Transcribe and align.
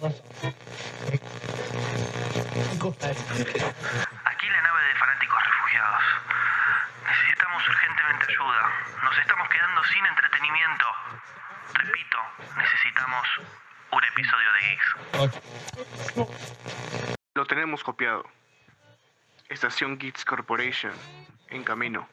Aquí 0.00 0.08
la 4.48 4.62
nave 4.62 4.82
de 4.84 4.94
fanáticos 4.94 5.44
refugiados. 5.44 6.02
Necesitamos 7.06 7.68
urgentemente 7.68 8.26
ayuda. 8.32 8.62
Nos 9.04 9.18
estamos 9.18 9.46
quedando 9.50 9.84
sin 9.84 10.06
entretenimiento. 10.06 10.86
Repito, 11.74 12.18
necesitamos 12.56 13.28
un 13.92 14.04
episodio 14.04 14.52
de 14.54 14.60
Geeks. 14.60 14.96
Lo 17.34 17.44
tenemos 17.44 17.84
copiado. 17.84 18.24
Estación 19.50 19.98
Geeks 19.98 20.24
Corporation, 20.24 20.94
en 21.48 21.62
camino. 21.62 22.08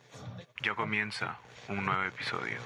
Ya 0.61 0.75
comienza 0.75 1.37
un 1.69 1.85
nuevo 1.85 2.03
episodio. 2.03 2.59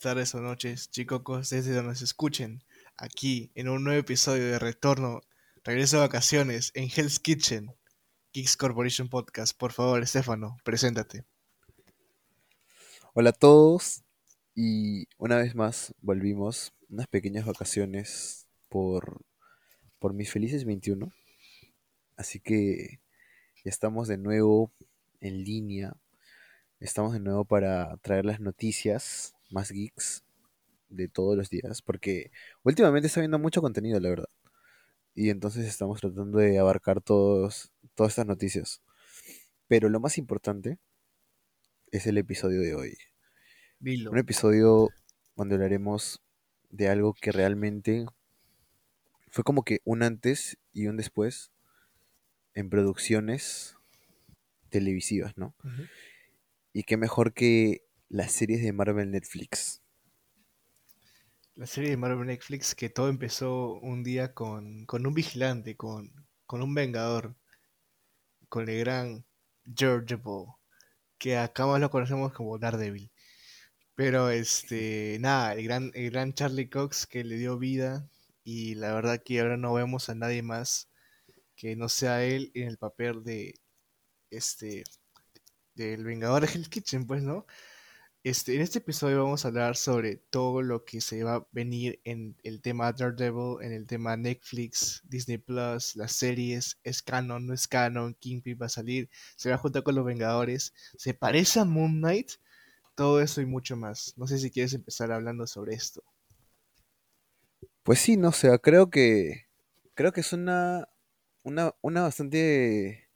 Tardes 0.00 0.34
o 0.34 0.40
noches, 0.40 0.90
chicocos, 0.90 1.50
desde 1.50 1.74
donde 1.74 1.94
se 1.94 2.04
escuchen, 2.04 2.64
aquí 2.96 3.52
en 3.54 3.68
un 3.68 3.84
nuevo 3.84 4.00
episodio 4.00 4.46
de 4.46 4.58
Retorno, 4.58 5.20
Regreso 5.62 5.96
de 5.96 6.06
Vacaciones 6.06 6.72
en 6.74 6.84
Hell's 6.84 7.20
Kitchen, 7.20 7.76
Geeks 8.32 8.56
Corporation 8.56 9.10
Podcast. 9.10 9.54
Por 9.56 9.72
favor, 9.72 10.02
Estefano, 10.02 10.56
preséntate. 10.64 11.26
Hola 13.12 13.30
a 13.30 13.34
todos 13.34 14.02
y 14.54 15.06
una 15.18 15.36
vez 15.36 15.54
más 15.54 15.94
volvimos 16.00 16.72
unas 16.88 17.06
pequeñas 17.06 17.44
vacaciones 17.44 18.46
por, 18.70 19.20
por 19.98 20.14
mis 20.14 20.32
felices 20.32 20.64
21. 20.64 21.12
Así 22.16 22.40
que 22.40 23.00
ya 23.62 23.68
estamos 23.68 24.08
de 24.08 24.16
nuevo 24.16 24.72
en 25.20 25.44
línea. 25.44 25.94
Estamos 26.78 27.12
de 27.12 27.20
nuevo 27.20 27.44
para 27.44 27.98
traer 27.98 28.24
las 28.24 28.40
noticias 28.40 29.34
más 29.50 29.70
geeks 29.70 30.24
de 30.88 31.08
todos 31.08 31.36
los 31.36 31.50
días. 31.50 31.82
Porque 31.82 32.30
últimamente 32.62 33.06
está 33.08 33.20
viendo 33.20 33.38
mucho 33.38 33.60
contenido, 33.62 33.98
la 34.00 34.10
verdad. 34.10 34.28
Y 35.14 35.30
entonces 35.30 35.66
estamos 35.66 36.00
tratando 36.00 36.38
de 36.38 36.58
abarcar 36.58 37.00
todos, 37.00 37.72
todas 37.94 38.12
estas 38.12 38.26
noticias. 38.26 38.82
Pero 39.66 39.88
lo 39.88 40.00
más 40.00 40.18
importante 40.18 40.78
es 41.90 42.06
el 42.06 42.18
episodio 42.18 42.60
de 42.60 42.74
hoy. 42.74 42.96
Un 43.80 44.18
episodio 44.18 44.88
donde 45.36 45.54
hablaremos 45.54 46.20
de 46.70 46.88
algo 46.88 47.14
que 47.14 47.32
realmente 47.32 48.06
fue 49.28 49.44
como 49.44 49.64
que 49.64 49.80
un 49.84 50.02
antes 50.02 50.58
y 50.72 50.86
un 50.86 50.96
después 50.96 51.50
en 52.54 52.68
producciones 52.68 53.76
televisivas, 54.70 55.36
¿no? 55.36 55.54
Y 56.72 56.82
qué 56.84 56.96
mejor 56.96 57.32
que 57.32 57.82
las 58.10 58.32
series 58.32 58.60
de 58.62 58.72
Marvel 58.72 59.12
Netflix. 59.12 59.82
La 61.54 61.66
serie 61.66 61.90
de 61.90 61.96
Marvel 61.96 62.26
Netflix 62.26 62.74
que 62.74 62.90
todo 62.90 63.08
empezó 63.08 63.74
un 63.74 64.02
día 64.02 64.34
con, 64.34 64.84
con 64.86 65.06
un 65.06 65.14
vigilante, 65.14 65.76
con, 65.76 66.12
con 66.44 66.60
un 66.60 66.74
vengador, 66.74 67.36
con 68.48 68.68
el 68.68 68.80
gran 68.80 69.24
George 69.76 70.16
Bull, 70.16 70.48
que 71.18 71.38
acá 71.38 71.66
más 71.66 71.80
lo 71.80 71.90
conocemos 71.90 72.32
como 72.32 72.58
Daredevil. 72.58 73.12
Pero 73.94 74.30
este, 74.30 75.18
nada, 75.20 75.54
el 75.54 75.64
gran, 75.64 75.92
el 75.94 76.10
gran 76.10 76.34
Charlie 76.34 76.68
Cox 76.68 77.06
que 77.06 77.22
le 77.22 77.36
dio 77.36 77.58
vida 77.58 78.08
y 78.42 78.74
la 78.74 78.92
verdad 78.92 79.22
que 79.24 79.40
ahora 79.40 79.56
no 79.56 79.72
vemos 79.74 80.08
a 80.08 80.16
nadie 80.16 80.42
más 80.42 80.88
que 81.54 81.76
no 81.76 81.88
sea 81.88 82.24
él 82.24 82.50
en 82.54 82.66
el 82.66 82.76
papel 82.76 83.22
de 83.22 83.54
este 84.30 84.82
del 85.74 86.04
Vengador 86.04 86.42
de 86.46 86.52
Hell's 86.52 86.68
Kitchen, 86.68 87.06
pues, 87.06 87.22
¿no? 87.22 87.46
Este, 88.22 88.54
en 88.54 88.60
este 88.60 88.80
episodio 88.80 89.24
vamos 89.24 89.44
a 89.44 89.48
hablar 89.48 89.76
sobre 89.76 90.16
todo 90.16 90.60
lo 90.60 90.84
que 90.84 91.00
se 91.00 91.24
va 91.24 91.36
a 91.36 91.46
venir 91.52 92.02
en 92.04 92.36
el 92.42 92.60
tema 92.60 92.92
Daredevil, 92.92 93.62
en 93.62 93.72
el 93.72 93.86
tema 93.86 94.14
Netflix, 94.18 95.00
Disney 95.08 95.38
Plus, 95.38 95.96
las 95.96 96.12
series, 96.12 96.78
es 96.84 97.00
canon, 97.00 97.46
no 97.46 97.54
es 97.54 97.66
canon, 97.66 98.12
Kingpin 98.12 98.58
va 98.60 98.66
a 98.66 98.68
salir, 98.68 99.08
se 99.36 99.48
va 99.48 99.54
a 99.54 99.58
juntar 99.58 99.82
con 99.84 99.94
los 99.94 100.04
Vengadores, 100.04 100.74
se 100.98 101.14
parece 101.14 101.60
a 101.60 101.64
Moon 101.64 101.92
Knight, 102.00 102.32
todo 102.94 103.22
eso 103.22 103.40
y 103.40 103.46
mucho 103.46 103.74
más. 103.76 104.12
No 104.18 104.26
sé 104.26 104.36
si 104.36 104.50
quieres 104.50 104.74
empezar 104.74 105.10
hablando 105.12 105.46
sobre 105.46 105.72
esto. 105.72 106.04
Pues 107.84 108.00
sí, 108.00 108.18
no 108.18 108.32
sé, 108.32 108.50
creo 108.58 108.90
que 108.90 109.46
creo 109.94 110.12
que 110.12 110.20
es 110.20 110.34
una 110.34 110.90
una, 111.42 111.74
una 111.80 112.02
bastante 112.02 113.08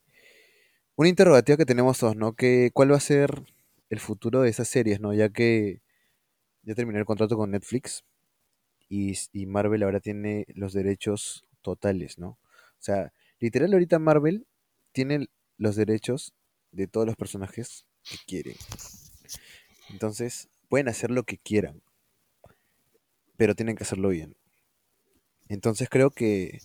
una 0.97 1.11
interrogativa 1.11 1.59
que 1.59 1.67
tenemos 1.67 1.99
todos, 1.99 2.17
¿no? 2.17 2.35
Que 2.35 2.71
cuál 2.73 2.93
va 2.93 2.97
a 2.97 3.01
ser 3.01 3.54
el 3.95 4.01
futuro 4.01 4.43
de 4.43 4.51
esas 4.51 4.69
series, 4.69 5.01
¿no? 5.01 5.15
Ya 5.15 5.31
que 5.31 5.81
ya 6.63 6.75
terminó 6.75 6.99
el 6.99 7.05
contrato 7.05 7.37
con 7.37 7.51
Netflix 7.51 8.05
y, 8.89 9.15
y 9.33 9.47
Marvel 9.47 9.83
ahora 9.83 10.01
tiene 10.01 10.47
los 10.55 10.73
derechos 10.73 11.47
totales, 11.63 12.19
¿no? 12.19 12.29
O 12.29 12.83
sea, 12.85 13.13
literal 13.39 13.73
ahorita 13.73 13.99
Marvel 13.99 14.47
tiene 14.93 15.29
los 15.57 15.77
derechos 15.77 16.35
de 16.73 16.87
todos 16.87 17.07
los 17.07 17.17
personajes 17.17 17.87
que 18.03 18.17
quieren. 18.27 18.57
Entonces, 19.91 20.49
pueden 20.69 20.89
hacer 20.89 21.11
lo 21.11 21.23
que 21.23 21.39
quieran, 21.39 21.83
pero 23.37 23.55
tienen 23.55 23.77
que 23.77 23.85
hacerlo 23.85 24.09
bien. 24.11 24.37
Entonces 25.49 25.89
creo 25.89 26.11
que, 26.11 26.59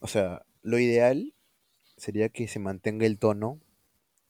o 0.00 0.06
sea, 0.06 0.44
lo 0.62 0.78
ideal 0.78 1.34
sería 1.96 2.28
que 2.30 2.48
se 2.48 2.58
mantenga 2.58 3.06
el 3.06 3.18
tono 3.18 3.60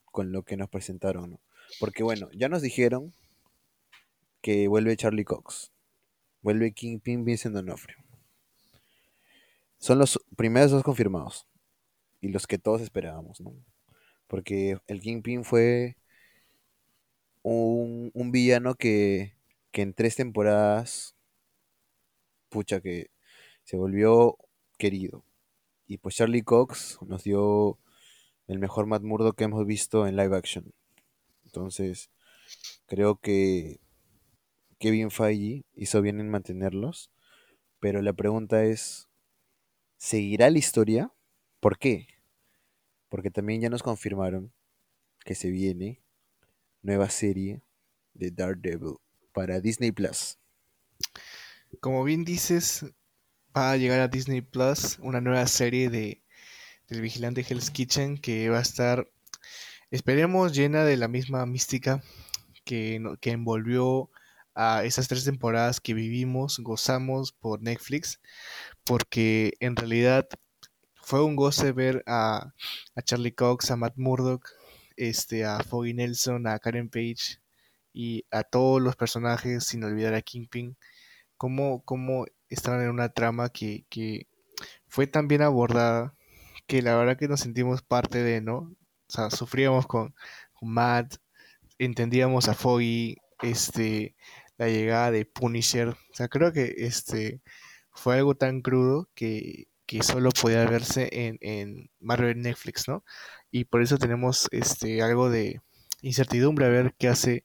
con 0.05 0.33
lo 0.33 0.43
que 0.43 0.57
nos 0.57 0.69
presentaron. 0.69 1.41
Porque 1.81 2.03
bueno, 2.03 2.29
ya 2.33 2.49
nos 2.49 2.63
dijeron 2.63 3.13
que 4.41 4.69
vuelve 4.69 4.97
Charlie 4.97 5.25
Cox, 5.25 5.73
vuelve 6.43 6.73
Kingpin 6.73 7.25
Vincent 7.25 7.55
D'Onofrio. 7.55 7.97
Son 9.79 9.99
los 9.99 10.21
primeros 10.37 10.71
dos 10.71 10.83
confirmados 10.83 11.47
y 12.21 12.29
los 12.29 12.47
que 12.47 12.59
todos 12.59 12.81
esperábamos, 12.81 13.41
¿no? 13.41 13.55
Porque 14.29 14.79
el 14.87 15.01
Kingpin 15.01 15.45
fue 15.45 15.97
un, 17.43 18.11
un 18.15 18.31
villano 18.31 18.75
que, 18.75 19.35
que 19.73 19.83
en 19.83 19.93
tres 19.93 20.17
temporadas, 20.17 21.17
pucha, 22.49 22.81
que 22.81 23.11
se 23.65 23.77
volvió 23.77 24.39
querido. 24.79 25.25
Y 25.87 25.99
pues 25.99 26.17
Charlie 26.17 26.43
Cox 26.43 26.99
nos 27.07 27.25
dio 27.25 27.79
el 28.47 28.59
mejor 28.59 28.87
Matt 28.87 29.03
Murdock 29.03 29.37
que 29.37 29.45
hemos 29.45 29.67
visto 29.67 30.07
en 30.07 30.17
live 30.17 30.37
action. 30.37 30.73
Entonces, 31.53 32.11
creo 32.87 33.21
que 33.21 33.81
Kevin 34.79 35.11
Feige 35.11 35.67
hizo 35.75 36.01
bien 36.01 36.19
en 36.19 36.31
mantenerlos. 36.31 37.11
Pero 37.79 38.01
la 38.01 38.15
pregunta 38.15 38.65
es, 38.65 39.09
¿seguirá 39.99 40.49
la 40.49 40.59
historia? 40.59 41.13
¿Por 41.61 41.79
qué? 41.79 42.09
Porque 43.11 43.31
también 43.31 43.61
ya 43.61 43.69
nos 43.69 43.83
confirmaron 43.83 44.53
que 45.25 45.35
se 45.35 45.51
viene 45.51 46.03
nueva 46.81 47.11
serie 47.11 47.63
de 48.15 48.31
Daredevil 48.31 48.97
para 49.33 49.61
Disney 49.61 49.93
Plus. 49.93 50.39
Como 51.81 52.03
bien 52.05 52.25
dices, 52.25 52.87
va 53.57 53.73
a 53.73 53.77
llegar 53.77 54.01
a 54.01 54.09
Disney 54.09 54.41
Plus 54.41 54.99
una 55.01 55.21
nueva 55.21 55.47
serie 55.47 55.91
de 55.91 56.23
del 56.89 57.01
Vigilante 57.01 57.45
Hell's 57.49 57.71
Kitchen 57.71 58.19
que 58.19 58.51
va 58.51 58.59
a 58.59 58.63
estar, 58.63 59.09
esperemos, 59.93 60.53
llena 60.53 60.85
de 60.85 60.97
la 60.97 61.07
misma 61.07 61.47
mística 61.47 62.03
que, 62.65 63.01
que 63.21 63.31
envolvió 63.31 64.11
a 64.55 64.85
esas 64.85 65.07
tres 65.07 65.25
temporadas 65.25 65.81
que 65.81 65.95
vivimos, 65.95 66.59
gozamos 66.59 67.33
por 67.33 67.63
Netflix, 67.63 68.21
porque 68.85 69.55
en 69.61 69.77
realidad 69.77 70.29
fue 70.95 71.23
un 71.23 71.37
goce 71.37 71.73
ver 71.73 72.03
a, 72.07 72.53
a 72.95 73.03
Charlie 73.03 73.35
Cox, 73.35 73.71
a 73.71 73.77
Matt 73.77 73.95
Murdock, 73.97 74.49
este, 74.97 75.45
a 75.45 75.61
Foggy 75.61 75.95
Nelson, 75.95 76.47
a 76.47 76.59
Karen 76.59 76.89
Page 76.89 77.41
y 77.93 78.25
a 78.31 78.45
todos 78.45 78.81
los 78.81 78.97
personajes, 78.97 79.65
sin 79.65 79.85
olvidar 79.85 80.15
a 80.15 80.23
Kingpin, 80.23 80.77
cómo, 81.37 81.83
cómo 81.85 82.27
estaban 82.49 82.83
en 82.83 82.91
una 82.91 83.11
trama 83.11 83.51
que, 83.51 83.85
que 83.91 84.27
fue 84.87 85.07
tan 85.07 85.29
bien 85.29 85.43
abordada 85.43 86.15
que 86.67 86.83
la 86.83 86.97
verdad 86.97 87.19
que 87.19 87.29
nos 87.29 87.41
sentimos 87.41 87.83
parte 87.83 88.23
de, 88.23 88.41
¿no? 88.41 88.75
O 89.13 89.15
sea, 89.15 89.31
sufríamos 89.31 89.87
con, 89.87 90.15
con 90.55 90.71
Matt, 90.73 91.17
entendíamos 91.79 92.49
a 92.49 92.55
Foggy, 92.55 93.17
este, 93.43 94.17
la 94.57 94.69
llegada 94.69 95.11
de 95.11 95.27
Punisher. 95.27 95.89
O 95.89 96.15
sea, 96.15 96.29
creo 96.29 96.53
que 96.53 96.75
este 96.79 97.43
fue 97.93 98.17
algo 98.17 98.35
tan 98.37 98.63
crudo 98.63 99.11
que, 99.15 99.69
que 99.87 100.03
solo 100.03 100.31
podía 100.31 100.65
verse 100.65 101.11
en, 101.13 101.39
en 101.43 101.91
Marvel 102.01 102.41
Netflix, 102.41 102.89
¿no? 102.89 103.05
Y 103.51 103.65
por 103.67 103.83
eso 103.83 103.99
tenemos 103.99 104.49
este 104.51 105.03
algo 105.03 105.29
de 105.31 105.61
incertidumbre 106.01 106.67
a 106.67 106.71
ver 106.71 106.95
qué 106.99 107.09
hace 107.09 107.45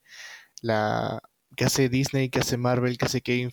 la 0.61 1.21
qué 1.57 1.65
hace 1.65 1.89
Disney, 1.89 2.29
qué 2.29 2.39
hace 2.39 2.57
Marvel, 2.57 2.97
qué 2.97 3.05
hace 3.07 3.21
Kevin 3.21 3.51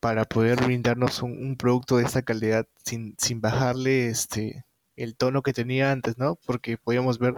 para 0.00 0.24
poder 0.24 0.64
brindarnos 0.64 1.22
un, 1.22 1.32
un 1.32 1.56
producto 1.56 1.98
de 1.98 2.04
esta 2.04 2.22
calidad 2.22 2.66
sin, 2.84 3.14
sin 3.18 3.40
bajarle 3.40 4.08
este 4.08 4.64
el 4.96 5.16
tono 5.16 5.42
que 5.42 5.52
tenía 5.52 5.92
antes, 5.92 6.18
¿no? 6.18 6.36
Porque 6.46 6.78
podíamos 6.78 7.18
ver 7.18 7.34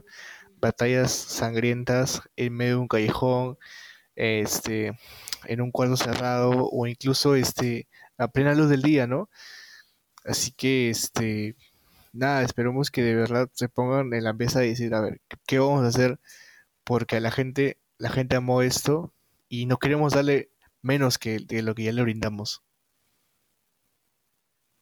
batallas 0.61 1.13
sangrientas 1.13 2.23
en 2.37 2.55
medio 2.55 2.77
de 2.77 2.81
un 2.81 2.89
callejón, 2.89 3.59
este, 4.17 4.99
en 5.47 5.61
un 5.61 5.71
cuarto 5.71 5.97
cerrado 5.97 6.69
o 6.71 6.87
incluso 6.87 7.35
este, 7.35 7.89
a 8.17 8.29
plena 8.29 8.55
luz 8.55 8.69
del 8.69 8.83
día, 8.83 9.07
¿no? 9.07 9.31
Así 10.25 10.53
que, 10.53 10.91
este, 10.91 11.57
nada, 12.13 12.43
esperemos 12.43 12.91
que 12.91 13.03
de 13.03 13.15
verdad 13.15 13.49
se 13.53 13.69
pongan 13.69 14.13
en 14.13 14.25
la 14.25 14.33
mesa 14.33 14.65
y 14.65 14.71
decir, 14.71 14.95
a 14.95 15.01
ver, 15.01 15.21
¿qué 15.47 15.59
vamos 15.59 15.85
a 15.85 15.89
hacer? 15.89 16.21
Porque 16.85 17.17
a 17.17 17.21
la 17.21 17.31
gente, 17.31 17.79
la 17.99 18.11
gente 18.11 18.37
amó 18.37 18.63
esto 18.63 19.13
y 19.49 19.67
no 19.67 19.79
queremos 19.79 20.13
darle 20.15 20.51
menos 20.83 21.19
que 21.19 21.41
lo 21.49 21.75
que 21.75 21.85
ya 21.85 21.93
le 21.93 22.03
brindamos. 22.03 22.63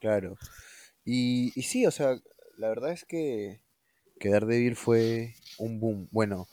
Claro. 0.00 0.36
Y, 1.04 1.52
y 1.58 1.62
sí, 1.62 1.86
o 1.86 1.90
sea, 1.90 2.16
la 2.56 2.68
verdad 2.68 2.92
es 2.92 3.04
que, 3.04 3.60
que 4.18 4.30
Daredevil 4.30 4.76
fue 4.76 5.34
un 5.58 5.80
boom. 5.80 6.08
Bueno, 6.10 6.48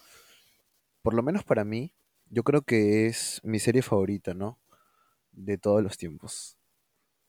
por 1.02 1.14
lo 1.14 1.24
menos 1.24 1.44
para 1.44 1.64
mí, 1.66 1.94
yo 2.30 2.44
creo 2.44 2.62
que 2.64 3.08
es 3.08 3.42
mi 3.44 3.60
serie 3.60 3.82
favorita, 3.82 4.34
¿no? 4.34 4.60
De 5.32 5.58
todos 5.58 5.84
los 5.84 5.98
tiempos. 5.98 6.58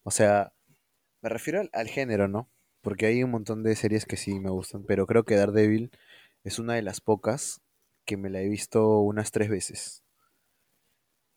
O 0.03 0.11
sea, 0.11 0.53
me 1.23 1.29
refiero 1.29 1.63
al, 1.73 1.89
género, 1.89 2.29
¿no? 2.29 2.51
Porque 2.83 3.07
hay 3.07 3.23
un 3.23 3.31
montón 3.31 3.63
de 3.63 3.77
series 3.77 4.07
que 4.07 4.17
sí 4.17 4.41
me 4.41 4.51
gustan, 4.51 4.85
pero 4.85 5.07
creo 5.07 5.25
que 5.25 5.37
Daredevil 5.37 5.91
es 6.45 6.59
una 6.59 6.75
de 6.75 6.83
las 6.83 7.01
pocas 7.01 7.63
que 8.05 8.17
me 8.17 8.31
la 8.31 8.43
he 8.43 8.49
visto 8.49 9.01
unas 9.01 9.31
tres 9.33 9.49
veces. 9.49 10.03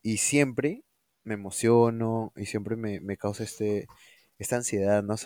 Y 0.02 0.18
siempre 0.18 0.84
me 1.24 1.34
emociono 1.34 2.32
y 2.36 2.46
siempre 2.46 2.76
me, 2.76 3.00
me 3.00 3.16
causa 3.16 3.44
este, 3.44 3.86
esta 4.38 4.56
ansiedad, 4.56 5.02
¿no? 5.02 5.16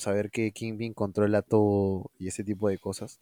Sa- 0.00 0.10
Saber 0.10 0.30
que 0.30 0.52
Kingpin 0.52 0.94
controla 0.94 1.42
todo 1.42 2.10
y 2.18 2.28
ese 2.28 2.44
tipo 2.44 2.68
de 2.68 2.78
cosas. 2.78 3.20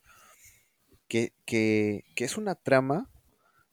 Que, 1.09 1.33
que, 1.47 2.05
que 2.15 2.25
es 2.25 2.37
una 2.37 2.55
trama 2.55 3.09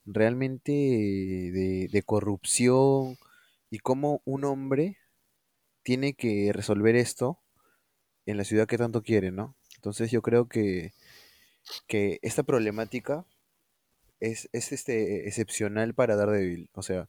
realmente 0.06 0.72
de, 0.72 1.88
de 1.92 2.02
corrupción 2.02 3.18
y 3.70 3.78
cómo 3.80 4.22
un 4.24 4.44
hombre 4.44 4.98
tiene 5.84 6.14
que 6.14 6.52
resolver 6.54 6.96
esto 6.96 7.38
en 8.26 8.38
la 8.38 8.44
ciudad 8.44 8.68
que 8.68 8.78
tanto 8.78 9.02
quiere, 9.02 9.32
¿no? 9.32 9.56
Entonces 9.76 10.10
yo 10.10 10.22
creo 10.22 10.48
que, 10.48 10.92
que 11.88 12.18
esta 12.22 12.42
problemática 12.44 13.26
es, 14.20 14.48
es 14.52 14.72
este, 14.72 15.28
excepcional 15.28 15.94
para 15.94 16.16
Daredevil. 16.16 16.70
O 16.74 16.82
sea, 16.82 17.08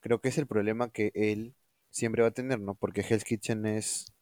creo 0.00 0.20
que 0.20 0.30
es 0.30 0.38
el 0.38 0.46
problema 0.48 0.90
que 0.90 1.12
él 1.14 1.54
siempre 1.90 2.22
va 2.22 2.28
a 2.30 2.32
tener, 2.32 2.60
¿no? 2.60 2.74
Porque 2.76 3.02
Hell's 3.02 3.24
Kitchen 3.24 3.66
es, 3.66 4.14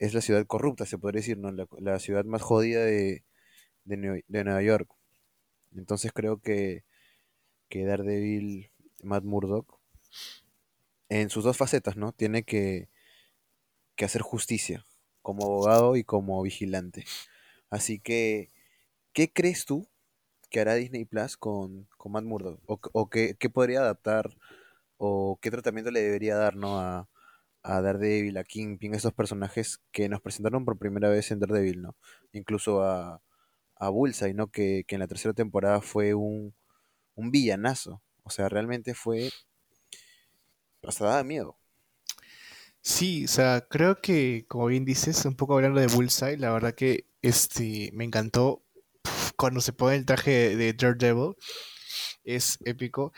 es 0.00 0.14
la 0.14 0.22
ciudad 0.22 0.46
corrupta, 0.46 0.86
se 0.86 0.98
podría 0.98 1.20
decir, 1.20 1.38
¿no? 1.38 1.52
La, 1.52 2.00
ciudad 2.00 2.26
más 2.26 2.42
jodida 2.42 2.84
de, 2.84 3.24
de, 3.84 3.98
Nue- 3.98 4.24
de 4.28 4.44
Nueva 4.44 4.62
York. 4.62 4.90
Entonces 5.76 6.12
creo 6.14 6.40
que, 6.40 6.84
que 7.70 7.84
Daredevil, 7.86 8.70
Matt 9.04 9.24
Murdock, 9.24 9.78
en 11.10 11.28
sus 11.30 11.44
dos 11.44 11.56
facetas, 11.56 11.96
¿no? 11.96 12.12
Tiene 12.12 12.42
que, 12.44 12.88
que 13.96 14.04
hacer 14.04 14.22
justicia, 14.22 14.84
como 15.22 15.44
abogado 15.44 15.96
y 15.96 16.04
como 16.04 16.42
vigilante. 16.42 17.04
Así 17.70 18.00
que, 18.00 18.50
¿qué 19.12 19.32
crees 19.32 19.64
tú 19.66 19.88
que 20.50 20.60
hará 20.60 20.74
Disney 20.76 21.06
Plus 21.06 21.36
con, 21.36 21.88
con 21.98 22.12
Matt 22.12 22.24
Murdock? 22.24 22.60
¿O, 22.66 22.80
o 22.92 23.10
qué, 23.10 23.36
qué 23.38 23.50
podría 23.50 23.80
adaptar? 23.80 24.30
¿O 24.98 25.38
qué 25.42 25.50
tratamiento 25.50 25.90
le 25.92 26.02
debería 26.02 26.36
dar, 26.36 26.56
¿no? 26.56 27.08
A 27.62 27.80
Daredevil, 27.80 28.36
a 28.38 28.44
Kingpin, 28.44 28.94
esos 28.94 29.12
personajes 29.12 29.80
que 29.92 30.08
nos 30.08 30.20
presentaron 30.20 30.64
por 30.64 30.78
primera 30.78 31.08
vez 31.08 31.30
en 31.30 31.40
Daredevil, 31.40 31.82
¿no? 31.82 31.96
Incluso 32.32 32.82
a, 32.82 33.22
a 33.76 33.88
Bullseye, 33.88 34.34
¿no? 34.34 34.48
Que, 34.50 34.84
que 34.86 34.96
en 34.96 35.00
la 35.00 35.08
tercera 35.08 35.34
temporada 35.34 35.80
fue 35.80 36.14
un, 36.14 36.54
un 37.14 37.30
villanazo. 37.30 38.02
O 38.22 38.30
sea, 38.30 38.48
realmente 38.48 38.94
fue... 38.94 39.30
Hasta 40.82 41.04
daba 41.04 41.24
miedo. 41.24 41.58
Sí, 42.80 43.26
o 43.26 43.28
sea, 43.28 43.66
creo 43.68 44.00
que, 44.00 44.46
como 44.48 44.66
bien 44.66 44.86
dices, 44.86 45.24
un 45.26 45.36
poco 45.36 45.54
hablando 45.54 45.80
de 45.80 45.86
Bullseye, 45.88 46.38
la 46.38 46.52
verdad 46.52 46.74
que 46.74 47.06
este 47.20 47.90
me 47.92 48.04
encantó 48.04 48.62
cuando 49.36 49.60
se 49.60 49.74
pone 49.74 49.96
el 49.96 50.06
traje 50.06 50.30
de, 50.30 50.56
de 50.56 50.72
Daredevil, 50.72 51.36
es 52.24 52.58
épico. 52.64 53.12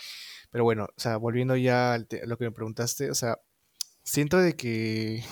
Pero 0.50 0.64
bueno, 0.64 0.84
o 0.84 1.00
sea, 1.00 1.16
volviendo 1.16 1.56
ya 1.56 1.94
a 1.94 1.98
lo 1.98 2.38
que 2.38 2.44
me 2.44 2.52
preguntaste, 2.52 3.10
o 3.10 3.14
sea, 3.14 3.38
siento 4.04 4.38
de 4.38 4.54
que 4.56 5.24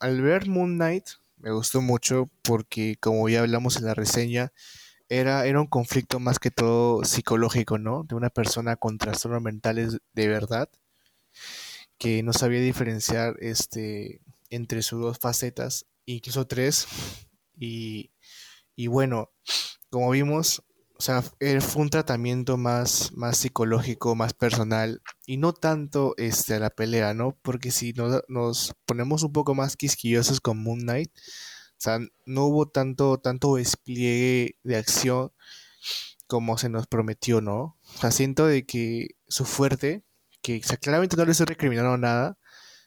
al 0.00 0.20
ver 0.22 0.48
Moon 0.48 0.76
Knight 0.76 1.06
me 1.36 1.52
gustó 1.52 1.80
mucho 1.80 2.30
porque, 2.42 2.96
como 3.00 3.28
ya 3.28 3.40
hablamos 3.40 3.76
en 3.76 3.86
la 3.86 3.94
reseña, 3.94 4.52
era, 5.08 5.46
era 5.46 5.60
un 5.60 5.66
conflicto 5.66 6.20
más 6.20 6.38
que 6.38 6.50
todo 6.50 7.04
psicológico, 7.04 7.78
¿no? 7.78 8.04
De 8.04 8.14
una 8.14 8.30
persona 8.30 8.76
con 8.76 8.98
trastornos 8.98 9.42
mentales 9.42 9.98
de 10.14 10.28
verdad 10.28 10.68
que 11.98 12.22
no 12.22 12.32
sabía 12.32 12.60
diferenciar 12.60 13.36
este, 13.40 14.22
entre 14.48 14.82
sus 14.82 15.00
dos 15.02 15.18
facetas, 15.18 15.86
incluso 16.06 16.46
tres. 16.46 16.86
Y, 17.58 18.10
y 18.74 18.86
bueno, 18.86 19.30
como 19.90 20.10
vimos, 20.10 20.62
o 21.00 21.02
sea, 21.02 21.24
eh, 21.40 21.62
fue 21.62 21.80
un 21.80 21.88
tratamiento 21.88 22.58
más, 22.58 23.12
más 23.14 23.38
psicológico, 23.38 24.14
más 24.14 24.34
personal, 24.34 25.00
y 25.24 25.38
no 25.38 25.54
tanto 25.54 26.12
este, 26.18 26.56
a 26.56 26.58
la 26.58 26.68
pelea, 26.68 27.14
¿no? 27.14 27.38
Porque 27.40 27.70
si 27.70 27.94
nos, 27.94 28.22
nos 28.28 28.74
ponemos 28.84 29.22
un 29.22 29.32
poco 29.32 29.54
más 29.54 29.78
quisquillosos 29.78 30.42
con 30.42 30.62
Moon 30.62 30.80
Knight, 30.80 31.10
o 31.16 31.80
sea, 31.80 32.00
no 32.26 32.44
hubo 32.44 32.68
tanto, 32.68 33.16
tanto 33.16 33.54
despliegue 33.54 34.58
de 34.62 34.76
acción 34.76 35.32
como 36.26 36.58
se 36.58 36.68
nos 36.68 36.86
prometió, 36.86 37.40
¿no? 37.40 37.78
O 37.94 37.98
sea, 37.98 38.10
siento 38.10 38.46
de 38.46 38.66
que 38.66 39.16
su 39.26 39.46
fuerte, 39.46 40.04
que 40.42 40.60
claramente 40.60 41.16
no 41.16 41.24
le 41.24 41.32
estoy 41.32 41.46
recriminando 41.46 41.96
nada, 41.96 42.36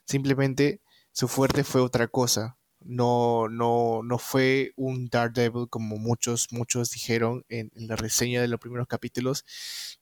simplemente 0.06 0.84
su 1.12 1.28
fuerte 1.28 1.64
fue 1.64 1.82
otra 1.82 2.08
cosa. 2.08 2.58
No, 2.86 3.48
no, 3.50 4.02
no 4.04 4.18
fue 4.20 4.74
un 4.76 5.08
Daredevil 5.08 5.70
como 5.70 5.98
muchos, 5.98 6.48
muchos 6.52 6.92
dijeron 6.92 7.46
en, 7.50 7.72
la 7.76 7.96
reseña 7.96 8.42
de 8.42 8.48
los 8.48 8.60
primeros 8.60 8.88
capítulos, 8.88 9.46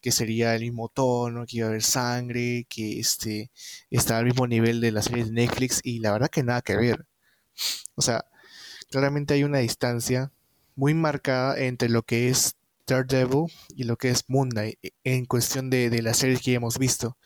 que 0.01 0.11
sería 0.11 0.55
el 0.55 0.61
mismo 0.61 0.89
tono, 0.89 1.45
que 1.45 1.57
iba 1.57 1.67
a 1.67 1.69
haber 1.69 1.83
sangre, 1.83 2.65
que 2.69 2.99
este, 2.99 3.51
está 3.89 4.17
al 4.17 4.25
mismo 4.25 4.47
nivel 4.47 4.81
de 4.81 4.91
la 4.91 5.01
serie 5.01 5.25
de 5.25 5.31
Netflix, 5.31 5.81
y 5.83 5.99
la 5.99 6.11
verdad 6.13 6.29
que 6.29 6.43
nada 6.43 6.61
que 6.61 6.75
ver. 6.77 7.05
O 7.95 8.01
sea, 8.01 8.25
claramente 8.89 9.33
hay 9.35 9.43
una 9.43 9.59
distancia 9.59 10.31
muy 10.75 10.93
marcada 10.93 11.59
entre 11.59 11.89
lo 11.89 12.03
que 12.03 12.29
es 12.29 12.55
Daredevil 12.87 13.47
y 13.75 13.85
lo 13.85 13.97
que 13.97 14.09
es 14.09 14.25
Moon 14.29 14.49
Knight 14.49 14.79
e- 14.83 14.93
en 15.03 15.25
cuestión 15.25 15.69
de, 15.69 15.89
de 15.89 16.01
las 16.01 16.17
series 16.17 16.41
que 16.41 16.51
ya 16.51 16.57
hemos 16.57 16.77
visto. 16.79 17.17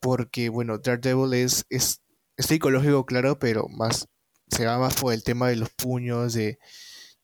Porque, 0.00 0.48
bueno, 0.50 0.78
Daredevil 0.78 1.34
es, 1.34 1.66
es, 1.70 2.02
es 2.36 2.46
psicológico, 2.46 3.06
claro, 3.06 3.38
pero 3.38 3.68
más 3.68 4.08
se 4.48 4.66
va 4.66 4.78
más 4.78 4.94
por 5.00 5.12
el 5.14 5.22
tema 5.24 5.48
de 5.48 5.56
los 5.56 5.70
puños, 5.70 6.34
de, 6.34 6.58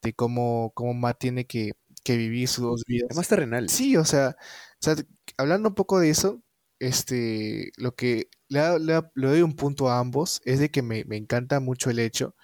de 0.03 0.15
cómo, 0.15 0.73
cómo 0.75 0.95
Matt 0.95 1.19
tiene 1.21 1.47
que, 1.47 1.73
que 2.05 2.17
vivir 2.17 2.49
sus 2.49 2.65
dos 2.65 2.85
Es 3.09 3.15
vidas. 3.15 3.17
más 3.17 3.29
terrenal. 3.29 3.69
Sí, 3.69 3.97
o 3.97 4.05
sea, 4.05 4.37
o 4.39 4.85
sea, 4.85 4.97
hablando 5.37 5.71
un 5.71 5.75
poco 5.75 5.99
de 6.01 6.11
eso, 6.11 6.43
este, 6.79 7.73
lo 7.77 7.95
que 7.95 8.29
le, 8.49 8.79
le 8.81 9.01
le 9.15 9.29
doy 9.29 9.43
un 9.43 9.55
punto 9.57 9.89
a 9.91 9.99
ambos 9.99 10.41
es 10.45 10.59
de 10.61 10.71
que 10.71 10.83
me, 10.83 11.05
me 11.05 11.17
encanta 11.17 11.61
mucho 11.61 11.91
el 11.91 11.99
hecho 12.01 12.35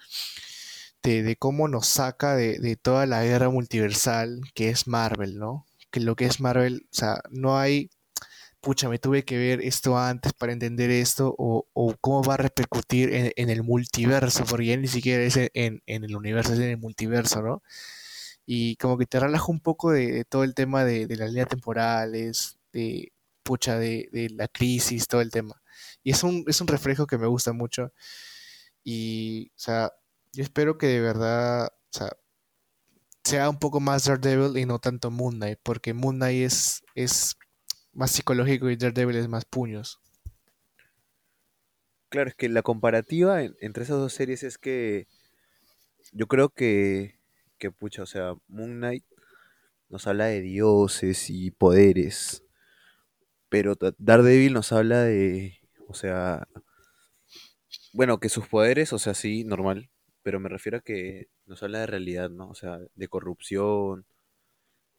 de, 1.03 1.23
de 1.23 1.35
cómo 1.35 1.67
nos 1.67 1.87
saca 1.87 2.35
de, 2.35 2.59
de 2.59 2.75
toda 2.75 3.05
la 3.05 3.23
guerra 3.23 3.49
multiversal 3.49 4.41
que 4.53 4.69
es 4.69 4.87
Marvel, 4.87 5.37
¿no? 5.37 5.65
Que 5.91 5.99
lo 5.99 6.15
que 6.15 6.25
es 6.25 6.39
Marvel, 6.39 6.87
o 6.91 6.95
sea, 6.95 7.21
no 7.31 7.57
hay, 7.57 7.89
pucha, 8.61 8.89
me 8.89 8.99
tuve 8.99 9.23
que 9.25 9.37
ver 9.37 9.61
esto 9.61 9.97
antes 9.97 10.33
para 10.33 10.51
entender 10.53 10.89
esto, 10.91 11.33
o, 11.37 11.65
cómo 12.01 12.23
va 12.23 12.35
a 12.35 12.37
repercutir 12.37 13.09
en, 13.13 13.49
el 13.49 13.63
multiverso, 13.63 14.45
porque 14.45 14.67
ya 14.67 14.77
ni 14.77 14.87
siquiera 14.87 15.23
es 15.23 15.37
en, 15.37 15.81
el 15.85 16.15
universo, 16.15 16.53
es 16.53 16.59
en 16.59 16.69
el 16.69 16.77
multiverso, 16.77 17.41
¿no? 17.41 17.63
y 18.45 18.77
como 18.77 18.97
que 18.97 19.05
te 19.05 19.19
relaja 19.19 19.45
un 19.51 19.59
poco 19.59 19.91
de, 19.91 20.25
todo 20.25 20.43
el 20.43 20.55
tema 20.55 20.83
de, 20.83 21.07
las 21.17 21.29
líneas 21.29 21.49
temporales, 21.49 22.57
de 22.73 23.13
pucha, 23.43 23.77
de, 23.77 24.09
de 24.11 24.29
la 24.31 24.47
crisis, 24.47 25.07
todo 25.07 25.21
el 25.21 25.31
tema. 25.31 25.61
Y 26.03 26.11
es 26.11 26.23
un, 26.23 26.43
es 26.47 26.61
un 26.61 26.67
reflejo 26.67 27.07
que 27.07 27.17
me 27.17 27.27
gusta 27.27 27.53
mucho. 27.53 27.93
Y, 28.83 29.51
o 29.55 29.59
sea, 29.59 29.91
yo 30.33 30.43
espero 30.43 30.77
que 30.77 30.87
de 30.87 31.01
verdad, 31.01 31.67
o 31.67 31.97
sea, 31.97 32.09
sea 33.23 33.49
un 33.49 33.59
poco 33.59 33.79
más 33.79 34.05
Daredevil 34.05 34.57
y 34.57 34.65
no 34.65 34.79
tanto 34.79 35.11
Moon 35.11 35.35
Knight, 35.35 35.59
porque 35.63 35.93
Moon 35.93 36.15
Knight 36.17 36.45
es, 36.45 36.83
es 36.95 37.37
más 37.99 38.11
psicológico 38.13 38.71
y 38.71 38.77
Daredevil 38.77 39.17
es 39.17 39.27
más 39.27 39.45
puños. 39.45 39.99
Claro, 42.09 42.29
es 42.29 42.35
que 42.35 42.49
la 42.49 42.61
comparativa 42.63 43.41
en- 43.43 43.55
entre 43.61 43.83
esas 43.83 43.97
dos 43.97 44.13
series 44.13 44.43
es 44.43 44.57
que 44.57 45.07
yo 46.11 46.27
creo 46.27 46.49
que, 46.49 47.19
que 47.57 47.71
pucha, 47.71 48.03
o 48.03 48.05
sea, 48.05 48.33
Moon 48.47 48.77
Knight 48.77 49.03
nos 49.89 50.07
habla 50.07 50.27
de 50.27 50.41
dioses 50.41 51.29
y 51.29 51.51
poderes, 51.51 52.43
pero 53.49 53.75
Da- 53.75 53.93
Daredevil 53.97 54.53
nos 54.53 54.71
habla 54.71 55.03
de, 55.03 55.59
o 55.87 55.93
sea, 55.93 56.47
bueno, 57.93 58.19
que 58.19 58.29
sus 58.29 58.47
poderes, 58.47 58.93
o 58.93 58.99
sea, 58.99 59.13
sí, 59.13 59.43
normal, 59.43 59.89
pero 60.23 60.39
me 60.39 60.49
refiero 60.49 60.77
a 60.79 60.81
que 60.81 61.27
nos 61.45 61.63
habla 61.63 61.79
de 61.79 61.87
realidad, 61.87 62.29
¿no? 62.29 62.49
O 62.49 62.55
sea, 62.55 62.79
de 62.95 63.07
corrupción, 63.07 64.05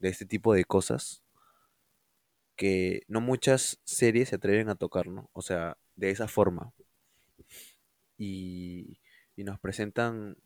de 0.00 0.09
este 0.11 0.26
tipo 0.26 0.54
de 0.54 0.64
cosas 0.64 1.23
que 2.61 3.02
no 3.09 3.21
muchas 3.23 3.81
series 3.85 4.31
se 4.31 4.37
atreven 4.37 4.71
a 4.71 4.76
tocar, 4.76 5.09
¿no? 5.09 5.31
O 5.35 5.43
sea, 5.43 5.79
de 5.97 6.11
esa 6.12 6.29
forma. 6.29 6.73
Y, 8.19 8.99
y 9.37 9.45
nos 9.45 9.59
presentan 9.61 10.37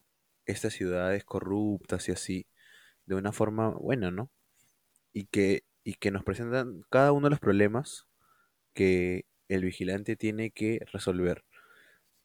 estas 0.46 0.74
ciudades 0.74 1.24
corruptas 1.24 2.08
y 2.08 2.12
así, 2.12 2.46
de 3.06 3.16
una 3.16 3.32
forma 3.32 3.70
buena, 3.70 4.10
¿no? 4.10 4.30
Y 5.12 5.26
que, 5.26 5.64
y 5.84 5.94
que 5.96 6.10
nos 6.12 6.24
presentan 6.24 6.82
cada 6.90 7.12
uno 7.12 7.26
de 7.28 7.32
los 7.32 7.40
problemas 7.40 8.06
que 8.74 9.26
el 9.48 9.64
vigilante 9.64 10.16
tiene 10.16 10.50
que 10.52 10.80
resolver. 10.92 11.44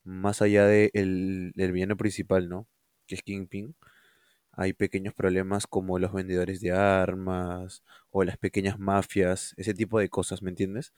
Más 0.06 0.42
allá 0.42 0.66
de 0.68 0.92
el- 0.94 1.54
del 1.56 1.72
villano 1.74 1.98
principal, 1.98 2.50
¿no? 2.50 2.68
Que 3.08 3.16
es 3.18 3.24
Kingpin. 3.24 3.76
Hay 4.62 4.74
pequeños 4.74 5.14
problemas 5.14 5.68
como 5.68 6.00
los 6.00 6.12
vendedores 6.12 6.60
de 6.60 6.74
armas 6.74 7.82
o 8.12 8.26
las 8.26 8.38
pequeñas 8.38 8.78
mafias, 8.78 9.54
ese 9.56 9.74
tipo 9.74 10.00
de 10.00 10.10
cosas, 10.10 10.42
¿me 10.42 10.50
entiendes? 10.50 10.94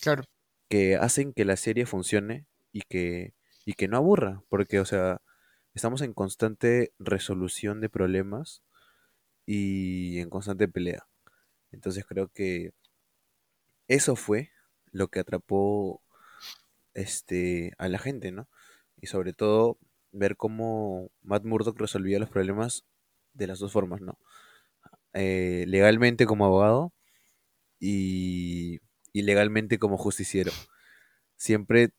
Claro. 0.00 0.24
Que 0.70 0.96
hacen 0.96 1.34
que 1.34 1.44
la 1.44 1.58
serie 1.58 1.84
funcione 1.84 2.46
y 2.72 2.80
que, 2.88 3.34
y 3.66 3.74
que 3.74 3.86
no 3.86 3.98
aburra, 3.98 4.42
porque, 4.48 4.80
o 4.80 4.86
sea, 4.86 5.20
estamos 5.74 6.00
en 6.00 6.14
constante 6.14 6.94
resolución 6.98 7.82
de 7.82 7.90
problemas 7.90 8.62
y 9.44 10.18
en 10.18 10.30
constante 10.30 10.66
pelea. 10.66 11.06
Entonces 11.70 12.06
creo 12.06 12.28
que 12.28 12.72
eso 13.88 14.16
fue 14.16 14.52
lo 14.90 15.08
que 15.08 15.20
atrapó 15.20 16.02
este, 16.94 17.74
a 17.76 17.88
la 17.88 17.98
gente, 17.98 18.32
¿no? 18.32 18.48
Y 18.96 19.08
sobre 19.08 19.34
todo 19.34 19.78
ver 20.12 20.38
cómo 20.38 21.10
Matt 21.20 21.44
Murdock 21.44 21.78
resolvía 21.78 22.18
los 22.18 22.30
problemas 22.30 22.86
de 23.34 23.46
las 23.46 23.58
dos 23.58 23.72
formas, 23.72 24.00
¿no? 24.00 24.18
Eh, 25.14 25.64
legalmente 25.68 26.26
como 26.26 26.46
abogado 26.46 26.92
y, 27.80 28.80
y 29.12 29.22
legalmente 29.22 29.78
como 29.78 29.98
justiciero. 29.98 30.52
Siempre 31.36 31.92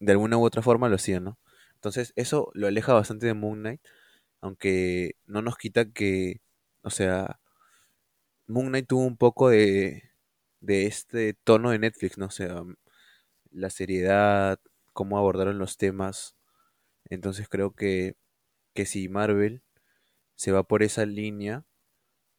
de 0.00 0.12
alguna 0.12 0.36
u 0.38 0.44
otra 0.44 0.62
forma 0.62 0.88
lo 0.88 0.96
hacía, 0.96 1.20
¿no? 1.20 1.38
Entonces 1.74 2.12
eso 2.16 2.50
lo 2.54 2.66
aleja 2.66 2.92
bastante 2.94 3.26
de 3.26 3.34
Moon 3.34 3.60
Knight, 3.60 3.80
aunque 4.40 5.16
no 5.26 5.42
nos 5.42 5.56
quita 5.58 5.90
que, 5.92 6.40
o 6.82 6.90
sea, 6.90 7.40
Moon 8.46 8.68
Knight 8.68 8.86
tuvo 8.88 9.04
un 9.04 9.16
poco 9.16 9.48
de, 9.50 10.10
de 10.60 10.86
este 10.86 11.34
tono 11.44 11.70
de 11.70 11.78
Netflix, 11.78 12.18
¿no? 12.18 12.26
O 12.26 12.30
sea, 12.30 12.62
la 13.50 13.70
seriedad, 13.70 14.60
cómo 14.92 15.18
abordaron 15.18 15.58
los 15.58 15.76
temas. 15.78 16.36
Entonces 17.10 17.48
creo 17.48 17.72
que, 17.74 18.16
que 18.74 18.86
si 18.86 19.08
Marvel 19.08 19.62
se 20.34 20.52
va 20.52 20.62
por 20.64 20.82
esa 20.82 21.06
línea, 21.06 21.64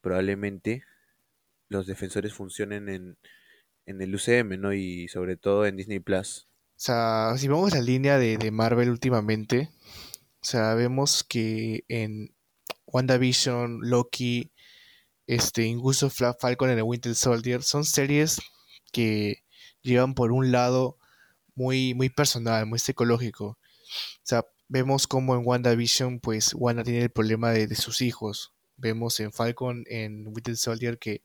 probablemente 0.01 0.83
los 1.69 1.87
defensores 1.87 2.33
funcionen 2.33 2.89
en, 2.89 3.17
en 3.85 4.01
el 4.01 4.13
UCM, 4.15 4.59
¿no? 4.59 4.73
Y 4.73 5.07
sobre 5.07 5.37
todo 5.37 5.65
en 5.65 5.77
Disney 5.77 5.99
Plus. 5.99 6.47
O 6.75 6.79
sea, 6.85 7.33
si 7.37 7.47
vemos 7.47 7.73
la 7.73 7.81
línea 7.81 8.17
de, 8.17 8.37
de 8.37 8.51
Marvel 8.51 8.89
últimamente, 8.89 9.69
o 10.41 10.45
sea, 10.45 10.73
vemos 10.75 11.23
que 11.23 11.85
en 11.87 12.35
WandaVision, 12.85 13.79
Loki, 13.81 14.51
este, 15.25 15.63
incluso 15.63 16.09
Falcon 16.09 16.69
and 16.69 16.77
the 16.77 16.83
Winter 16.83 17.15
Soldier, 17.15 17.63
son 17.63 17.85
series 17.85 18.41
que 18.91 19.43
llevan 19.81 20.13
por 20.13 20.31
un 20.31 20.51
lado 20.51 20.97
muy, 21.55 21.93
muy 21.93 22.09
personal, 22.09 22.65
muy 22.65 22.79
psicológico. 22.79 23.45
O 23.45 23.57
sea, 24.23 24.45
vemos 24.73 25.05
como 25.05 25.35
en 25.35 25.43
WandaVision, 25.45 26.19
pues 26.19 26.55
Wanda 26.55 26.83
tiene 26.83 27.03
el 27.03 27.11
problema 27.11 27.51
de, 27.51 27.75
sus 27.75 28.01
hijos. 28.01 28.53
Vemos 28.75 29.19
en 29.19 29.31
Falcon, 29.31 29.83
en 29.87 30.25
Winter 30.27 30.57
Soldier, 30.57 30.97
que 30.97 31.21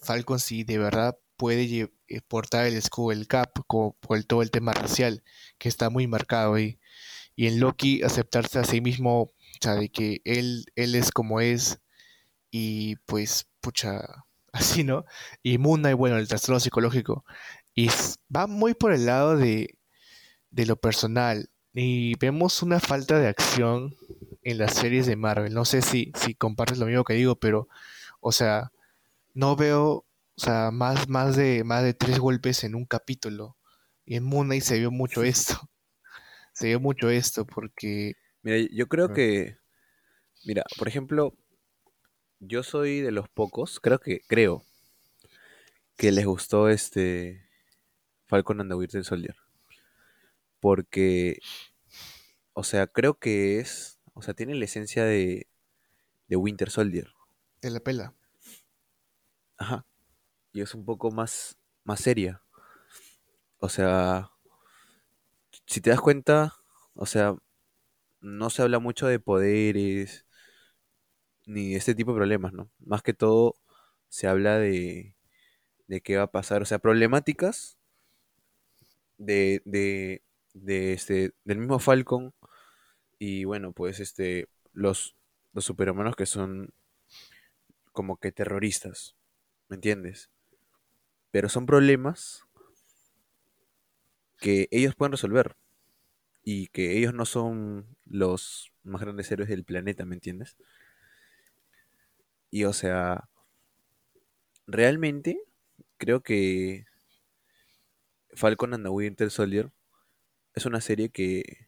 Falcon 0.00 0.40
sí 0.40 0.64
de 0.64 0.78
verdad 0.78 1.16
puede 1.36 1.92
eh, 2.08 2.20
portar 2.26 2.66
el 2.66 2.74
escudo 2.76 3.10
del 3.10 3.28
Cap 3.28 3.50
como 3.68 3.92
por 4.00 4.16
el- 4.18 4.26
todo 4.26 4.42
el 4.42 4.50
tema 4.50 4.72
racial, 4.74 5.22
que 5.58 5.68
está 5.68 5.90
muy 5.90 6.08
marcado 6.08 6.54
ahí. 6.54 6.80
Y 7.36 7.46
en 7.46 7.60
Loki 7.60 8.02
aceptarse 8.02 8.58
a 8.58 8.64
sí 8.64 8.80
mismo, 8.80 9.22
o 9.22 9.32
sea, 9.60 9.76
de 9.76 9.90
que 9.90 10.20
él, 10.24 10.64
él 10.74 10.96
es 10.96 11.12
como 11.12 11.40
es, 11.40 11.78
y 12.50 12.96
pues, 13.06 13.46
pucha, 13.60 14.24
así, 14.52 14.84
¿no? 14.84 15.04
Y 15.44 15.58
Moon 15.58 15.80
Knight, 15.82 15.96
bueno, 15.96 16.16
el 16.18 16.28
trastorno 16.28 16.60
psicológico. 16.60 17.24
Y 17.74 17.90
va 18.34 18.48
muy 18.48 18.74
por 18.74 18.92
el 18.92 19.06
lado 19.06 19.36
de, 19.36 19.78
de 20.50 20.66
lo 20.66 20.76
personal. 20.76 21.50
Y 21.80 22.16
vemos 22.16 22.64
una 22.64 22.80
falta 22.80 23.20
de 23.20 23.28
acción 23.28 23.94
en 24.42 24.58
las 24.58 24.74
series 24.74 25.06
de 25.06 25.14
Marvel. 25.14 25.54
No 25.54 25.64
sé 25.64 25.80
si, 25.80 26.10
si 26.16 26.34
compartes 26.34 26.78
lo 26.78 26.86
mismo 26.86 27.04
que 27.04 27.14
digo, 27.14 27.36
pero, 27.36 27.68
o 28.18 28.32
sea, 28.32 28.72
no 29.32 29.54
veo, 29.54 29.88
o 29.88 30.04
sea, 30.36 30.72
más, 30.72 31.08
más 31.08 31.36
de, 31.36 31.62
más 31.62 31.84
de 31.84 31.94
tres 31.94 32.18
golpes 32.18 32.64
en 32.64 32.74
un 32.74 32.84
capítulo. 32.84 33.56
Y 34.04 34.16
en 34.16 34.24
Moon 34.24 34.48
Knight 34.48 34.64
se 34.64 34.80
vio 34.80 34.90
mucho 34.90 35.22
esto. 35.22 35.54
Se 36.52 36.66
vio 36.66 36.80
mucho 36.80 37.08
esto 37.08 37.46
porque, 37.46 38.16
Mira, 38.42 38.68
yo 38.72 38.88
creo 38.88 39.12
que, 39.12 39.58
mira, 40.44 40.64
por 40.76 40.88
ejemplo, 40.88 41.32
yo 42.40 42.64
soy 42.64 43.00
de 43.00 43.12
los 43.12 43.28
pocos, 43.28 43.78
creo 43.78 44.00
que, 44.00 44.22
creo, 44.26 44.64
que 45.96 46.10
les 46.10 46.26
gustó 46.26 46.68
este 46.68 47.48
Falcon 48.26 48.60
and 48.60 48.72
the 48.72 48.74
Winter 48.74 49.04
Soldier. 49.04 49.36
Porque, 50.58 51.38
o 52.58 52.64
sea, 52.64 52.88
creo 52.88 53.20
que 53.20 53.60
es, 53.60 54.00
o 54.14 54.20
sea, 54.20 54.34
tiene 54.34 54.52
la 54.56 54.64
esencia 54.64 55.04
de, 55.04 55.46
de 56.26 56.34
Winter 56.34 56.70
Soldier. 56.70 57.08
de 57.62 57.70
la 57.70 57.78
pela. 57.78 58.16
Ajá. 59.56 59.86
Y 60.52 60.60
es 60.60 60.74
un 60.74 60.84
poco 60.84 61.12
más, 61.12 61.56
más 61.84 62.00
seria. 62.00 62.42
O 63.58 63.68
sea, 63.68 64.32
si 65.68 65.80
te 65.80 65.90
das 65.90 66.00
cuenta, 66.00 66.52
o 66.94 67.06
sea, 67.06 67.36
no 68.20 68.50
se 68.50 68.62
habla 68.62 68.80
mucho 68.80 69.06
de 69.06 69.20
poderes 69.20 70.26
ni 71.46 71.70
de 71.70 71.76
este 71.76 71.94
tipo 71.94 72.10
de 72.10 72.16
problemas, 72.18 72.52
¿no? 72.52 72.72
Más 72.80 73.02
que 73.02 73.14
todo 73.14 73.54
se 74.08 74.26
habla 74.26 74.58
de, 74.58 75.14
de 75.86 76.00
qué 76.00 76.16
va 76.16 76.24
a 76.24 76.32
pasar, 76.32 76.62
o 76.62 76.64
sea, 76.64 76.80
problemáticas 76.80 77.78
de, 79.16 79.62
de, 79.64 80.24
de 80.54 80.92
este, 80.92 81.34
del 81.44 81.58
mismo 81.58 81.78
Falcon 81.78 82.34
y 83.18 83.44
bueno, 83.44 83.72
pues 83.72 84.00
este, 84.00 84.48
los, 84.72 85.16
los 85.52 85.64
superhumanos 85.64 86.16
que 86.16 86.26
son 86.26 86.72
como 87.92 88.16
que 88.16 88.32
terroristas, 88.32 89.16
¿me 89.68 89.76
entiendes? 89.76 90.30
Pero 91.30 91.48
son 91.48 91.66
problemas 91.66 92.44
que 94.38 94.68
ellos 94.70 94.94
pueden 94.94 95.12
resolver 95.12 95.56
y 96.44 96.68
que 96.68 96.96
ellos 96.96 97.12
no 97.12 97.24
son 97.24 97.96
los 98.06 98.72
más 98.84 99.02
grandes 99.02 99.30
héroes 99.30 99.48
del 99.48 99.64
planeta, 99.64 100.04
¿me 100.04 100.14
entiendes? 100.14 100.56
Y 102.50 102.64
o 102.64 102.72
sea, 102.72 103.28
realmente 104.66 105.40
creo 105.98 106.22
que 106.22 106.86
Falcon 108.32 108.74
and 108.74 108.84
the 108.84 108.90
Winter 108.90 109.30
Soldier 109.30 109.70
es 110.54 110.64
una 110.66 110.80
serie 110.80 111.10
que, 111.10 111.67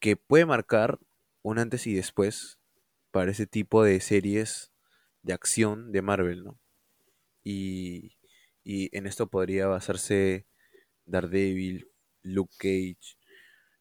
que 0.00 0.16
puede 0.16 0.46
marcar 0.46 0.98
un 1.42 1.58
antes 1.58 1.86
y 1.86 1.94
después 1.94 2.58
para 3.10 3.30
ese 3.30 3.46
tipo 3.46 3.82
de 3.84 4.00
series 4.00 4.72
de 5.22 5.32
acción 5.32 5.92
de 5.92 6.02
Marvel, 6.02 6.44
¿no? 6.44 6.58
Y, 7.44 8.16
y 8.64 8.96
en 8.96 9.06
esto 9.06 9.28
podría 9.28 9.66
basarse 9.66 10.46
Daredevil, 11.06 11.90
Luke 12.22 12.54
Cage, 12.58 13.18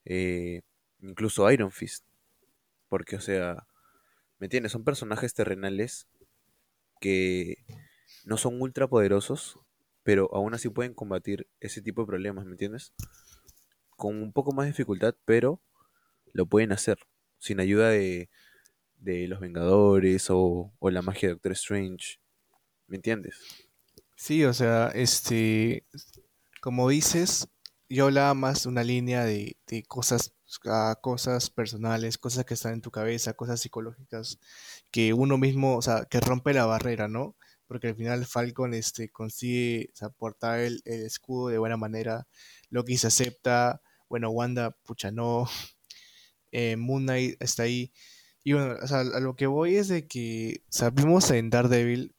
eh, 0.06 0.62
incluso 1.02 1.50
Iron 1.52 1.72
Fist. 1.72 2.06
Porque, 2.90 3.18
o 3.18 3.22
sea, 3.22 3.68
¿Me 4.40 4.46
entiendes? 4.46 4.72
Son 4.72 4.84
personajes 4.84 5.34
terrenales 5.34 6.08
que 7.02 7.66
no 8.24 8.38
son 8.38 8.62
ultra 8.62 8.88
poderosos, 8.88 9.60
pero 10.04 10.30
aún 10.34 10.54
así 10.54 10.70
pueden 10.70 10.94
combatir 10.94 11.48
ese 11.60 11.82
tipo 11.82 12.02
de 12.02 12.08
problemas, 12.08 12.46
¿me 12.46 12.52
entiendes? 12.52 12.94
Con 13.90 14.22
un 14.22 14.32
poco 14.34 14.52
más 14.52 14.66
de 14.66 14.74
dificultad, 14.74 15.16
pero 15.26 15.60
lo 16.34 16.46
pueden 16.46 16.72
hacer. 16.72 16.98
Sin 17.40 17.60
ayuda 17.60 17.90
de, 17.90 18.30
de 18.98 19.28
los 19.28 19.40
Vengadores 19.40 20.30
o, 20.30 20.74
o 20.80 20.90
la 20.90 21.02
magia 21.02 21.30
de 21.30 21.36
Doctor 21.36 21.52
Strange. 21.54 22.20
¿Me 22.88 22.96
entiendes? 22.96 23.36
Sí, 24.16 24.44
o 24.46 24.54
sea, 24.54 24.88
este, 24.96 25.86
como 26.62 26.90
dices, 26.90 27.48
yo 27.90 28.06
hablaba 28.06 28.34
más 28.34 28.64
de 28.64 28.70
una 28.70 28.84
línea 28.84 29.24
de, 29.26 29.58
de 29.68 29.84
cosas, 29.84 30.34
ah, 30.66 30.98
cosas 31.02 31.50
personales, 31.50 32.18
cosas 32.18 32.44
que 32.46 32.56
están 32.56 32.74
en 32.74 32.82
tu 32.82 32.90
cabeza, 32.90 33.34
cosas 33.34 33.62
psicológicas, 33.62 34.40
que 34.92 35.14
uno 35.14 35.38
mismo, 35.38 35.78
o 35.78 35.82
sea, 35.82 36.06
que 36.06 36.20
rompe 36.20 36.54
la 36.54 36.66
barrera, 36.66 37.08
¿no? 37.08 37.36
Porque 37.68 37.90
al 37.90 37.96
final 37.96 38.26
Falcon, 38.26 38.74
este, 38.74 39.10
consigue, 39.10 39.92
o 40.02 40.10
portar 40.12 40.60
el, 40.60 40.82
el 40.86 41.06
escudo 41.06 41.50
de 41.50 41.58
buena 41.60 41.78
manera, 41.78 42.28
Loki 42.70 42.98
se 42.98 43.08
acepta, 43.08 43.82
bueno, 44.10 44.32
Wanda, 44.32 44.72
pucha, 44.84 45.12
no, 45.12 45.48
eh, 46.52 46.76
Moon 46.78 47.04
Knight 47.04 47.42
está 47.42 47.64
ahí, 47.64 47.92
y 48.44 48.54
bueno, 48.54 48.76
o 48.82 48.88
sea, 48.88 49.02
a 49.02 49.20
lo 49.20 49.36
que 49.36 49.48
voy 49.48 49.76
es 49.76 49.90
de 49.90 50.08
que, 50.08 50.62
o 50.70 50.72
sea, 50.72 50.90
vimos 50.90 51.30
en 51.32 51.50
Daredevil 51.50 52.16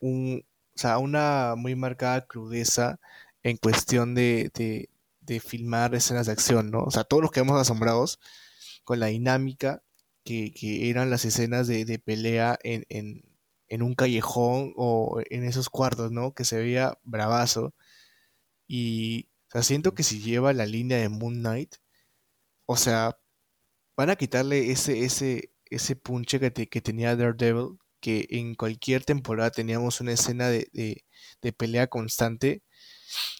un, 0.00 0.42
o 0.74 0.78
sea, 0.78 0.98
una 0.98 1.54
muy 1.56 1.74
marcada 1.74 2.26
crudeza 2.26 2.98
en 3.42 3.58
cuestión 3.58 4.14
de, 4.14 4.50
de, 4.54 4.90
de 5.20 5.40
filmar 5.40 5.94
escenas 5.94 6.26
de 6.26 6.32
acción, 6.32 6.70
¿no? 6.70 6.82
O 6.84 6.90
sea, 6.90 7.04
todos 7.04 7.22
nos 7.22 7.30
quedamos 7.30 7.60
asombrados 7.60 8.18
con 8.84 9.00
la 9.00 9.06
dinámica 9.06 9.82
que, 10.24 10.52
que 10.52 10.90
eran 10.90 11.10
las 11.10 11.24
escenas 11.24 11.66
de, 11.66 11.84
de 11.84 11.98
pelea 11.98 12.58
en, 12.62 12.84
en, 12.88 13.22
en 13.68 13.82
un 13.82 13.94
callejón 13.94 14.72
o 14.76 15.20
en 15.30 15.44
esos 15.44 15.68
cuartos, 15.68 16.10
¿no? 16.12 16.34
Que 16.34 16.44
se 16.44 16.58
veía 16.58 16.98
bravazo. 17.04 17.74
Y, 18.66 19.28
o 19.48 19.52
sea, 19.52 19.62
siento 19.62 19.94
que 19.94 20.02
si 20.02 20.20
lleva 20.20 20.52
la 20.52 20.66
línea 20.66 20.98
de 20.98 21.08
Moon 21.08 21.34
Knight, 21.34 21.76
o 22.66 22.76
sea, 22.76 23.18
van 23.96 24.10
a 24.10 24.16
quitarle 24.16 24.70
ese, 24.72 25.04
ese, 25.04 25.52
ese 25.66 25.96
punche 25.96 26.40
que, 26.40 26.50
te- 26.50 26.68
que 26.68 26.80
tenía 26.80 27.16
Daredevil, 27.16 27.78
que 28.00 28.26
en 28.30 28.54
cualquier 28.54 29.04
temporada 29.04 29.50
teníamos 29.50 30.00
una 30.00 30.12
escena 30.12 30.48
de, 30.48 30.68
de- 30.72 31.04
pelea 31.52 31.86
constante 31.88 32.62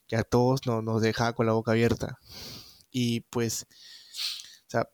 que 0.08 0.16
a 0.16 0.24
todos 0.24 0.66
no- 0.66 0.82
nos 0.82 1.02
dejaba 1.02 1.34
con 1.34 1.46
la 1.46 1.52
boca 1.52 1.72
abierta. 1.72 2.18
Y 2.90 3.20
pues, 3.30 3.66
o 4.66 4.70
sea, 4.70 4.88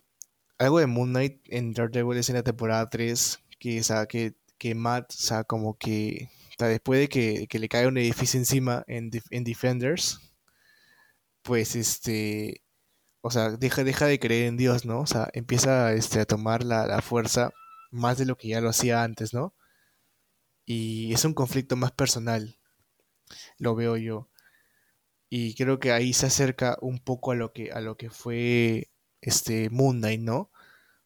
algo 0.59 0.79
de 0.81 0.87
Moon 0.89 1.11
Knight 1.11 1.41
en 1.47 1.73
Daredevil 1.73 2.19
es 2.19 2.29
en 2.31 2.37
la 2.37 2.43
temporada 2.45 2.89
3, 2.91 3.41
que, 3.59 3.81
o 3.81 3.85
sea, 3.85 4.07
que, 4.07 4.35
que 4.59 4.75
Matt, 4.75 5.13
o 5.13 5.17
sea, 5.19 5.45
como 5.45 5.77
que, 5.79 6.31
o 6.53 6.55
sea, 6.59 6.69
después 6.69 7.01
de 7.01 7.09
que, 7.09 7.47
que 7.49 7.59
le 7.59 7.69
cae 7.69 7.87
un 7.89 7.99
edificio 7.99 8.39
encima 8.41 8.85
en, 8.89 9.11
en 9.31 9.45
Defenders, 9.45 10.21
pues 11.43 11.77
este, 11.77 12.63
o 13.23 13.31
sea, 13.31 13.51
deja, 13.51 13.85
deja 13.85 14.07
de 14.07 14.19
creer 14.21 14.47
en 14.49 14.57
Dios, 14.57 14.85
¿no? 14.85 15.01
O 15.01 15.07
sea, 15.07 15.29
empieza 15.33 15.93
este, 15.95 16.21
a 16.21 16.27
tomar 16.27 16.65
la, 16.65 16.87
la 16.87 17.03
fuerza 17.03 17.51
más 17.91 18.19
de 18.19 18.27
lo 18.27 18.37
que 18.37 18.49
ya 18.49 18.61
lo 18.61 18.71
hacía 18.71 19.03
antes, 19.05 19.35
¿no? 19.35 19.55
Y 20.65 21.13
es 21.15 21.25
un 21.25 21.35
conflicto 21.35 21.77
más 21.77 21.93
personal, 21.93 22.59
lo 23.59 23.75
veo 23.75 23.97
yo. 23.97 24.29
Y 25.31 25.55
creo 25.55 25.81
que 25.81 25.93
ahí 25.93 26.13
se 26.13 26.27
acerca 26.27 26.77
un 26.83 26.99
poco 26.99 27.33
a 27.33 27.35
lo 27.35 27.53
que, 27.53 27.73
a 27.73 27.81
lo 27.81 27.97
que 27.97 28.11
fue 28.11 28.91
este 29.21 29.71
Moon 29.71 30.01
¿no? 30.25 30.37
O 30.39 30.51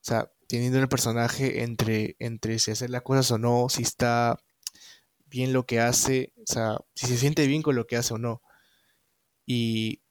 sea, 0.00 0.32
teniendo 0.48 0.78
el 0.78 0.88
personaje 0.88 1.62
entre, 1.62 2.16
entre 2.18 2.58
si 2.58 2.70
hacer 2.70 2.90
las 2.90 3.02
cosas 3.02 3.30
o 3.30 3.38
no, 3.38 3.68
si 3.68 3.82
está 3.82 4.38
bien 5.26 5.52
lo 5.52 5.66
que 5.66 5.80
hace, 5.80 6.32
o 6.38 6.46
sea, 6.46 6.78
si 6.94 7.06
se 7.06 7.18
siente 7.18 7.46
bien 7.46 7.62
con 7.62 7.76
lo 7.76 7.86
que 7.86 7.96
hace 7.96 8.14
o 8.14 8.18
no. 8.18 8.42
Y 9.46 10.02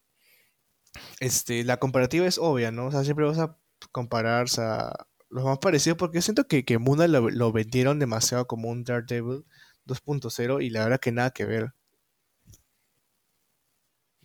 este, 1.20 1.64
la 1.64 1.78
comparativa 1.78 2.26
es 2.28 2.38
obvia, 2.38 2.72
¿no? 2.72 2.88
O 2.88 2.92
sea, 2.92 3.04
siempre 3.04 3.26
vas 3.26 3.40
a 3.40 3.58
comparar, 3.92 4.46
o 4.46 4.48
sea, 4.48 4.94
los 5.30 5.44
más 5.46 5.60
parecidos, 5.60 5.98
porque 5.98 6.18
yo 6.18 6.22
siento 6.22 6.48
que, 6.48 6.66
que 6.66 6.78
Knight 6.78 7.10
lo, 7.12 7.30
lo 7.30 7.52
vendieron 7.52 8.00
demasiado 8.00 8.48
como 8.48 8.70
un 8.70 8.84
Daredevil 8.84 9.46
2.0 9.86 10.62
y 10.64 10.70
la 10.70 10.84
verdad 10.84 11.00
que 11.00 11.12
nada 11.12 11.32
que 11.32 11.46
ver. 11.46 11.74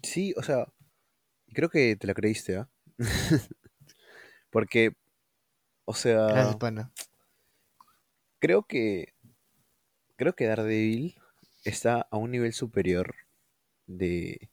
Sí, 0.03 0.33
o 0.37 0.43
sea, 0.43 0.67
creo 1.55 1.71
que 1.71 1.97
te 1.97 2.07
la 2.07 2.15
creíste, 2.15 2.57
¿ah? 2.59 2.69
Porque, 4.51 4.93
o 5.87 5.95
Gracias, 6.27 6.57
sea, 6.57 6.59
pana. 6.59 6.93
creo 8.41 8.65
que 8.67 9.15
creo 10.17 10.35
que 10.35 10.47
Daredevil 10.47 11.17
está 11.65 12.07
a 12.11 12.17
un 12.17 12.31
nivel 12.31 12.53
superior 12.53 13.15
de 13.87 14.51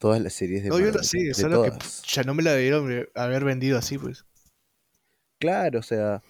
todas 0.00 0.20
las 0.20 0.32
series 0.32 0.64
de 0.64 0.70
No, 0.70 0.78
yo 0.78 0.86
Marvel, 0.86 1.04
sé, 1.04 1.18
de 1.18 1.34
solo 1.34 1.62
que 1.62 1.70
ya 2.08 2.22
no 2.24 2.34
me 2.34 2.42
la 2.42 2.54
debieron 2.54 2.88
de 2.88 3.08
haber 3.14 3.44
vendido 3.44 3.78
así, 3.78 3.98
pues. 3.98 4.24
Claro, 5.38 5.78
o 5.78 5.82
sea, 5.82 6.22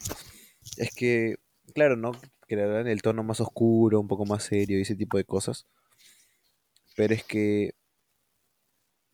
es 0.76 0.90
que, 0.94 1.36
claro, 1.74 1.96
¿no? 1.96 2.12
Dan 2.48 2.88
el 2.88 3.02
tono 3.02 3.22
más 3.22 3.40
oscuro, 3.40 4.00
un 4.00 4.08
poco 4.08 4.26
más 4.26 4.42
serio 4.44 4.78
y 4.78 4.82
ese 4.82 4.96
tipo 4.96 5.16
de 5.18 5.24
cosas. 5.24 5.66
Pero 6.96 7.14
es 7.14 7.24
que, 7.24 7.72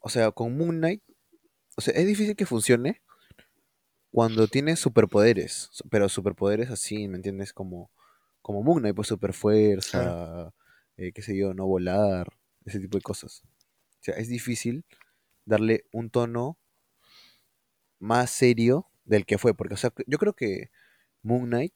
o 0.01 0.09
sea, 0.09 0.31
con 0.31 0.57
Moon 0.57 0.79
Knight, 0.79 1.03
o 1.77 1.81
sea, 1.83 1.95
es 1.95 2.07
difícil 2.07 2.37
que 2.37 2.47
funcione 2.47 3.03
cuando 4.11 4.49
tiene 4.49 4.77
superpoderes, 4.77 5.69
su- 5.73 5.89
pero 5.89 6.09
superpoderes 6.09 6.71
así, 6.71 7.07
¿me 7.09 7.17
entiendes? 7.17 7.53
Como, 7.53 7.91
como 8.43 8.63
Moon 8.63 8.81
Knight, 8.81 8.97
pues 8.97 9.09
super 9.09 9.33
Claro. 9.33 9.39
fuerza, 9.41 10.55
eh, 10.97 11.13
qué 11.13 11.23
sé 11.23 11.37
yo, 11.37 11.55
no 11.55 11.67
volar, 11.67 12.29
ese 12.65 12.81
tipo 12.81 12.99
de 12.99 13.03
cosas. 13.03 13.43
O 14.07 14.13
sea, 14.13 14.23
es 14.23 14.29
difícil 14.29 14.85
darle 15.45 15.85
un 15.91 16.11
tono 16.11 16.59
más 17.99 18.31
serio 18.31 18.87
del 19.05 19.27
que 19.27 19.37
fue, 19.39 19.53
porque, 19.55 19.75
o 19.75 19.77
sea, 19.77 19.93
yo 20.07 20.19
creo 20.19 20.35
que 20.35 20.71
Moon 21.23 21.47
Knight, 21.47 21.73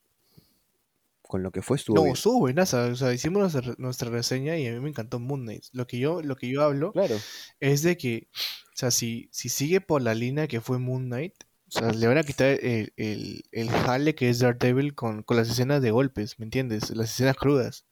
con 1.21 1.43
lo 1.43 1.51
que 1.51 1.61
fue, 1.61 1.75
estuvo 1.75 1.95
No, 1.97 2.03
bien. 2.03 2.13
estuvo 2.13 2.39
buenaza, 2.39 2.85
o 2.87 2.95
sea, 2.95 3.11
hicimos 3.13 3.41
nuestra, 3.53 3.75
nuestra 3.77 4.09
reseña 4.09 4.57
y 4.57 4.67
a 4.67 4.71
mí 4.73 4.79
me 4.79 4.89
encantó 4.89 5.19
Moon 5.19 5.41
Knight. 5.41 5.65
Lo 5.73 5.87
que 5.87 5.99
yo, 5.99 6.21
lo 6.21 6.37
que 6.37 6.47
yo 6.49 6.63
hablo 6.63 6.93
Claro. 6.93 7.17
es 7.59 7.81
de 7.83 7.97
que, 7.97 8.29
o 8.33 8.75
sea, 8.75 8.91
si, 8.91 9.27
si 9.33 9.49
sigue 9.49 9.81
por 9.81 10.01
la 10.01 10.13
línea 10.13 10.47
que 10.47 10.61
fue 10.61 10.79
Moon 10.79 11.05
Knight, 11.07 11.33
o 11.67 11.71
sea, 11.71 11.91
le 11.91 12.07
van 12.07 12.17
a 12.17 12.23
quitar 12.23 12.47
el, 12.61 12.93
el, 12.95 13.43
el 13.51 13.69
jale 13.69 14.15
que 14.15 14.29
es 14.29 14.39
Daredevil 14.39 14.95
con, 14.95 15.23
con 15.23 15.35
las 15.35 15.49
escenas 15.49 15.81
de 15.81 15.91
golpes, 15.91 16.39
¿me 16.39 16.45
entiendes? 16.45 16.89
Las 16.91 17.11
escenas 17.11 17.35
crudas. 17.35 17.85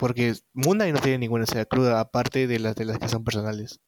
Porque 0.00 0.32
Moon 0.54 0.78
Knight 0.78 0.94
no 0.94 1.00
tiene 1.02 1.18
ninguna 1.18 1.44
escena 1.44 1.66
cruda, 1.66 2.00
aparte 2.00 2.46
de 2.46 2.58
las 2.58 2.74
de 2.74 2.86
las 2.86 2.98
que 2.98 3.10
son 3.10 3.22
personales. 3.22 3.80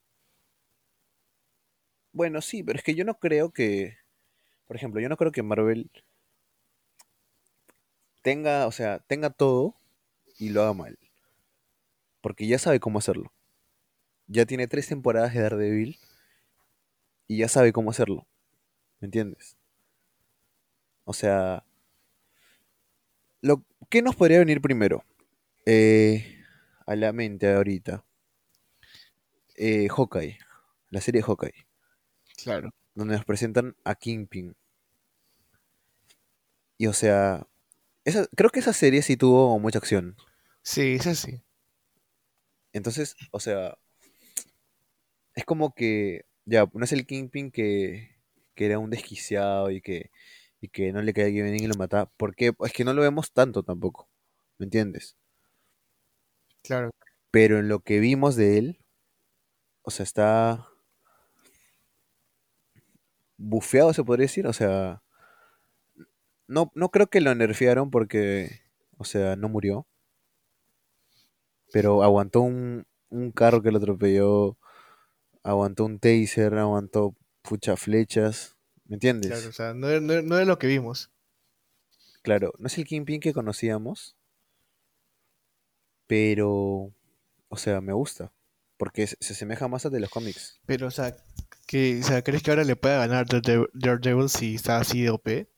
Bueno, 2.13 2.43
sí, 2.43 2.63
pero 2.63 2.79
es 2.79 2.85
que 2.85 2.95
yo 2.95 3.07
no 3.07 3.19
creo 3.19 3.51
que, 3.51 3.97
por 4.67 4.77
ejemplo, 4.77 5.01
yo 5.01 5.09
no 5.09 5.17
creo 5.17 5.33
que 5.33 5.43
Marvel 5.43 5.91
tenga, 8.21 8.67
o 8.67 8.73
sea, 8.73 8.99
tenga 8.99 9.31
todo 9.31 9.75
y 10.39 10.51
lo 10.51 10.61
haga 10.61 10.75
mal, 10.75 10.99
porque 12.21 12.47
ya 12.47 12.59
sabe 12.59 12.79
cómo 12.79 12.99
hacerlo. 12.99 13.33
Ya 14.27 14.45
tiene 14.45 14.69
tres 14.69 14.89
temporadas 14.89 15.33
de 15.33 15.41
Daredevil 15.41 15.99
y 17.27 17.39
ya 17.39 17.49
sabe 17.49 17.73
cómo 17.73 17.91
hacerlo, 17.91 18.27
¿me 19.01 19.07
entiendes? 19.07 19.57
O 21.05 21.15
sea, 21.15 21.65
lo, 23.41 23.65
¿qué 23.89 24.03
nos 24.03 24.15
podría 24.15 24.41
venir 24.41 24.61
primero? 24.61 25.03
Eh, 25.67 26.43
a 26.87 26.97
la 26.97 27.13
mente 27.13 27.53
ahorita. 27.53 28.05
Eh, 29.57 29.89
Hawkeye, 29.89 30.39
la 30.91 31.01
serie 31.01 31.21
de 31.21 31.27
Hawkeye, 31.27 31.67
Claro. 32.43 32.71
donde 32.95 33.15
nos 33.15 33.25
presentan 33.25 33.77
a 33.85 33.95
Kingpin. 33.95 34.57
Y 36.79 36.87
o 36.87 36.93
sea, 36.93 37.47
esa, 38.05 38.27
creo 38.35 38.51
que 38.51 38.61
esa 38.61 38.73
serie 38.73 39.03
sí 39.03 39.17
tuvo 39.17 39.59
mucha 39.59 39.79
acción. 39.79 40.17
Sí, 40.63 40.95
es 40.95 41.07
así. 41.07 41.43
Entonces, 42.73 43.15
o 43.31 43.39
sea, 43.39 43.79
es 45.35 45.45
como 45.45 45.75
que, 45.75 46.25
ya, 46.45 46.69
no 46.73 46.85
es 46.85 46.93
el 46.93 47.07
Kingpin 47.07 47.51
que, 47.53 48.17
que 48.55 48.67
era 48.67 48.79
un 48.79 48.91
desquiciado 48.91 49.71
y 49.71 49.81
que, 49.81 50.11
y 50.61 50.69
que 50.69 50.93
no 50.93 51.03
le 51.03 51.13
caía 51.13 51.45
bien 51.45 51.55
y 51.55 51.67
lo 51.67 51.75
mataba. 51.75 52.11
Porque 52.17 52.53
es 52.65 52.73
que 52.73 52.85
no 52.85 52.95
lo 52.95 53.03
vemos 53.03 53.33
tanto 53.33 53.63
tampoco, 53.63 54.09
¿me 54.59 54.65
entiendes? 54.65 55.17
Claro. 56.63 56.91
Pero 57.33 57.59
en 57.59 57.69
lo 57.69 57.81
que 57.81 57.99
vimos 57.99 58.37
de 58.37 58.59
él, 58.59 58.79
o 59.83 59.91
sea, 59.91 60.05
está 60.05 60.69
bufeado, 63.37 63.93
se 63.93 64.05
podría 64.05 64.25
decir. 64.25 64.47
O 64.47 64.53
sea, 64.53 65.03
no, 66.47 66.71
no 66.75 66.91
creo 66.91 67.09
que 67.09 67.21
lo 67.21 67.35
nerfearon 67.35 67.91
porque, 67.91 68.61
o 68.97 69.05
sea, 69.05 69.37
no 69.37 69.49
murió. 69.49 69.87
Pero 71.73 72.03
aguantó 72.03 72.41
un, 72.43 72.87
un 73.09 73.33
carro 73.33 73.63
que 73.63 73.71
lo 73.73 73.79
atropelló, 73.79 74.59
aguantó 75.43 75.85
un 75.87 75.99
taser, 76.01 76.55
aguantó 76.57 77.17
pucha 77.43 77.77
flechas, 77.77 78.57
¿me 78.87 78.95
Claro, 79.27 79.49
o 79.49 79.53
entiendes? 79.53 79.53
sea, 79.53 79.75
no, 79.75 79.89
no 80.01 80.23
no 80.23 80.37
era 80.37 80.45
lo 80.45 80.59
que 80.61 80.67
vimos. 80.69 81.11
claro, 82.23 82.53
no 82.59 82.67
es 82.67 82.79
el 82.79 82.85
Kingpin 82.85 83.21
que 83.21 83.33
conocíamos, 83.33 84.17
pero, 86.13 86.93
o 87.49 87.57
sea, 87.57 87.81
me 87.81 87.95
gusta, 87.95 88.35
porque 88.77 89.07
se 89.07 89.17
se 89.19 89.33
asemeja 89.33 89.67
más 89.67 89.87
al 89.87 89.93
de 89.93 90.01
los 90.01 90.11
cómics. 90.11 90.61
Pero, 90.67 90.89
o 90.89 90.91
sea, 90.91 91.17
que, 91.67 92.01
o 92.01 92.03
sea, 92.03 92.21
¿crees 92.21 92.43
que 92.43 92.51
ahora 92.51 92.65
le 92.65 92.77
pueda 92.77 92.99
ganar 92.99 93.27
Daredevil 93.27 93.69
Daredevil 93.73 94.29
si 94.29 94.57
está 94.57 94.77
así 94.77 95.01
de 95.05 95.09
OP? 95.09 95.49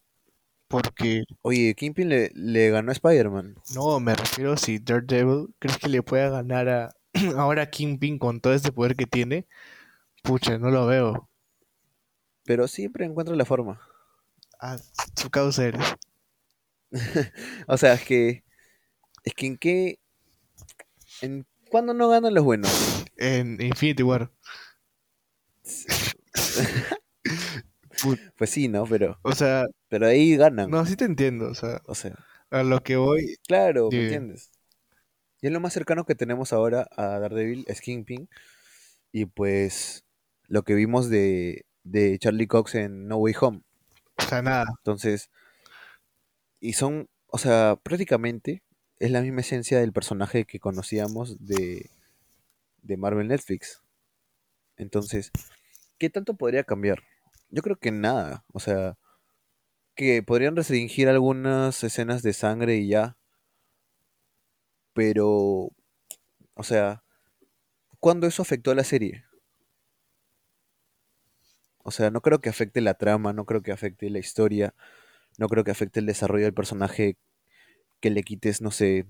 Porque, 0.68 1.24
Oye, 1.42 1.74
Kingpin 1.74 2.08
le, 2.08 2.30
le 2.34 2.70
ganó 2.70 2.90
a 2.90 2.92
Spider-Man. 2.92 3.56
no, 3.74 3.98
me 3.98 4.14
refiero 4.14 4.56
si 4.56 4.78
Daredevil, 4.78 5.48
¿crees 5.58 5.78
que 5.78 5.88
le 5.88 6.04
pueda 6.04 6.30
ganar 6.30 6.68
a 6.68 6.94
ahora 7.36 7.68
Kingpin 7.68 8.20
con 8.20 8.40
todo 8.40 8.54
este 8.54 8.70
poder 8.70 8.94
que 8.94 9.06
tiene? 9.06 9.48
Pucha, 10.22 10.58
no 10.58 10.70
lo 10.70 10.86
veo. 10.86 11.28
Pero 12.44 12.68
siempre 12.68 13.04
encuentra 13.04 13.36
la 13.36 13.44
forma. 13.44 13.80
Ah, 14.60 14.78
su 15.16 15.30
causa 15.30 15.66
eres. 15.66 15.84
O 17.68 17.76
sea, 17.76 17.94
es 17.94 18.04
que. 18.04 18.44
Es 19.24 19.34
que 19.34 19.46
en 19.46 19.58
qué. 19.58 20.00
¿En 21.20 21.46
cuándo 21.70 21.94
no 21.94 22.08
ganan 22.08 22.34
los 22.34 22.44
buenos? 22.44 23.04
En 23.16 23.60
Infinity 23.60 24.02
War. 24.02 24.30
Pues 28.36 28.50
sí, 28.50 28.68
¿no? 28.68 28.84
Pero, 28.86 29.18
O 29.22 29.32
sea, 29.32 29.66
pero 29.88 30.06
ahí 30.06 30.36
ganan. 30.36 30.70
no, 30.70 30.84
sí 30.84 30.96
te 30.96 31.04
entiendo. 31.04 31.48
O 31.48 31.54
sea, 31.54 31.80
O 31.86 31.94
sea, 31.94 32.14
a 32.50 32.62
lo 32.62 32.82
que 32.82 32.96
voy, 32.96 33.36
claro, 33.46 33.88
¿me 33.90 34.02
entiendes? 34.02 34.50
Y 35.40 35.46
es 35.46 35.52
lo 35.52 35.60
más 35.60 35.72
cercano 35.72 36.04
que 36.04 36.14
tenemos 36.14 36.52
ahora 36.52 36.88
a 36.96 37.18
Daredevil, 37.18 37.64
es 37.68 37.80
Kingpin. 37.80 38.28
Y 39.12 39.26
pues 39.26 40.04
lo 40.48 40.62
que 40.64 40.74
vimos 40.74 41.08
de, 41.10 41.66
de 41.84 42.18
Charlie 42.18 42.46
Cox 42.48 42.74
en 42.74 43.08
No 43.08 43.16
Way 43.18 43.34
Home. 43.40 43.62
o 44.18 44.22
sea, 44.22 44.42
nada. 44.42 44.66
Entonces, 44.78 45.30
y 46.60 46.72
son, 46.74 47.08
o 47.26 47.38
sea, 47.38 47.78
prácticamente 47.82 48.62
es 49.04 49.10
la 49.10 49.20
misma 49.20 49.42
esencia 49.42 49.78
del 49.80 49.92
personaje 49.92 50.46
que 50.46 50.58
conocíamos 50.58 51.46
de, 51.46 51.90
de 52.82 52.96
Marvel 52.96 53.28
Netflix. 53.28 53.82
Entonces, 54.78 55.30
¿qué 55.98 56.08
tanto 56.08 56.34
podría 56.34 56.64
cambiar? 56.64 57.02
Yo 57.50 57.60
creo 57.62 57.76
que 57.76 57.90
nada. 57.90 58.44
O 58.54 58.60
sea, 58.60 58.96
que 59.94 60.22
podrían 60.22 60.56
restringir 60.56 61.08
algunas 61.08 61.84
escenas 61.84 62.22
de 62.22 62.32
sangre 62.32 62.76
y 62.76 62.88
ya. 62.88 63.18
Pero, 64.94 65.70
o 66.54 66.62
sea, 66.62 67.04
¿cuándo 68.00 68.26
eso 68.26 68.40
afectó 68.40 68.70
a 68.70 68.74
la 68.74 68.84
serie? 68.84 69.24
O 71.82 71.90
sea, 71.90 72.10
no 72.10 72.22
creo 72.22 72.40
que 72.40 72.48
afecte 72.48 72.80
la 72.80 72.94
trama, 72.94 73.34
no 73.34 73.44
creo 73.44 73.62
que 73.62 73.72
afecte 73.72 74.08
la 74.08 74.18
historia, 74.18 74.74
no 75.36 75.48
creo 75.48 75.62
que 75.62 75.72
afecte 75.72 76.00
el 76.00 76.06
desarrollo 76.06 76.44
del 76.44 76.54
personaje 76.54 77.18
que 78.04 78.10
le 78.10 78.22
quites, 78.24 78.60
no 78.62 78.70
sé, 78.70 79.06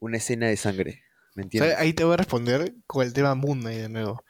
una 0.00 0.18
escena 0.18 0.48
de 0.48 0.56
sangre. 0.56 1.04
¿Me 1.34 1.42
O 1.54 1.58
sea, 1.58 1.68
entiendes? 1.68 1.76
ahí 1.78 1.92
te 1.94 2.04
voy 2.04 2.14
a 2.14 2.18
responder 2.18 2.74
con 2.86 3.04
el 3.06 3.12
tema 3.12 3.34
Moon 3.34 3.60
Knight 3.60 3.78
de 3.80 3.88
nuevo. 3.88 4.24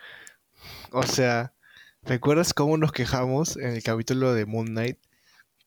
O 0.93 1.05
sea, 1.05 1.55
¿recuerdas 2.03 2.55
cómo 2.55 2.77
nos 2.79 2.93
quejamos 2.93 3.57
en 3.57 3.69
el 3.75 3.83
capítulo 3.83 4.35
de 4.35 4.47
Moon 4.47 4.67
Knight? 4.69 4.99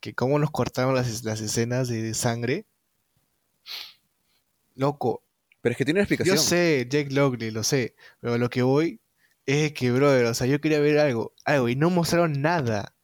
Que 0.01 0.15
cómo 0.15 0.39
nos 0.39 0.51
cortaron 0.51 0.95
las, 0.95 1.23
las 1.23 1.41
escenas 1.41 1.89
de 1.89 2.13
sangre. 2.15 2.65
Loco, 4.75 5.23
Pero 5.61 5.71
es 5.73 5.77
que 5.77 5.85
tiene 5.85 5.99
una 6.01 6.07
yo 6.23 6.35
explicación. 6.35 6.37
sé, 6.37 6.87
Jake 6.89 7.11
Lockley, 7.13 7.51
lo 7.51 7.63
sé, 7.63 7.95
pero 8.21 8.37
lo 8.37 8.49
que 8.49 8.61
voy 8.63 9.01
es 9.45 9.73
que, 9.73 9.91
brother, 9.91 10.25
o 10.27 10.33
sea, 10.33 10.47
yo 10.47 10.61
quería 10.61 10.79
ver 10.79 10.99
algo, 10.99 11.33
algo, 11.45 11.69
y 11.69 11.75
no 11.75 11.89
mostraron 11.89 12.41
nada. 12.41 12.95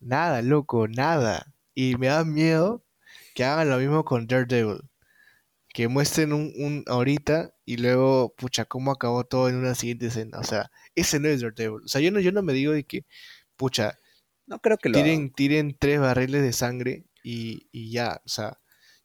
Nada, 0.00 0.42
loco, 0.42 0.88
nada. 0.88 1.54
Y 1.74 1.96
me 1.96 2.08
da 2.08 2.24
miedo 2.24 2.84
que 3.36 3.44
hagan 3.44 3.70
lo 3.70 3.78
mismo 3.78 4.04
con 4.06 4.26
Daredevil. 4.28 4.80
Que 5.74 5.88
muestren 5.88 6.32
un, 6.32 6.52
un 6.56 6.84
ahorita 6.86 7.54
y 7.66 7.76
luego, 7.78 8.34
pucha, 8.36 8.64
cómo 8.66 8.92
acabó 8.92 9.24
todo 9.24 9.48
en 9.50 9.56
una 9.56 9.74
siguiente 9.74 10.06
escena. 10.08 10.38
O 10.40 10.44
sea, 10.44 10.70
ese 10.94 11.20
no 11.20 11.28
es 11.28 11.42
Daredevil. 11.42 11.82
O 11.84 11.88
sea, 11.88 12.00
yo 12.00 12.10
no, 12.12 12.20
yo 12.20 12.32
no 12.32 12.42
me 12.42 12.54
digo 12.54 12.72
de 12.72 12.84
que, 12.84 13.06
pucha, 13.56 13.98
No 14.46 14.60
creo 14.60 14.78
que 14.78 14.88
lo 14.90 14.98
tiren, 15.02 15.14
hagan. 15.16 15.32
tiren 15.32 15.76
tres 15.78 16.00
barriles 16.00 16.42
de 16.42 16.52
sangre 16.52 17.06
y, 17.22 17.68
y 17.72 17.92
ya. 17.92 18.22
O 18.26 18.28
sea, 18.28 18.58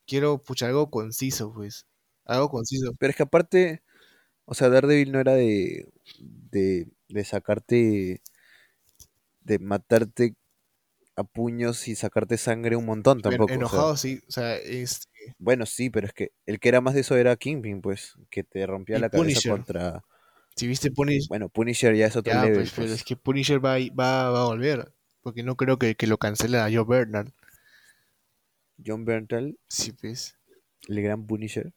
quiero, 0.07 0.43
pucha, 0.43 0.67
algo 0.67 0.91
conciso, 0.91 1.53
pues. 1.53 1.87
Algo 2.25 2.49
conciso. 2.49 2.93
Pero 2.99 3.11
es 3.11 3.17
que 3.17 3.23
aparte, 3.23 3.83
o 4.45 4.55
sea, 4.55 4.69
Daredevil 4.69 5.11
no 5.13 5.19
era 5.21 5.33
de, 5.35 5.89
de, 6.19 6.89
de 7.09 7.25
sacarte, 7.25 8.21
de 9.41 9.59
matarte 9.59 10.35
a 11.15 11.23
puños 11.23 11.87
y 11.87 11.95
sacarte 11.95 12.37
sangre 12.37 12.75
un 12.75 12.85
montón 12.85 13.17
En- 13.17 13.21
tampoco. 13.23 13.45
o 13.45 13.47
sea, 13.47 13.55
enojado, 13.57 13.97
sí. 13.97 14.21
O 14.27 14.31
sea, 14.31 14.55
es 14.57 15.09
bueno, 15.37 15.65
sí, 15.65 15.89
pero 15.89 16.07
es 16.07 16.13
que 16.13 16.31
el 16.45 16.59
que 16.59 16.69
era 16.69 16.81
más 16.81 16.93
de 16.95 17.01
eso 17.01 17.15
era 17.17 17.35
Kingpin, 17.35 17.81
pues, 17.81 18.13
que 18.29 18.43
te 18.43 18.65
rompía 18.65 18.97
Y 18.97 18.99
la 19.01 19.09
cabeza 19.09 19.23
Punisher. 19.23 19.51
contra... 19.51 20.03
si 20.55 20.67
viste 20.67 20.91
Punisher, 20.91 21.27
Bueno, 21.29 21.49
Punisher 21.49 21.95
ya 21.95 22.07
es 22.07 22.15
otro 22.15 22.33
ya, 22.33 22.41
level, 22.43 22.59
pues, 22.59 22.71
pero 22.71 22.87
pues. 22.87 22.99
es 22.99 23.03
que 23.03 23.15
Punisher 23.15 23.63
va, 23.63 23.75
a- 23.75 23.79
va, 23.99 24.29
va 24.31 24.41
a 24.43 24.45
volver. 24.45 24.91
Porque 25.21 25.43
no 25.43 25.55
creo 25.55 25.77
que, 25.77 25.95
que 25.95 26.07
lo 26.07 26.17
cancelen 26.17 26.61
a 26.61 26.71
Joe 26.71 26.85
Bernard. 26.85 27.29
John 28.83 29.05
Berntal, 29.05 29.57
Sí, 29.67 29.91
pues. 29.91 30.35
el 30.87 31.01
gran 31.01 31.27
Punisher. 31.27 31.73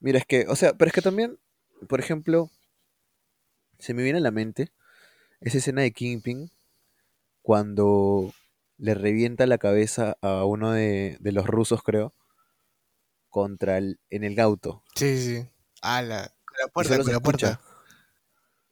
Mira, 0.00 0.18
es 0.18 0.26
que, 0.26 0.46
o 0.48 0.56
sea, 0.56 0.72
pero 0.74 0.88
es 0.88 0.92
que 0.94 1.02
también, 1.02 1.38
por 1.88 2.00
ejemplo, 2.00 2.50
se 3.78 3.94
me 3.94 4.02
viene 4.02 4.18
a 4.18 4.22
la 4.22 4.30
mente 4.32 4.70
esa 5.40 5.58
escena 5.58 5.82
de 5.82 5.92
Kingpin 5.92 6.50
cuando 7.42 8.32
le 8.84 8.94
revienta 8.94 9.46
la 9.46 9.58
cabeza 9.58 10.16
a 10.22 10.44
uno 10.44 10.72
de, 10.72 11.16
de 11.20 11.32
los 11.32 11.46
rusos, 11.46 11.82
creo, 11.82 12.14
contra 13.28 13.78
el, 13.78 14.00
en 14.10 14.24
el 14.24 14.38
auto. 14.40 14.82
Sí, 14.94 15.18
sí. 15.18 15.36
sí. 15.42 15.48
Ah, 15.82 16.02
la, 16.02 16.18
la 16.22 16.68
puerta, 16.72 16.96
con 16.96 17.04
se 17.06 17.12
la 17.12 17.20
puerta. 17.20 17.60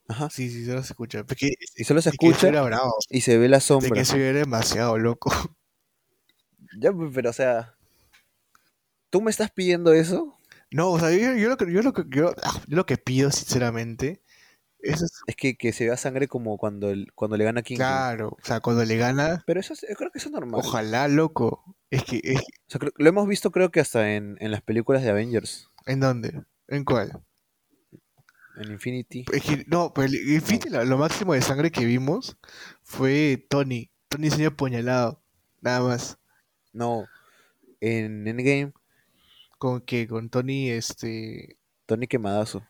Ajá. 0.09 0.29
Sí, 0.31 0.51
sí, 0.51 0.65
solo 0.67 0.83
se 0.83 0.93
escucha. 0.93 1.25
Porque, 1.25 1.55
Y 1.77 1.85
solo 1.85 2.03
se 2.03 2.11
escucha 2.11 2.51
bravo. 2.63 2.95
y 3.09 3.21
se 3.23 3.39
ve 3.39 3.49
la 3.49 3.57
De 3.57 3.61
sombra. 3.61 3.91
que 3.93 4.01
eso 4.01 4.17
era 4.17 4.39
demasiado 4.41 4.99
loco. 4.99 5.31
Ya, 6.81 6.93
pues, 6.93 7.11
pero 7.15 7.31
o 7.31 7.33
sea, 7.33 7.75
¿tú 9.11 9.21
me 9.21 9.31
estás 9.31 9.51
pidiendo 9.51 9.93
eso? 9.93 10.39
No, 10.71 10.91
o 10.93 10.99
sea, 10.99 11.11
yo, 11.11 11.35
yo 11.37 11.49
lo 11.51 11.57
que, 11.57 11.71
yo 11.73 11.83
lo 11.83 11.93
que, 11.93 12.05
yo, 12.09 12.33
ah, 12.43 12.63
yo 12.67 12.77
lo 12.77 12.87
que 12.87 12.97
pido, 12.97 13.31
sinceramente, 13.31 14.22
eso 14.83 15.05
es 15.07 15.13
Es 15.27 15.37
que, 15.37 15.57
que 15.57 15.73
se 15.73 15.87
vea 15.87 15.97
sangre 15.97 16.29
como 16.29 16.59
cuando, 16.59 16.91
el, 16.91 17.13
cuando 17.15 17.37
le 17.37 17.45
gana 17.45 17.61
a 17.61 17.63
Kingpin. 17.63 17.87
claro. 17.87 18.29
O 18.41 18.45
sea, 18.45 18.61
cuando 18.61 18.85
le 18.85 18.97
gana, 18.97 19.43
Pero 19.47 19.61
eso 19.61 19.73
es- 19.75 19.87
yo 19.89 19.95
creo 19.97 20.11
que 20.11 20.19
eso 20.19 20.29
es 20.29 20.33
normal. 20.33 20.61
ojalá, 20.63 21.09
loco. 21.09 21.77
Es 21.91 22.05
que, 22.05 22.21
es, 22.23 22.41
O 22.41 22.43
sea, 22.69 22.79
creo- 22.79 22.93
lo 22.97 23.09
hemos 23.09 23.27
visto 23.29 23.51
creo 23.51 23.71
que 23.71 23.81
hasta 23.81 24.15
en, 24.15 24.37
en 24.41 24.51
las 24.51 24.63
películas 24.63 25.03
de 25.03 25.11
Avengers. 25.11 25.69
¿en 25.87 26.01
dónde? 26.01 26.43
¿En 26.69 26.85
cuál? 26.85 27.23
En 28.57 28.71
Infinity. 28.71 29.25
Es 29.33 29.43
que, 29.43 29.65
no, 29.67 29.93
pero 29.95 30.07
el 30.09 30.15
Infinity, 30.35 30.69
lo, 30.69 30.85
lo 30.85 30.99
máximo 30.99 31.33
de 31.35 31.41
sangre 31.43 31.71
que 31.71 31.85
vimos 31.87 32.37
fue 32.83 33.47
Tony. 33.49 33.91
Tony 34.09 34.31
se 34.31 34.45
apuñalado. 34.47 35.23
Nada 35.63 35.81
más. 35.81 36.19
No. 36.73 37.07
En 37.81 38.27
Endgame, 38.29 38.73
Con 39.59 39.81
que 39.81 40.07
con 40.07 40.29
Tony, 40.29 40.71
este. 40.71 41.57
Tony 41.87 42.07
Quemadazo. 42.07 42.63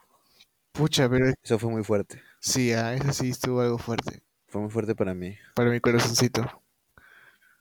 Pucha, 0.72 1.08
pero 1.08 1.26
Eso 1.42 1.58
fue 1.58 1.70
muy 1.70 1.84
fuerte. 1.84 2.22
sí, 2.40 2.72
ah, 2.72 2.94
eso 2.94 3.12
sí 3.12 3.30
estuvo 3.30 3.60
algo 3.60 3.78
fuerte. 3.78 4.22
Fue 4.48 4.60
muy 4.60 4.70
fuerte 4.70 4.94
para 4.94 5.14
mí 5.14 5.36
Para 5.54 5.70
mi 5.70 5.80
corazoncito. 5.80 6.62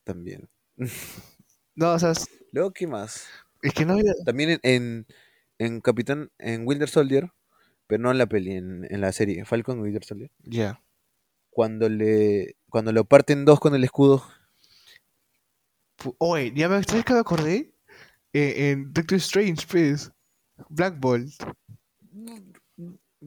también. 0.04 0.50
No, 1.74 1.94
o 1.94 2.00
sea, 2.00 2.12
es 2.12 2.28
Luego, 2.52 2.72
¿qué 2.74 2.86
más? 2.86 3.28
es 3.62 3.74
que 3.74 3.86
no 3.86 3.94
había. 3.94 4.14
También 4.26 4.50
en, 4.52 4.60
en, 4.64 5.08
en 5.58 5.80
Capitán, 5.82 6.30
en 6.38 6.68
Winter 6.68 6.90
Soldier, 6.90 7.32
pero 7.88 8.04
no 8.04 8.12
en 8.12 8.18
la 8.18 8.28
peli, 8.28 8.52
en, 8.54 8.86
en 8.90 9.02
la 9.02 9.14
serie, 9.14 9.46
Falcon 9.46 9.80
y 9.80 9.84
Winter 9.84 10.04
Soldier. 10.04 10.32
Ya. 10.44 10.82
Cuando 11.50 11.88
le 11.90 12.56
cuando 12.70 12.92
lo 12.92 13.06
parten 13.06 13.46
dos 13.46 13.60
con 13.60 13.74
el 13.76 13.84
escudo. 13.86 14.24
Oye, 16.18 16.52
ya 16.56 16.68
me, 16.68 16.84
¿sabes 16.84 17.06
qué 17.06 17.14
me 17.14 17.20
acordé? 17.20 17.74
Eh, 18.34 18.72
en 18.72 18.94
Doctor 18.94 19.18
Strange, 19.20 19.66
pues. 19.70 20.12
Black 20.70 21.00
Bolt. 21.00 21.34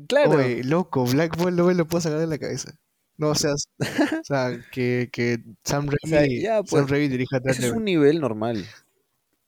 Claro. 0.09 0.33
Oye, 0.39 0.65
loco, 0.65 1.05
Black 1.07 1.37
Bolt 1.37 1.57
no 1.57 1.67
me 1.67 1.75
lo 1.75 1.87
puedo 1.87 2.01
sacar 2.01 2.19
de 2.19 2.27
la 2.27 2.39
cabeza. 2.39 2.79
No, 3.17 3.29
o 3.31 3.35
sea, 3.35 3.53
o 4.21 4.25
sea 4.25 4.61
que, 4.73 5.09
que 5.13 5.39
Sam 5.63 5.87
Raimi, 5.89 6.11
sea, 6.11 6.27
ya, 6.27 6.57
Sam 6.65 6.87
pues, 6.87 6.91
Raimi 6.91 7.09
dirija 7.09 7.39
Ese 7.45 7.63
es 7.67 7.73
Daredevil. 7.73 7.79
un 7.79 7.85
nivel 7.85 8.21
normal. 8.21 8.67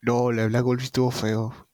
No, 0.02 0.30
la 0.32 0.42
de 0.42 0.48
Black 0.48 0.64
sí 0.78 0.84
estuvo 0.86 1.10
feo. 1.10 1.68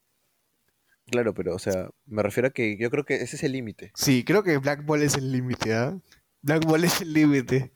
Claro, 1.11 1.33
pero, 1.33 1.53
o 1.53 1.59
sea, 1.59 1.89
me 2.05 2.23
refiero 2.23 2.47
a 2.47 2.51
que 2.51 2.77
yo 2.77 2.89
creo 2.89 3.05
que 3.05 3.15
ese 3.15 3.35
es 3.35 3.43
el 3.43 3.51
límite. 3.51 3.91
Sí, 3.93 4.23
creo 4.23 4.43
que 4.43 4.57
Black 4.57 4.83
Bolt 4.85 5.03
es 5.03 5.15
el 5.15 5.31
límite, 5.31 5.73
¿ah? 5.73 5.95
Black 6.41 6.65
Bolt 6.65 6.85
es 6.85 7.01
el 7.01 7.13
límite. 7.13 7.71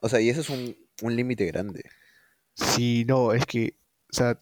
O 0.00 0.08
sea, 0.08 0.20
y 0.20 0.28
ese 0.28 0.40
es 0.40 0.50
un, 0.50 0.76
un 1.02 1.16
límite 1.16 1.46
grande. 1.46 1.82
Sí, 2.54 3.04
no, 3.08 3.32
es 3.32 3.46
que, 3.46 3.76
o 4.12 4.14
sea, 4.14 4.40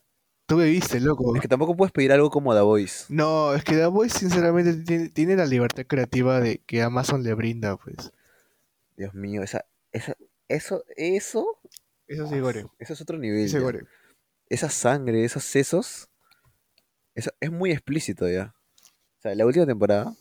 tú 0.50 0.56
me 0.56 0.64
viste, 0.64 0.98
loco. 0.98 1.36
Es 1.36 1.42
que 1.42 1.46
tampoco 1.46 1.76
puedes 1.76 1.92
pedir 1.92 2.10
algo 2.10 2.28
como 2.28 2.52
The 2.52 2.60
Voice. 2.60 3.04
No, 3.08 3.54
es 3.54 3.62
que 3.62 3.76
The 3.76 3.86
Voice 3.86 4.18
sinceramente 4.18 4.74
tiene, 4.82 5.08
tiene 5.08 5.36
la 5.36 5.46
libertad 5.46 5.86
creativa 5.86 6.40
de 6.40 6.58
que 6.58 6.82
Amazon 6.82 7.22
le 7.22 7.34
brinda, 7.34 7.76
pues. 7.76 8.12
Dios 8.96 9.14
mío, 9.14 9.44
esa, 9.44 9.64
esa, 9.92 10.16
eso, 10.48 10.82
eso, 10.96 11.60
Eso 12.08 12.26
sí, 12.26 12.40
Gore. 12.40 12.66
eso 12.80 12.92
es 12.94 13.00
otro 13.00 13.16
nivel. 13.16 13.46
Ya. 13.46 13.60
Gore. 13.60 13.84
esa 14.48 14.68
sangre, 14.70 15.24
esos 15.24 15.44
sesos, 15.44 16.10
eso 17.14 17.30
es 17.38 17.52
muy 17.52 17.70
explícito 17.70 18.28
ya. 18.28 18.52
O 19.18 19.22
sea, 19.22 19.36
la 19.36 19.46
última 19.46 19.66
temporada. 19.66 20.12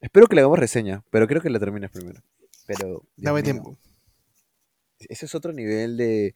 Espero 0.00 0.28
que 0.28 0.34
le 0.34 0.40
hagamos 0.40 0.58
reseña, 0.58 1.04
pero 1.10 1.26
creo 1.28 1.42
que 1.42 1.50
la 1.50 1.58
termines 1.58 1.90
primero. 1.90 2.22
Pero. 2.66 2.86
Dios 2.86 3.02
Dame 3.16 3.42
mío, 3.42 3.44
tiempo. 3.44 3.78
Ese 5.00 5.26
es 5.26 5.34
otro 5.34 5.52
nivel 5.52 5.98
de, 5.98 6.34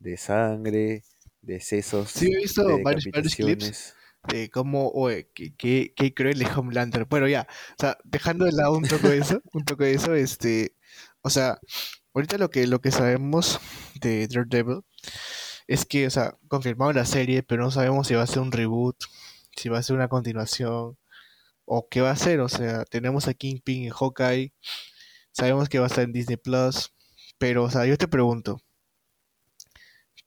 de 0.00 0.16
sangre, 0.18 1.02
de 1.42 1.60
sesos. 1.60 2.10
Sí, 2.10 2.32
he 2.32 2.36
visto 2.36 2.64
de 2.64 2.82
varios, 2.82 3.04
varios 3.12 3.34
clips 3.34 3.94
de 4.26 4.50
cómo, 4.50 4.90
oye, 4.90 5.30
qué, 5.34 5.54
qué, 5.56 5.92
qué 5.96 6.14
cruel 6.14 6.42
es 6.42 6.56
Homelander. 6.56 7.06
Bueno, 7.06 7.28
ya, 7.28 7.46
o 7.72 7.74
sea, 7.78 7.98
dejando 8.04 8.44
de 8.44 8.52
lado 8.52 8.76
un 8.76 8.84
poco 8.84 9.08
de 9.08 9.18
eso, 9.18 9.40
un 9.52 9.64
poco 9.64 9.84
de 9.84 9.94
eso, 9.94 10.14
este, 10.14 10.74
o 11.22 11.30
sea, 11.30 11.58
ahorita 12.14 12.38
lo 12.38 12.50
que, 12.50 12.66
lo 12.66 12.80
que 12.80 12.90
sabemos 12.90 13.60
de 14.00 14.28
Daredevil 14.28 14.82
es 15.66 15.84
que, 15.84 16.06
o 16.06 16.10
sea, 16.10 16.36
confirmaron 16.48 16.96
la 16.96 17.04
serie, 17.04 17.42
pero 17.42 17.62
no 17.64 17.70
sabemos 17.70 18.06
si 18.08 18.14
va 18.14 18.22
a 18.22 18.26
ser 18.26 18.40
un 18.40 18.52
reboot, 18.52 18.96
si 19.56 19.68
va 19.68 19.78
a 19.78 19.82
ser 19.82 19.96
una 19.96 20.08
continuación, 20.08 20.98
o 21.64 21.88
qué 21.90 22.00
va 22.00 22.10
a 22.10 22.16
ser, 22.16 22.40
o 22.40 22.48
sea, 22.48 22.84
tenemos 22.84 23.28
a 23.28 23.34
Kingpin 23.34 23.84
en 23.84 23.90
Hawkeye, 23.90 24.52
sabemos 25.32 25.68
que 25.68 25.78
va 25.78 25.86
a 25.86 25.88
estar 25.88 26.04
en 26.04 26.12
Disney 26.12 26.36
Plus, 26.36 26.92
pero, 27.38 27.64
o 27.64 27.70
sea, 27.70 27.86
yo 27.86 27.96
te 27.98 28.08
pregunto, 28.08 28.60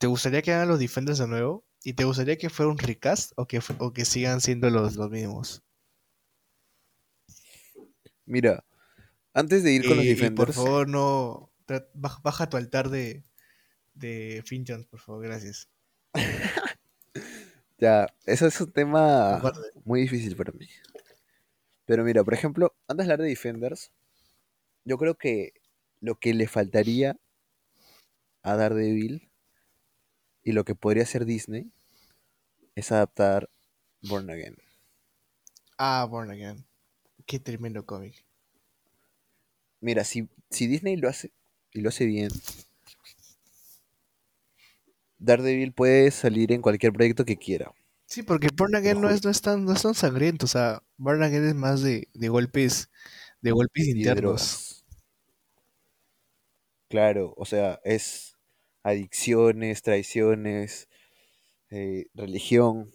¿te 0.01 0.07
gustaría 0.07 0.41
que 0.41 0.51
hagan 0.51 0.67
los 0.67 0.79
Defenders 0.79 1.19
de 1.19 1.27
nuevo? 1.27 1.63
¿Y 1.83 1.93
te 1.93 2.05
gustaría 2.05 2.35
que 2.35 2.49
fuera 2.49 2.71
un 2.71 2.79
recast 2.79 3.33
o 3.35 3.45
que, 3.45 3.61
o 3.77 3.93
que 3.93 4.03
sigan 4.03 4.41
siendo 4.41 4.71
los, 4.71 4.95
los 4.95 5.11
mismos? 5.11 5.61
Mira, 8.25 8.65
antes 9.31 9.63
de 9.63 9.73
ir 9.73 9.87
con 9.87 9.97
los 9.97 10.05
y 10.05 10.15
por 10.15 10.47
Defenders, 10.47 10.55
favor, 10.55 10.87
no. 10.87 11.51
Baja, 11.93 12.19
baja 12.23 12.49
tu 12.49 12.57
altar 12.57 12.89
de, 12.89 13.23
de 13.93 14.43
por 14.89 14.99
favor, 14.99 15.23
gracias. 15.23 15.69
ya, 17.77 18.07
eso 18.25 18.47
es 18.47 18.59
un 18.59 18.71
tema 18.71 19.39
muy 19.85 20.01
difícil 20.01 20.35
para 20.35 20.51
mí. 20.51 20.67
Pero 21.85 22.03
mira, 22.03 22.23
por 22.23 22.33
ejemplo, 22.33 22.75
antes 22.87 23.05
de 23.05 23.13
hablar 23.13 23.23
de 23.23 23.29
Defenders, 23.29 23.91
yo 24.83 24.97
creo 24.97 25.15
que 25.15 25.53
lo 25.99 26.15
que 26.15 26.33
le 26.33 26.47
faltaría 26.47 27.17
a 28.41 28.55
Daredevil 28.55 29.30
y 30.43 30.51
lo 30.53 30.65
que 30.65 30.75
podría 30.75 31.03
hacer 31.03 31.25
Disney 31.25 31.71
es 32.75 32.91
adaptar 32.91 33.49
Born 34.01 34.29
Again. 34.29 34.57
Ah, 35.77 36.05
Born 36.09 36.31
Again. 36.31 36.65
Qué 37.25 37.39
tremendo 37.39 37.85
cómic. 37.85 38.25
Mira, 39.81 40.03
si, 40.03 40.29
si 40.49 40.67
Disney 40.67 40.95
lo 40.95 41.09
hace 41.09 41.31
y 41.73 41.81
lo 41.81 41.89
hace 41.89 42.05
bien, 42.05 42.29
Daredevil 45.19 45.71
puede 45.71 46.11
salir 46.11 46.51
en 46.51 46.61
cualquier 46.61 46.91
proyecto 46.91 47.23
que 47.23 47.37
quiera. 47.37 47.71
Sí, 48.05 48.23
porque 48.23 48.49
Born 48.55 48.75
Again 48.75 48.99
no 49.01 49.09
es, 49.09 49.23
no 49.23 49.31
es 49.31 49.41
tan, 49.41 49.65
no 49.65 49.73
es 49.73 49.81
tan 49.81 49.93
sangriento. 49.95 50.45
O 50.45 50.49
sea, 50.49 50.83
Born 50.97 51.23
Again 51.23 51.47
es 51.47 51.55
más 51.55 51.81
de, 51.81 52.09
de 52.13 52.29
golpes, 52.29 52.89
de 53.41 53.51
golpes 53.51 53.87
y 53.87 53.91
internos. 53.91 54.85
Claro, 56.89 57.33
o 57.37 57.45
sea, 57.45 57.79
es 57.83 58.30
adicciones, 58.83 59.81
traiciones, 59.81 60.89
eh, 61.71 62.07
religión, 62.13 62.91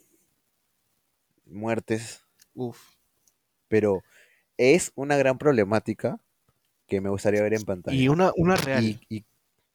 muertes, 1.45 2.21
Uf. 2.55 2.79
pero 3.67 4.03
es 4.57 4.91
una 4.95 5.17
gran 5.17 5.37
problemática 5.37 6.19
que 6.87 7.01
me 7.01 7.09
gustaría 7.09 7.43
ver 7.43 7.53
en 7.53 7.65
pantalla. 7.65 7.97
Y 7.97 8.09
una, 8.09 8.31
una 8.37 8.55
real. 8.55 8.83
Y, 8.83 8.99
y- 9.09 9.25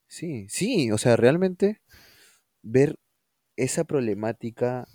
sí, 0.09 0.46
sí, 0.48 0.90
o 0.92 0.98
sea, 0.98 1.16
realmente 1.16 1.81
ver 2.62 2.98
esa 3.57 3.85
problemática 3.85 4.88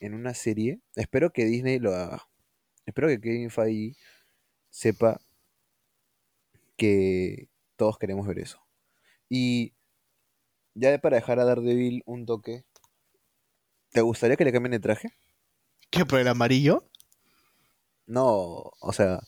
en 0.00 0.14
una 0.14 0.34
serie, 0.34 0.80
espero 0.96 1.32
que 1.32 1.44
Disney 1.46 1.78
lo 1.78 1.94
haga. 1.94 2.28
Espero 2.86 3.08
que 3.08 3.20
Kevin 3.20 3.50
Feige 3.50 3.96
sepa 4.70 5.20
que 6.76 7.48
todos 7.76 7.98
queremos 7.98 8.26
ver 8.26 8.38
eso. 8.38 8.60
Y 9.28 9.74
ya 10.76 10.98
para 10.98 11.16
dejar 11.16 11.40
a 11.40 11.44
Daredevil 11.44 12.02
un 12.06 12.26
toque, 12.26 12.64
¿te 13.90 14.00
gustaría 14.00 14.36
que 14.36 14.44
le 14.44 14.52
cambien 14.52 14.70
de 14.70 14.78
traje? 14.78 15.08
¿Qué, 15.90 16.04
por 16.06 16.20
el 16.20 16.28
amarillo? 16.28 16.88
No, 18.08 18.72
o 18.80 18.92
sea, 18.92 19.20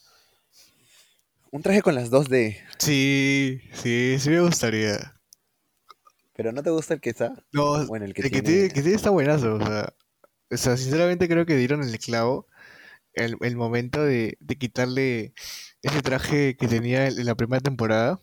un 1.52 1.62
traje 1.62 1.82
con 1.82 1.94
las 1.94 2.10
2D, 2.10 2.56
Sí, 2.78 3.60
sí, 3.74 4.16
sí 4.18 4.30
me 4.30 4.40
gustaría. 4.40 5.14
pero 6.34 6.52
¿no 6.52 6.62
te 6.62 6.70
gusta 6.70 6.94
el 6.94 7.00
que 7.00 7.10
está? 7.10 7.34
No, 7.52 7.86
Bueno, 7.86 8.04
el 8.06 8.14
que 8.14 8.22
el 8.22 8.30
que 8.30 8.42
tiene... 8.42 8.42
tiene, 8.42 8.68
que 8.68 8.82
tiene 8.82 8.96
está 8.96 9.10
buenazo, 9.10 9.54
o 9.54 9.60
sea, 9.66 9.94
o 10.50 10.56
sea, 10.56 10.76
sinceramente 10.76 11.28
creo 11.28 11.46
que 11.46 11.56
dieron 11.56 11.82
el 11.82 11.98
clavo 11.98 12.46
el, 13.14 13.36
el 13.42 13.56
momento 13.56 14.04
de, 14.04 14.38
de 14.40 14.56
quitarle 14.58 15.34
ese 15.82 16.02
traje 16.02 16.56
que 16.56 16.68
tenía 16.68 17.08
en 17.08 17.26
la 17.26 17.36
primera 17.36 17.60
temporada. 17.62 18.20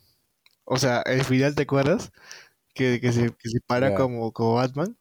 O 0.66 0.78
sea, 0.80 1.02
el 1.04 1.24
final, 1.26 1.56
¿te 1.56 1.64
acuerdas? 1.64 2.12
Que, 2.76 3.00
que 3.02 3.12
se, 3.12 3.32
que 3.34 3.50
se 3.50 3.60
para 3.62 3.96
como, 3.96 4.32
como 4.34 4.56
Batman 4.56 4.98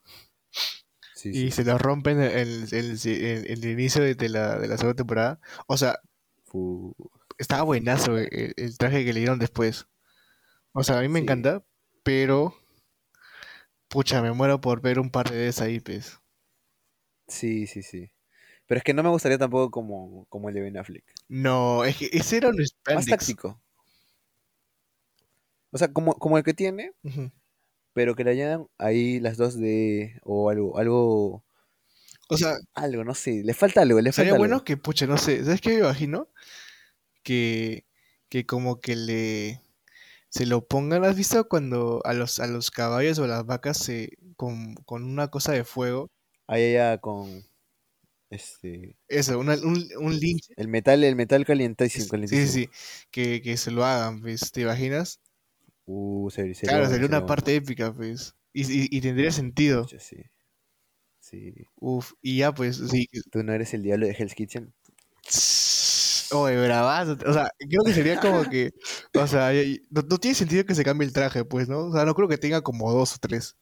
Sí, 1.13 1.33
y 1.33 1.51
sí. 1.51 1.51
se 1.51 1.63
lo 1.63 1.77
rompen 1.77 2.21
en 2.21 2.31
el, 2.31 2.67
el- 2.73 2.99
el- 3.05 3.45
el 3.51 3.65
inicio 3.65 4.01
de, 4.03 4.15
de 4.15 4.29
la, 4.29 4.57
de 4.59 4.67
la 4.67 4.77
segunda 4.77 4.95
temporada. 4.95 5.39
O 5.67 5.77
sea, 5.77 5.99
Fu- 6.45 6.95
estaba 7.37 7.63
buenazo 7.63 8.17
el, 8.17 8.53
el 8.57 8.77
traje 8.77 9.05
que 9.05 9.13
le 9.13 9.19
dieron 9.21 9.39
después. 9.39 9.87
O 10.73 10.83
sea, 10.83 10.99
a 10.99 11.01
mí 11.01 11.09
me 11.09 11.19
Sí. 11.19 11.25
encanta, 11.25 11.63
pero 12.03 12.55
pucha, 13.87 14.21
me 14.21 14.31
muero 14.31 14.61
por 14.61 14.79
ver 14.81 14.99
un 14.99 15.09
par 15.09 15.29
de 15.31 15.37
veces 15.37 15.61
ahí, 15.61 15.79
pues. 15.79 16.19
Sí, 17.27 17.67
sí, 17.67 17.83
sí. 17.83 18.11
Pero 18.67 18.79
es 18.79 18.83
que 18.85 18.93
no 18.93 19.03
me 19.03 19.09
gustaría 19.09 19.37
tampoco 19.39 19.71
como, 19.71 20.25
como 20.29 20.49
el 20.49 20.55
de 20.55 20.61
Ben 20.61 20.77
Affleck. 20.77 21.05
No, 21.27 21.83
es 21.85 21.97
que 21.97 22.09
ese 22.11 22.37
era 22.37 22.49
un 22.49 22.57
Más 22.93 23.05
táctico. 23.05 23.61
O 25.71 25.77
sea, 25.77 25.91
como, 25.93 26.15
como 26.15 26.37
el 26.39 26.43
que 26.43 26.53
tiene, 26.55 26.93
Ujú. 27.03 27.31
Pero 27.95 28.15
que 28.15 28.25
le 28.25 28.33
añadan 28.33 28.67
ahí 28.79 29.19
las 29.21 29.37
dos 29.37 29.59
de... 29.59 30.19
O 30.23 30.51
algo, 30.51 30.77
algo, 30.79 31.45
O 32.29 32.37
sea, 32.37 32.57
algo, 32.75 33.03
no 33.03 33.15
sé. 33.15 33.41
Le 33.43 33.53
falta 33.53 33.81
algo, 33.81 33.99
le 34.01 34.11
sería 34.11 34.33
falta 34.33 34.35
bueno 34.35 34.63
algo. 34.63 34.63
que, 34.63 34.77
pucha, 34.77 35.07
no 35.07 35.17
sé, 35.17 35.43
¿sabes 35.43 35.61
qué 35.61 35.69
me 35.71 35.79
imagino? 35.79 36.29
Que, 37.23 37.85
que 38.29 38.45
como 38.47 38.81
que 38.81 38.95
le 38.97 39.61
se 40.29 40.45
lo 40.47 40.67
pongan, 40.67 41.05
¿has 41.05 41.15
visto 41.17 41.47
cuando 41.49 42.01
a 42.05 42.13
los, 42.13 42.39
a 42.41 42.47
los 42.47 42.71
caballos 42.71 43.19
o 43.19 43.25
a 43.25 43.27
las 43.27 43.45
vacas 43.47 43.77
se 43.79 44.11
con, 44.37 44.75
con 44.85 45.03
una 45.05 45.29
cosa 45.29 45.53
de 45.53 45.63
fuego? 45.65 46.11
Ahí 46.47 46.73
ya 46.73 46.97
con... 46.99 47.43
Este... 48.29 48.97
Eso, 49.07 49.39
una- 49.39 49.55
un, 49.55 49.83
un 49.99 50.19
lince. 50.19 50.53
El 50.57 50.67
metal, 50.67 51.03
el 51.03 51.15
metal 51.15 51.45
calientísimo, 51.45 52.07
Sí, 52.23 52.47
sí, 52.47 52.69
que, 53.11 53.41
que 53.41 53.57
se 53.57 53.71
lo 53.71 53.85
hagan, 53.85 54.21
pues, 54.21 54.51
¿te 54.51 54.61
imaginas? 54.61 55.19
Uh, 55.87 56.29
sería 56.31 56.53
Claro, 56.67 56.87
sería 56.89 57.07
una 57.07 57.25
parte 57.25 57.55
épica, 57.55 57.93
pues. 57.93 58.35
Y, 58.53 58.63
y, 58.63 58.87
y 58.91 59.01
tendría 59.01 59.31
sentido. 59.31 59.83
Pucha, 59.83 59.99
sí. 59.99 60.17
Sí. 61.19 61.53
Uf, 61.75 62.13
y 62.21 62.37
ya, 62.37 62.53
pues, 62.53 62.77
sí. 62.77 63.07
Tú 63.31 63.43
no 63.43 63.53
eres 63.53 63.73
el 63.73 63.83
diablo 63.83 64.05
de 64.07 64.13
Hell's 64.13 64.35
Kitchen. 64.35 64.73
Oye, 66.31 66.57
bravazo. 66.65 67.17
O 67.27 67.33
sea, 67.33 67.49
creo 67.59 67.83
que 67.85 67.93
sería 67.93 68.19
como 68.19 68.43
que. 68.49 68.73
O 69.13 69.27
sea, 69.27 69.51
no, 69.91 70.01
no 70.01 70.17
tiene 70.17 70.35
sentido 70.35 70.65
que 70.65 70.75
se 70.75 70.83
cambie 70.83 71.07
el 71.07 71.13
traje, 71.13 71.45
pues, 71.45 71.69
¿no? 71.69 71.85
O 71.87 71.93
sea, 71.93 72.05
no 72.05 72.13
creo 72.15 72.27
que 72.27 72.37
tenga 72.37 72.61
como 72.61 72.91
dos 72.91 73.15
o 73.15 73.17
tres. 73.19 73.55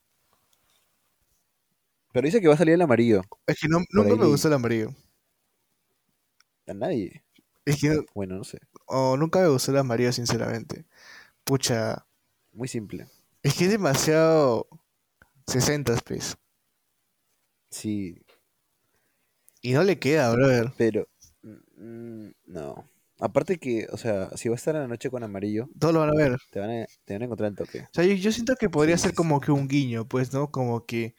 Pero 2.14 2.26
dice 2.26 2.40
que 2.40 2.48
va 2.48 2.54
a 2.54 2.58
salir 2.58 2.76
el 2.76 2.82
amarillo. 2.82 3.22
Es 3.46 3.60
que 3.60 3.68
no, 3.68 3.80
nunca 3.92 4.14
ahí 4.14 4.20
me 4.20 4.26
gustó 4.28 4.48
el 4.48 4.54
amarillo. 4.54 4.94
A 6.68 6.74
nadie. 6.74 7.24
Es 7.66 7.80
que 7.80 8.02
Bueno, 8.14 8.36
no 8.36 8.44
sé. 8.44 8.60
oh, 8.88 9.16
nunca 9.18 9.40
me 9.40 9.48
gustó 9.48 9.72
el 9.72 9.78
amarillo, 9.78 10.12
sinceramente. 10.12 10.86
Pucha, 11.46 12.06
Muy 12.54 12.68
simple. 12.68 13.08
es 13.44 13.54
que 13.56 13.66
es 13.66 13.72
demasiado 13.72 14.68
60, 15.48 15.96
pues. 16.06 16.38
Sí, 17.70 18.16
Y 19.62 19.74
no 19.74 19.84
le 19.84 19.98
queda, 20.00 20.32
brother. 20.34 20.72
pero... 20.78 21.08
mm, 21.44 22.30
no. 22.48 22.89
Aparte 23.20 23.58
que, 23.58 23.88
o 23.92 23.98
sea, 23.98 24.30
si 24.36 24.50
vas 24.50 24.58
a 24.58 24.62
estar 24.62 24.76
en 24.76 24.82
la 24.82 24.88
noche 24.88 25.10
con 25.10 25.24
amarillo, 25.24 25.70
Todos 25.80 25.94
lo 25.94 26.00
van 26.02 26.10
a 26.10 26.16
ver. 26.16 26.38
te 26.52 26.60
van 26.60 26.70
a, 26.72 26.86
te 27.06 27.13
van 27.13 27.22
a 27.22 27.26
encontrar 27.26 27.50
el 27.52 27.56
toque. 27.56 27.82
O 27.82 27.89
sea, 27.94 28.04
yo, 28.06 28.13
yo 28.16 28.32
siento 28.32 28.56
que 28.56 28.70
podría 28.70 28.98
Sí, 28.98 29.04
ser 29.04 29.12
sí, 29.12 29.16
como 29.16 29.39
que 29.39 29.52
un 29.52 29.68
guiño, 29.68 30.08
pues, 30.08 30.34
¿no? 30.34 30.52
Como 30.52 30.86
que, 30.86 31.16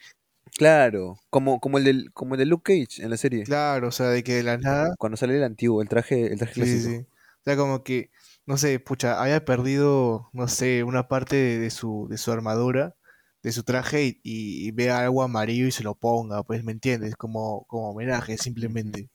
Claro, 0.57 1.19
como, 1.31 1.61
como 1.61 1.79
el 1.79 1.85
del, 1.85 2.13
como 2.13 2.35
el 2.35 2.39
de 2.39 2.47
Luke 2.47 2.73
Cage 2.87 3.03
en 3.03 3.11
la 3.11 3.17
serie. 3.17 3.45
claro, 3.45 3.89
o 3.89 3.91
sea, 3.93 4.09
de 4.09 4.23
que 4.25 4.35
de 4.35 4.43
la 4.43 4.59
nada. 4.59 4.95
Cuando 4.99 5.17
sale 5.17 5.37
el 5.37 5.45
antiguo, 5.45 5.83
el 5.83 5.89
traje, 5.89 6.33
el 6.33 6.39
traje 6.39 6.55
Sí, 6.55 6.67
sí, 6.67 6.81
clásico. 6.81 6.89
sí. 6.89 7.07
O 7.41 7.43
sea, 7.45 7.57
como 7.57 7.83
que, 7.85 8.11
no 8.47 8.57
sé, 8.57 8.79
pucha, 8.81 9.23
haya 9.23 9.45
perdido, 9.45 10.29
no 10.33 10.49
sé, 10.49 10.85
una 10.85 11.09
parte 11.09 11.37
de, 11.37 11.59
de 11.59 11.71
su, 11.71 12.07
de 12.11 12.19
su 12.19 12.33
armadura, 12.33 12.97
de 13.43 13.53
su 13.53 13.63
traje 13.65 14.05
y, 14.05 14.21
y, 14.23 14.69
y 14.69 14.71
vea 14.73 15.01
algo 15.01 15.23
amarillo 15.23 15.67
y 15.67 15.73
se 15.73 15.83
lo 15.85 15.95
ponga, 15.95 16.43
pues, 16.43 16.65
¿me 16.65 16.73
entiendes? 16.73 17.17
Como, 17.17 17.65
como 17.67 17.91
homenaje, 17.91 18.39
simplemente. 18.39 19.11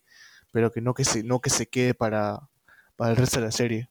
Pero 0.52 0.70
que 0.72 0.80
no 0.80 0.94
que 0.94 1.04
se, 1.04 1.22
no 1.22 1.40
que 1.40 1.50
se 1.50 1.68
quede 1.68 1.94
para, 1.94 2.48
para 2.96 3.12
el 3.12 3.16
resto 3.16 3.38
de 3.40 3.46
la 3.46 3.52
serie. 3.52 3.90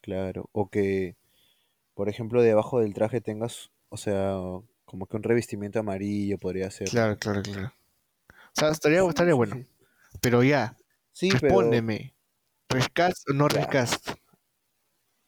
Claro. 0.00 0.48
O 0.52 0.68
que, 0.68 1.16
por 1.94 2.08
ejemplo, 2.08 2.42
debajo 2.42 2.80
del 2.80 2.94
traje 2.94 3.20
tengas, 3.20 3.70
o 3.88 3.96
sea, 3.96 4.34
Como 4.84 5.06
que 5.06 5.16
un 5.16 5.22
revestimiento 5.22 5.78
amarillo 5.78 6.38
podría 6.38 6.70
ser. 6.70 6.88
Claro, 6.88 7.18
claro, 7.18 7.42
claro. 7.42 7.72
O 8.28 8.60
sea, 8.60 8.70
estaría, 8.70 9.02
estaría 9.08 9.34
bueno. 9.34 9.64
Pero 10.20 10.42
ya, 10.42 10.76
Sí, 11.12 11.30
pero. 11.40 11.70
¿Recast 12.72 13.28
o 13.30 13.34
no 13.34 13.46
recast? 13.48 14.08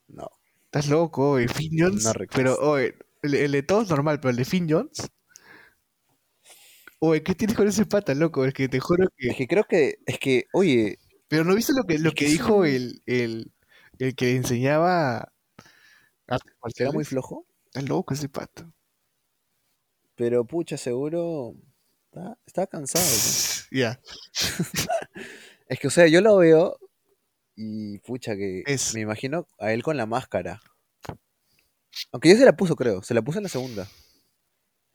no. 0.09 0.29
Estás 0.67 0.89
loco, 0.89 1.31
oye. 1.33 1.49
Finn 1.49 1.73
Jones. 1.79 2.05
No 2.05 2.13
pero, 2.35 2.57
oye, 2.59 2.95
el, 3.23 3.35
el 3.35 3.53
de 3.53 3.63
todos 3.63 3.89
normal, 3.91 4.19
pero 4.21 4.31
el 4.31 4.37
de 4.37 4.45
Finn 4.45 4.67
Jones. 4.69 5.09
Oye, 7.01 7.23
¿qué 7.23 7.35
tienes 7.35 7.57
con 7.57 7.69
ese 7.69 7.87
pata, 7.87 8.15
loco? 8.15 8.45
Es 8.45 8.55
que 8.55 8.69
te 8.69 8.81
juro 8.81 9.07
que. 9.17 9.29
Es 9.29 9.37
que 9.37 9.47
creo 9.47 9.65
que, 9.65 9.99
es 10.07 10.19
que, 10.19 10.45
oye, 10.53 10.99
Pero 11.29 11.45
no 11.45 11.55
viste 11.55 11.73
lo 11.75 11.85
que, 11.85 11.99
lo 11.99 12.13
que 12.13 12.25
que 12.25 12.27
dijo 12.27 12.65
el, 12.65 13.03
el, 13.07 13.53
el 13.99 14.15
que 14.15 14.37
enseñaba 14.37 15.33
artes 16.29 16.81
era 16.81 16.93
muy 16.93 17.05
flojo, 17.05 17.47
Está 17.67 17.81
loco 17.83 18.15
ese 18.15 18.29
pata. 18.29 18.71
pero 20.15 20.45
pucha, 20.47 20.77
seguro 20.77 21.55
está, 22.07 22.39
está 22.47 22.67
cansado. 22.67 23.05
Ya. 23.71 23.99
Es 25.69 25.79
que, 25.81 25.89
o 25.89 25.91
sea, 25.91 26.07
yo 26.07 26.21
lo 26.21 26.37
veo 26.37 26.79
y 27.57 27.99
pucha 27.99 28.37
que 28.37 28.63
Es- 28.67 28.95
me 28.95 29.01
imagino 29.01 29.47
a 29.59 29.73
él 29.73 29.83
con 29.83 29.97
la 29.97 30.07
máscara. 30.07 30.61
Aunque 32.13 32.29
ya 32.31 32.37
se 32.37 32.45
la 32.45 32.57
puso, 32.57 32.75
creo. 32.77 33.03
Se 33.03 33.15
la 33.15 33.23
puso 33.23 33.39
en 33.39 33.45
la 33.45 33.49
segunda. 33.49 33.89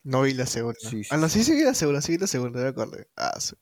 No 0.03 0.21
vi 0.23 0.33
la 0.33 0.45
segunda. 0.45 0.77
Sí, 0.79 1.03
sí, 1.03 1.09
ah, 1.11 1.17
no, 1.17 1.29
sí. 1.29 1.43
sí, 1.43 1.53
vi 1.55 1.63
la 1.63 1.73
segunda, 1.73 2.01
sí 2.01 2.13
vi 2.13 2.17
la 2.17 2.27
segunda, 2.27 2.61
me 2.61 2.67
acordé. 2.69 3.07
Ah, 3.15 3.39
sí. 3.39 3.55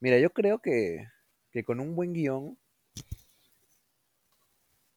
Mira, 0.00 0.18
yo 0.18 0.30
creo 0.30 0.58
que, 0.60 1.06
que 1.50 1.64
con 1.64 1.80
un 1.80 1.94
buen 1.94 2.12
guion 2.12 2.58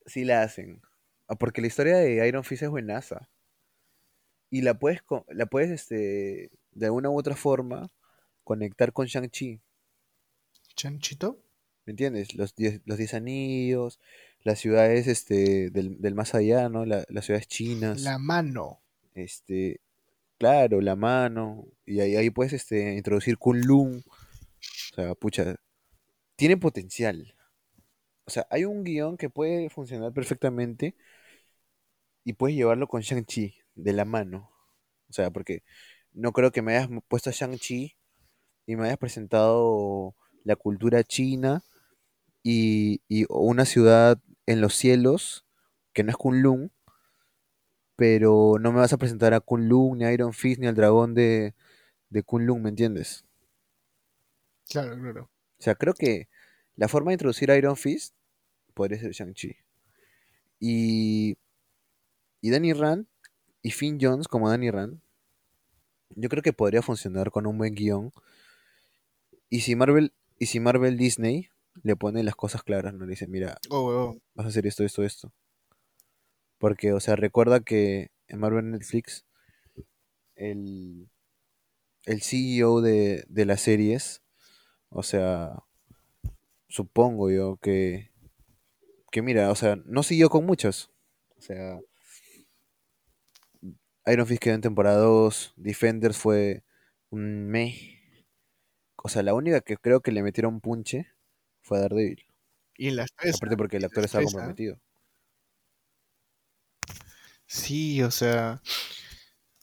sí 0.06 0.26
la 0.26 0.42
hacen. 0.44 0.82
Ah, 1.28 1.36
Porque 1.36 1.62
la 1.62 1.68
historia 1.68 1.98
de 1.98 2.28
Iron 2.28 2.44
Fist 2.44 2.64
es 2.64 2.70
buenaza. 2.70 3.30
Y 4.50 4.62
la 4.62 4.80
puedes, 4.80 5.02
la 5.28 5.46
puedes 5.46 5.70
este, 5.70 6.52
de 6.72 6.86
alguna 6.86 7.10
u 7.10 7.18
otra 7.18 7.36
forma 7.36 7.88
conectar 8.44 8.92
con 8.94 9.06
Shang-Chi. 9.06 9.62
¿Chanchito? 10.76 11.44
¿Me 11.90 11.94
entiendes? 11.94 12.36
Los 12.36 12.54
diez, 12.54 12.82
los 12.86 13.00
diez 13.00 13.16
anillos, 13.16 14.00
las 14.44 14.60
ciudades 14.60 15.08
este, 15.08 15.72
del, 15.72 16.00
del 16.00 16.14
más 16.14 16.36
allá, 16.36 16.70
¿no? 16.70 16.86
La- 16.86 17.04
las 17.10 17.26
ciudades 17.26 17.48
chinas. 17.48 18.02
La 18.04 18.20
mano. 18.20 18.80
Este, 19.16 19.82
claro, 20.38 20.82
la 20.82 20.96
mano. 20.96 21.66
Y 21.88 22.02
ahí, 22.02 22.16
ahí 22.16 22.30
puedes 22.30 22.54
este, 22.54 22.94
introducir 22.94 23.40
Kunlun. 23.40 24.04
O 24.06 24.94
sea, 24.94 25.16
pucha, 25.16 25.56
tiene 26.36 26.58
potencial. 26.58 27.34
O 28.26 28.30
sea, 28.30 28.46
hay 28.52 28.66
un 28.66 28.84
guion 28.84 29.18
que 29.18 29.32
puede 29.32 29.72
funcionar 29.72 30.14
perfectamente 30.14 30.96
y 32.24 32.34
puedes 32.34 32.56
llevarlo 32.56 32.88
con 32.88 33.02
Shang-Chi 33.02 33.56
de 33.74 33.94
la 33.94 34.06
mano. 34.06 34.52
O 35.10 35.14
sea, 35.14 35.32
porque 35.32 35.64
no 36.12 36.34
creo 36.34 36.52
que 36.52 36.62
me 36.62 36.78
hayas 36.78 36.88
puesto 37.08 37.32
a 37.32 37.34
Shang-Chi 37.34 37.96
y 38.68 38.76
me 38.76 38.86
hayas 38.86 39.00
presentado 39.00 40.14
la 40.44 40.56
cultura 40.56 41.04
china 41.04 41.64
y, 42.44 43.02
y 43.08 43.26
una 43.30 43.66
ciudad 43.66 44.20
en 44.46 44.62
los 44.62 44.74
cielos 44.76 45.46
que 45.94 46.04
no 46.04 46.12
es 46.12 46.18
Kunlun, 46.18 46.72
pero 47.96 48.56
no 48.60 48.72
me 48.72 48.80
vas 48.80 48.94
a 48.94 48.98
presentar 48.98 49.34
a 49.34 49.42
Kunlun, 49.42 49.98
ni 49.98 50.06
a 50.06 50.14
Iron 50.14 50.34
Fist, 50.34 50.60
ni 50.60 50.68
al 50.68 50.76
dragón 50.76 51.14
de, 51.14 51.54
de 52.10 52.24
Kunlun, 52.24 52.62
¿me 52.62 52.70
entiendes? 52.70 53.26
Claro, 54.70 54.98
claro. 54.98 55.24
O 55.60 55.62
sea, 55.62 55.76
creo 55.76 55.94
que 55.94 56.30
la 56.76 56.88
forma 56.88 57.10
de 57.10 57.16
introducir 57.16 57.52
a 57.52 57.58
Iron 57.58 57.76
Fist 57.76 58.16
podría 58.74 59.00
ser 59.00 59.12
Shang-Chi. 59.12 59.58
Y, 60.60 61.38
y 62.42 62.50
Danny 62.50 62.74
Rand 62.74 63.08
y 63.62 63.72
Finn 63.72 63.98
Jones 64.00 64.28
como 64.28 64.50
Danny 64.50 64.72
Rand, 64.72 65.02
yo 66.16 66.30
creo 66.30 66.42
que 66.42 66.54
podría 66.54 66.82
funcionar 66.82 67.32
con 67.32 67.46
un 67.46 67.58
buen 67.58 67.76
guion. 67.76 68.12
Y 69.50 69.62
si 69.62 69.76
Marvel, 69.76 70.14
y 70.38 70.46
si 70.46 70.60
Marvel 70.60 70.98
Disney 70.98 71.50
le 71.84 71.96
pone 71.96 72.24
las 72.24 72.36
cosas 72.36 72.64
claras, 72.64 72.94
no 72.94 73.06
le 73.06 73.12
dice, 73.12 73.28
mira, 73.28 73.58
Oh, 73.70 74.18
vas 74.34 74.46
a 74.46 74.50
hacer 74.50 74.68
esto, 74.68 74.84
esto, 74.84 75.04
esto. 75.04 75.34
Porque, 76.58 76.94
o 76.94 77.00
sea, 77.00 77.16
recuerda 77.16 77.62
que 77.62 78.12
en 78.28 78.40
Marvel 78.40 78.72
Netflix, 78.72 79.26
el, 80.36 81.10
el 82.06 82.22
CEO 82.22 82.82
de, 82.82 83.24
de 83.28 83.46
las 83.46 83.62
series, 83.62 84.22
o 84.90 85.04
sea, 85.04 85.64
supongo 86.68 87.30
yo 87.32 87.58
que, 87.58 88.12
que 89.12 89.22
mira, 89.22 89.52
o 89.52 89.56
sea, 89.56 89.78
no 89.86 90.04
siguió 90.04 90.30
con 90.30 90.46
muchas. 90.46 90.92
O 91.38 91.42
sea, 91.42 91.80
Iron 94.06 94.28
Fist 94.28 94.42
quedó 94.42 94.56
en 94.56 94.62
temporada 94.62 95.00
2, 95.00 95.54
Defenders 95.56 96.18
fue 96.18 96.64
un 97.10 97.48
me. 97.48 97.76
O 99.02 99.10
sea, 99.10 99.24
la 99.24 99.34
única 99.34 99.62
que 99.62 99.78
creo 99.78 100.02
que 100.02 100.12
le 100.12 100.24
metieron 100.24 100.62
punche 100.62 101.08
fue 101.70 101.80
a 101.80 101.82
Daredevil. 101.84 102.26
Y 102.78 102.90
en 102.90 102.98
las 102.98 103.12
tres. 103.16 103.36
Aparte 103.36 103.58
porque 103.58 103.78
el 103.78 103.86
actor 103.86 104.06
estaba 104.06 104.24
tres, 104.24 104.34
¿ah? 104.38 104.56
comprometido. 104.56 104.80
Sí, 107.48 108.02
o 108.04 108.12
sea. 108.12 108.62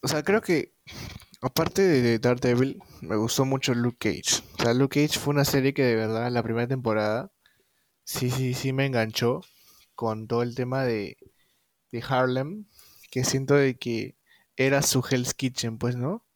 O 0.02 0.08
sea, 0.08 0.22
creo 0.22 0.40
que. 0.40 0.72
Aparte 1.42 1.82
de 1.82 2.18
Daredevil, 2.18 2.80
me 3.02 3.16
gustó 3.16 3.44
mucho 3.46 3.74
Luke 3.74 3.98
Cage. 4.00 4.42
O 4.58 4.62
sea, 4.62 4.74
Luke 4.74 5.02
Cage 5.06 5.18
fue 5.20 5.34
una 5.34 5.44
serie 5.44 5.74
que 5.74 5.84
de 5.84 5.96
verdad, 5.96 6.30
la 6.32 6.42
primera 6.42 6.68
temporada, 6.68 7.32
sí, 8.04 8.30
sí, 8.30 8.54
sí 8.54 8.72
me 8.72 8.86
enganchó 8.86 9.42
con 9.96 10.28
todo 10.28 10.42
el 10.42 10.54
tema 10.56 10.84
de, 10.84 11.18
de 11.92 12.04
Harlem, 12.08 12.66
que 13.10 13.24
siento 13.24 13.54
de 13.56 13.76
que 13.78 14.16
era 14.56 14.82
su 14.82 15.04
Hell's 15.08 15.34
Kitchen, 15.34 15.78
pues, 15.78 15.96
¿no? 15.96 16.26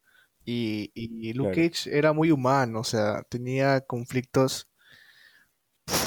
Y, 0.46 0.92
y 0.94 1.34
Luke 1.34 1.52
Claro. 1.52 1.70
Cage 1.70 1.98
era 1.98 2.14
muy 2.14 2.32
humano, 2.32 2.80
o 2.80 2.84
sea, 2.84 3.24
tenía 3.24 3.82
conflictos, 3.82 4.69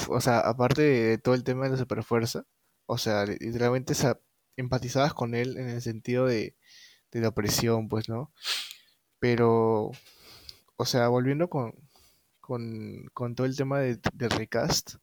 o 0.09 0.21
sea, 0.21 0.39
aparte 0.39 0.81
de, 0.81 1.01
de 1.09 1.17
todo 1.17 1.35
el 1.35 1.43
tema 1.43 1.65
de 1.65 1.71
la 1.71 1.77
superfuerza, 1.77 2.45
o 2.85 2.97
sea, 2.97 3.25
li- 3.25 3.37
literalmente 3.39 3.93
sa- 3.95 4.19
empatizabas 4.57 5.13
con 5.13 5.35
él 5.35 5.57
en 5.57 5.69
el 5.69 5.81
sentido 5.81 6.25
de, 6.27 6.55
de 7.11 7.21
la 7.21 7.29
opresión, 7.29 7.89
pues, 7.89 8.09
¿no? 8.09 8.33
Pero, 9.19 9.91
o 10.77 10.85
sea, 10.85 11.07
volviendo 11.09 11.49
con, 11.49 11.73
con, 12.41 13.05
con 13.13 13.35
todo 13.35 13.47
el 13.47 13.57
tema 13.57 13.79
de, 13.81 13.99
del 14.15 14.31
recast, 14.31 14.95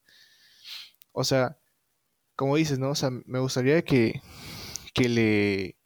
o 1.12 1.24
sea, 1.24 1.58
como 2.36 2.56
dices, 2.56 2.78
¿no? 2.78 2.90
O 2.90 2.94
sea, 2.94 3.10
me 3.26 3.40
gustaría 3.40 3.82
que, 3.82 4.22
que 4.94 5.08
le, 5.08 5.76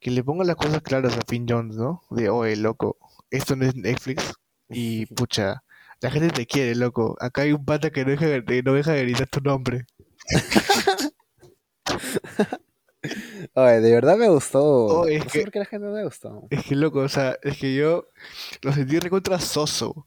que 0.00 0.10
le 0.10 0.24
pongan 0.24 0.46
las 0.48 0.56
cosas 0.56 0.82
claras 0.82 1.16
a 1.18 1.22
Finn 1.28 1.46
Jones, 1.48 1.76
¿no? 1.76 2.02
De, 2.10 2.30
oye, 2.30 2.56
loco, 2.56 2.98
esto 3.30 3.56
no 3.56 3.66
es 3.66 3.76
Netflix 3.76 4.34
y 4.70 5.06
pucha, 5.16 5.64
la 6.00 6.10
gente 6.10 6.30
te 6.30 6.46
quiere, 6.46 6.74
loco. 6.74 7.16
Acá 7.20 7.42
hay 7.42 7.52
un 7.52 7.64
pata 7.64 7.90
que 7.90 8.04
no 8.04 8.10
deja, 8.12 8.44
que 8.44 8.62
no 8.62 8.74
deja 8.74 8.92
de 8.92 9.02
gritar 9.04 9.28
tu 9.28 9.40
nombre. 9.40 9.86
Oye, 13.54 13.80
de 13.80 13.92
verdad 13.92 14.16
me 14.16 14.28
gustó. 14.28 14.62
Oh, 14.64 15.06
es 15.06 15.20
no 15.20 15.24
que- 15.30 15.30
sé 15.38 15.40
por 15.44 15.52
qué 15.52 15.58
a 15.58 15.62
la 15.62 15.66
gente 15.66 15.86
no 15.86 15.96
le 15.96 16.04
gustó. 16.04 16.46
Es 16.50 16.64
que, 16.64 16.74
loco, 16.74 17.00
o 17.00 17.08
sea, 17.08 17.38
es 17.42 17.58
que 17.58 17.74
yo 17.74 18.08
lo 18.62 18.72
sentí 18.72 18.98
recontra 18.98 19.38
soso. 19.40 20.06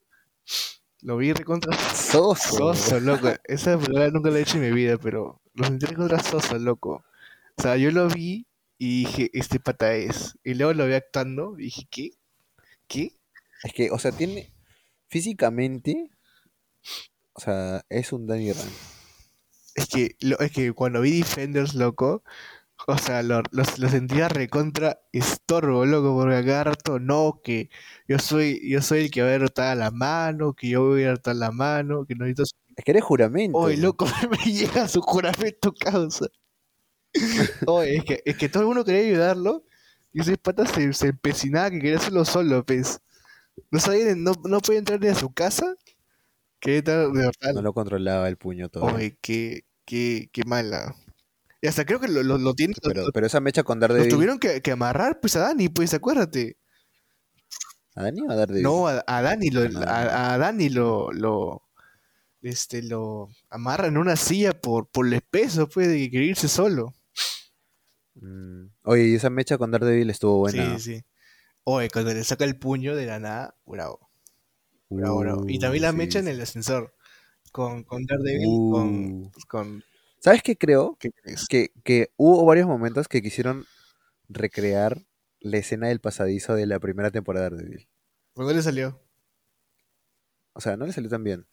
Lo 1.01 1.17
vi 1.17 1.34
recontra 1.34 1.75
Soso. 1.95 2.73
soso, 2.75 2.99
loco. 2.99 3.30
Esa 3.45 3.77
palabra 3.80 4.12
nunca 4.12 4.30
la 4.30 4.38
he 4.39 4.41
hecho 4.41 4.58
en 4.58 4.63
mi 4.63 4.71
vida, 4.71 4.97
pero 4.97 5.41
lo 5.54 5.65
sentí 5.65 5.86
recontra 5.88 6.19
soso, 6.21 6.60
loco. 6.60 7.04
O 7.58 7.62
sea, 7.62 7.75
yo 7.77 7.91
lo 7.91 8.08
vi 8.08 8.45
y 8.77 9.06
dije, 9.06 9.30
este 9.34 9.60
pata 9.60 9.93
es. 9.95 10.38
Y 10.43 10.54
luego 10.54 10.73
lo 10.73 10.86
vi 10.86 10.93
actuando 10.93 11.56
y 11.58 11.63
dije, 11.65 11.88
¿qué? 11.89 12.10
¿Qué? 12.88 13.17
Es 13.63 13.73
que, 13.73 13.89
o 13.91 13.97
sea, 13.97 14.12
tiene. 14.12 14.54
Físicamente. 15.12 16.10
O 17.34 17.41
sea, 17.41 17.84
es 17.89 18.13
un 18.13 18.28
Danny 18.28 18.54
Rand. 18.54 18.71
Es 19.76 19.88
que, 19.88 20.15
lo, 20.21 20.39
es 20.39 20.52
que 20.52 20.71
cuando 20.74 21.02
vi 21.02 21.19
Defenders, 21.19 21.76
loco, 21.76 22.24
o 22.88 22.97
sea, 22.97 23.21
lo, 23.24 23.41
lo, 23.52 23.63
lo 23.78 23.89
sentía 23.89 24.30
recontra 24.30 25.02
estorbo, 25.12 25.86
loco, 25.86 26.15
porque 26.15 26.36
acá 26.38 26.63
rato 26.63 27.00
no, 27.00 27.42
que 27.44 27.69
yo 28.08 28.19
soy, 28.19 28.62
yo 28.69 28.81
soy 28.81 29.02
el 29.02 29.12
que 29.12 29.21
va 29.21 29.27
a 29.27 29.31
derrotar 29.31 29.67
a 29.67 29.75
la 29.75 29.92
mano, 29.92 30.54
que 30.54 30.69
yo 30.69 30.85
voy 30.85 31.04
a 31.04 31.08
derrotar 31.08 31.35
la 31.35 31.52
mano, 31.52 32.06
que 32.06 32.15
no 32.15 32.25
necesito 32.25 32.58
Es 32.77 32.85
que 32.85 32.92
eres 32.92 33.04
juramento. 33.04 33.58
Oye, 33.58 33.77
loco, 33.77 34.06
me 34.31 34.52
llega 34.52 34.88
su 34.88 35.02
juramento 35.02 35.73
causa. 35.73 36.27
Oye, 37.67 37.98
es 37.98 38.06
que, 38.06 38.21
es 38.25 38.38
que 38.38 38.50
todo 38.50 38.63
el 38.63 38.67
mundo 38.67 38.85
quería 38.85 39.02
ayudarlo 39.02 39.65
y 40.13 40.21
ese 40.21 40.38
pata 40.38 40.65
se, 40.65 40.94
se 40.94 41.08
empecinaba 41.10 41.69
que 41.69 41.79
quería 41.79 41.98
hacerlo 41.98 42.25
solo, 42.25 42.65
pues. 42.65 43.02
No 43.69 43.79
sabía, 43.79 44.15
no, 44.15 44.33
no 44.45 44.59
podía 44.59 44.79
entrar 44.79 44.99
ni 44.99 45.07
a 45.07 45.15
su 45.15 45.31
casa. 45.33 45.75
De 46.63 46.81
verdad. 46.81 47.53
No 47.55 47.62
lo 47.62 47.73
controlaba 47.73 48.27
el 48.29 48.37
puño 48.37 48.69
todo. 48.69 48.85
Oye, 48.85 49.17
qué, 49.21 49.65
qué, 49.85 50.29
qué 50.31 50.43
mala. 50.45 50.95
Y 51.62 51.67
hasta 51.67 51.85
creo 51.85 51.99
que 51.99 52.07
lo, 52.07 52.23
lo, 52.23 52.37
lo 52.37 52.53
tienen, 52.53 52.75
Pero, 52.81 53.05
lo, 53.05 53.12
pero 53.12 53.27
esa 53.27 53.39
mecha 53.39 53.63
con 53.63 53.79
lo 53.79 53.87
Daredevil. 53.87 54.09
tuvieron 54.12 54.39
que, 54.39 54.62
que 54.62 54.71
amarrar 54.71 55.19
pues 55.19 55.35
a 55.35 55.39
Dani, 55.41 55.69
pues 55.69 55.93
acuérdate. 55.93 56.57
¿A 57.95 58.03
Dani 58.03 58.21
o 58.21 58.31
a 58.31 58.35
Daredevil? 58.35 58.63
No, 58.63 58.87
a, 58.87 59.03
a 59.05 59.21
Dani 59.21 59.49
lo, 59.49 59.69
No, 59.69 59.81
a, 59.81 60.33
a 60.33 60.37
Dani 60.37 60.69
lo, 60.69 61.12
lo, 61.12 61.63
este, 62.41 62.81
lo 62.83 63.29
amarran 63.49 63.91
en 63.93 63.97
una 63.97 64.15
silla 64.15 64.53
por, 64.53 64.87
por 64.89 65.05
el 65.12 65.21
peso, 65.21 65.67
pues, 65.67 65.87
de 65.87 66.09
que 66.09 66.23
irse 66.23 66.47
solo. 66.47 66.93
Mm, 68.15 68.65
Oye, 68.83 69.07
y 69.07 69.15
esa 69.15 69.29
mecha 69.29 69.57
con 69.57 69.71
Daredevil 69.71 70.09
estuvo 70.09 70.37
buena. 70.37 70.77
Sí, 70.79 70.95
sí. 70.97 71.03
Oye, 71.63 71.89
cuando 71.89 72.13
le 72.13 72.23
saca 72.23 72.45
el 72.45 72.57
puño 72.57 72.95
de 72.95 73.05
la 73.05 73.19
nada, 73.19 73.55
bravo. 73.65 74.09
Bravo, 74.89 75.19
bravo. 75.19 75.45
Y 75.47 75.57
Uh, 75.57 75.59
también 75.59 75.83
la 75.83 75.91
sí, 75.91 75.97
mecha 75.97 76.19
en 76.19 76.27
el 76.27 76.41
ascensor. 76.41 76.93
Con, 77.51 77.83
con 77.83 78.05
Daredevil, 78.05 78.63
con, 78.69 78.89
Uh. 79.25 79.31
con... 79.47 79.83
¿Sabes 80.19 80.43
qué 80.43 80.57
creo? 80.57 80.97
Que, 80.99 81.12
que 81.83 82.12
hubo 82.17 82.45
varios 82.45 82.67
momentos 82.67 83.07
que 83.07 83.21
quisieron 83.21 83.65
recrear 84.29 85.05
la 85.39 85.57
escena 85.57 85.87
del 85.89 85.99
pasadizo 86.01 86.55
de 86.55 86.67
la 86.67 86.79
primera 86.79 87.12
temporada 87.12 87.49
de 87.49 87.55
Daredevil. 87.57 87.89
¿Por 88.33 88.45
dónde 88.45 88.57
le 88.57 88.63
salió? 88.63 89.01
O 90.53 90.62
sea, 90.62 90.77
no 90.77 90.85
le 90.85 90.93
salió 90.93 91.09
tan 91.09 91.23
bien. 91.23 91.47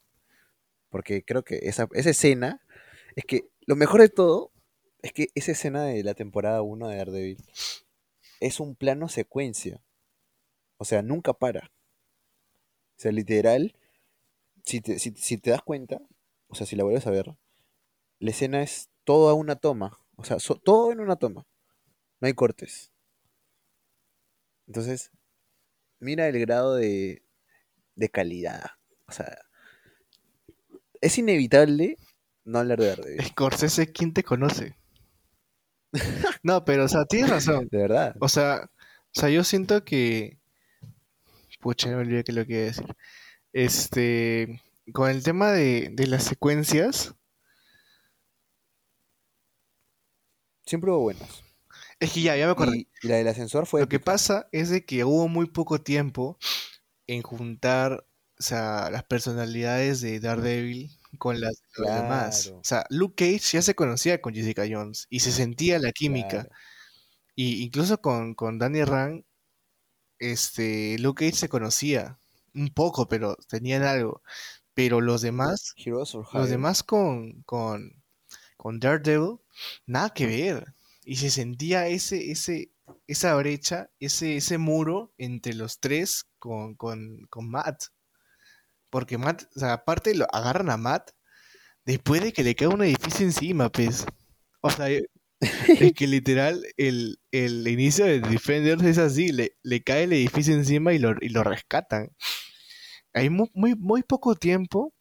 Porque 0.90 1.24
creo 1.24 1.44
que 1.44 1.60
esa, 1.64 1.88
esa 1.92 2.10
escena. 2.10 2.62
Es 3.16 3.24
que 3.24 3.48
lo 3.66 3.76
mejor 3.76 4.00
de 4.00 4.08
todo 4.08 4.52
es 5.02 5.12
que 5.12 5.28
esa 5.34 5.52
escena 5.52 5.84
de 5.84 6.02
la 6.04 6.14
temporada 6.14 6.62
1 6.62 6.88
de 6.88 6.96
Daredevil 6.96 7.44
es 8.40 8.60
un 8.60 8.74
plano 8.76 9.08
secuencia. 9.08 9.82
O 10.78 10.84
sea, 10.84 11.02
nunca 11.02 11.32
para. 11.34 11.70
O 12.96 13.00
sea, 13.00 13.12
literal, 13.12 13.74
si 14.64 14.80
te, 14.82 14.98
si, 14.98 15.12
si 15.12 15.38
te 15.38 15.50
das 15.50 15.62
cuenta, 15.62 16.00
o 16.48 16.56
sea, 16.56 16.66
si 16.66 16.76
la 16.76 16.84
vuelves 16.84 17.06
a 17.06 17.12
ver, 17.12 17.36
la 18.20 18.30
escena 18.30 18.62
es 18.62 18.90
toda 19.04 19.34
una 19.34 19.56
toma. 19.56 20.00
O 20.16 20.24
sea, 20.24 20.40
so- 20.40 20.56
todo 20.58 20.92
en 20.92 21.00
una 21.00 21.16
toma. 21.16 21.46
No 22.20 22.28
hay 22.28 22.34
cortes. 22.34 22.92
Entonces, 24.68 25.10
mira 26.00 26.28
el 26.28 26.40
grado 26.40 26.76
de, 26.76 27.22
de 27.96 28.10
calidad. 28.10 28.64
O 29.08 29.12
sea, 29.12 29.38
es 31.00 31.18
inevitable 31.18 31.96
no 32.44 32.60
hablar 32.60 32.78
de 32.78 32.86
Daredevil. 32.88 33.24
Scorsese, 33.26 33.90
¿quién 33.92 34.12
te 34.12 34.22
conoce? 34.22 34.76
No, 36.42 36.64
pero, 36.64 36.84
o 36.84 36.88
sea, 36.88 37.04
tienes 37.04 37.30
razón. 37.30 37.68
De 37.70 37.78
verdad. 37.78 38.16
O 38.20 38.28
sea, 38.28 38.70
o 39.16 39.20
sea, 39.20 39.28
yo 39.30 39.44
siento 39.44 39.84
que... 39.84 40.37
Pucha, 41.58 41.88
me 41.88 41.96
olvidé 41.96 42.24
que 42.24 42.32
lo 42.32 42.46
que 42.46 42.52
iba 42.52 42.62
a 42.62 42.66
decir. 42.66 42.96
Este... 43.52 44.62
Con 44.92 45.10
el 45.10 45.22
tema 45.22 45.52
de, 45.52 45.90
de 45.92 46.06
las 46.06 46.24
secuencias, 46.24 47.14
Siempre 50.68 50.90
hubo 50.90 51.00
buenas. 51.00 51.42
es 51.98 52.12
que 52.12 52.20
ya, 52.20 52.36
ya 52.36 52.44
me 52.44 52.52
acordé. 52.52 52.86
Y, 53.02 53.08
la 53.08 53.16
del 53.16 53.28
ascensor 53.28 53.64
fue. 53.64 53.80
Lo 53.80 53.88
que 53.88 54.00
pasa 54.00 54.48
es 54.52 54.68
de 54.68 54.84
que 54.84 55.02
hubo 55.02 55.26
muy 55.26 55.46
poco 55.46 55.80
tiempo 55.80 56.38
en 57.06 57.22
juntar, 57.22 58.06
o 58.38 58.42
sea, 58.42 58.90
las 58.90 59.02
personalidades 59.04 60.02
de 60.02 60.20
Daredevil 60.20 60.90
con 61.16 61.40
las 61.40 61.54
de 61.54 61.84
los 61.84 61.94
demás. 61.94 62.42
Claro. 62.42 62.58
O 62.58 62.64
sea, 62.64 62.84
Luke 62.90 63.14
Cage 63.16 63.56
ya 63.56 63.62
se 63.62 63.74
conocía 63.74 64.20
con 64.20 64.34
Jessica 64.34 64.64
Jones 64.70 65.06
y 65.08 65.20
se 65.20 65.32
sentía 65.32 65.78
la 65.78 65.90
química. 65.90 66.28
Claro. 66.28 66.50
Y 67.34 67.62
incluso 67.62 68.02
con, 68.02 68.34
con 68.34 68.58
Danny 68.58 68.84
Rand, 68.84 69.24
este, 70.18 70.98
Luke 70.98 71.26
Cage 71.26 71.36
se 71.38 71.48
conocía 71.48 72.18
un 72.54 72.70
poco, 72.70 73.08
pero 73.08 73.36
tenían 73.48 73.82
algo. 73.82 74.22
Pero 74.74 75.00
los 75.00 75.22
demás, 75.22 75.74
los 76.32 76.50
demás 76.50 76.82
con, 76.82 77.42
con, 77.42 78.02
con 78.56 78.80
Daredevil, 78.80 79.38
nada 79.86 80.10
que 80.10 80.26
ver. 80.26 80.74
Y 81.04 81.16
se 81.16 81.30
sentía 81.30 81.88
ese, 81.88 82.30
ese, 82.30 82.72
esa 83.06 83.34
brecha, 83.36 83.90
ese, 84.00 84.36
ese 84.36 84.58
muro 84.58 85.12
entre 85.18 85.54
los 85.54 85.80
tres 85.80 86.26
con, 86.38 86.74
con, 86.76 87.26
con 87.30 87.50
Matt. 87.50 87.84
Porque 88.90 89.18
Matt, 89.18 89.44
o 89.56 89.60
sea, 89.60 89.72
aparte 89.74 90.14
lo 90.14 90.26
agarran 90.32 90.70
a 90.70 90.76
Matt 90.76 91.10
después 91.84 92.22
de 92.22 92.32
que 92.32 92.44
le 92.44 92.54
cae 92.54 92.68
un 92.68 92.82
edificio 92.82 93.26
encima, 93.26 93.70
pues. 93.70 94.06
O 94.60 94.70
sea, 94.70 94.88
es 95.78 95.92
que 95.94 96.06
literal 96.06 96.62
el, 96.76 97.18
el 97.32 97.66
inicio 97.68 98.04
de 98.06 98.20
Defenders 98.20 98.82
es 98.84 98.98
así, 98.98 99.32
le, 99.32 99.56
le 99.62 99.82
cae 99.82 100.04
el 100.04 100.12
edificio 100.12 100.54
encima 100.54 100.92
y 100.94 100.98
lo, 100.98 101.14
y 101.20 101.28
lo 101.30 101.44
rescatan. 101.44 102.10
Hay 103.12 103.28
mu- 103.30 103.48
muy, 103.54 103.74
muy 103.74 104.02
poco 104.02 104.34
tiempo 104.34 104.94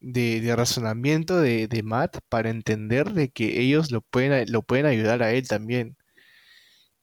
de, 0.00 0.40
de 0.42 0.56
razonamiento 0.56 1.40
de, 1.40 1.68
de 1.68 1.82
Matt 1.84 2.18
para 2.28 2.50
entender 2.50 3.12
de 3.14 3.30
que 3.30 3.60
ellos 3.60 3.90
lo 3.92 4.02
pueden, 4.02 4.50
lo 4.52 4.62
pueden 4.62 4.86
ayudar 4.86 5.22
a 5.22 5.32
él 5.32 5.48
también. 5.48 5.96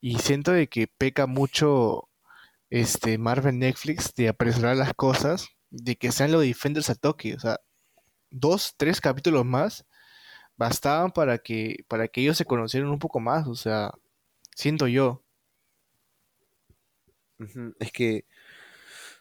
Y 0.01 0.19
siento 0.19 0.51
de 0.51 0.67
que 0.67 0.88
peca 0.88 1.27
mucho 1.27 2.09
este 2.69 3.17
Marvel 3.17 3.59
Netflix 3.59 4.13
de 4.15 4.29
apresurar 4.29 4.77
las 4.77 4.93
cosas, 4.95 5.47
de 5.71 5.97
que 5.97 6.11
sean 6.11 6.31
los 6.33 6.43
Defenders 6.43 6.89
a 6.91 6.95
toque. 6.95 7.35
O 7.35 7.39
sea, 7.39 7.59
dos, 8.31 8.75
tres 8.77 9.01
capítulos 9.01 9.45
más 9.45 9.85
bastaban 10.57 11.11
para 11.11 11.37
que, 11.37 11.85
para 11.87 12.07
que 12.07 12.21
ellos 12.21 12.37
se 12.37 12.45
conocieran 12.45 12.89
un 12.89 12.99
poco 12.99 13.19
más. 13.19 13.47
O 13.47 13.55
sea, 13.55 13.93
siento 14.55 14.87
yo. 14.87 15.23
Es 17.79 17.91
que, 17.91 18.25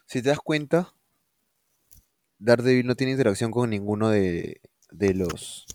si 0.05 0.21
te 0.21 0.29
das 0.29 0.39
cuenta, 0.39 0.93
Daredevil 2.39 2.87
no 2.87 2.95
tiene 2.95 3.11
interacción 3.11 3.51
con 3.51 3.69
ninguno 3.69 4.09
de, 4.09 4.61
de 4.91 5.13
los 5.13 5.65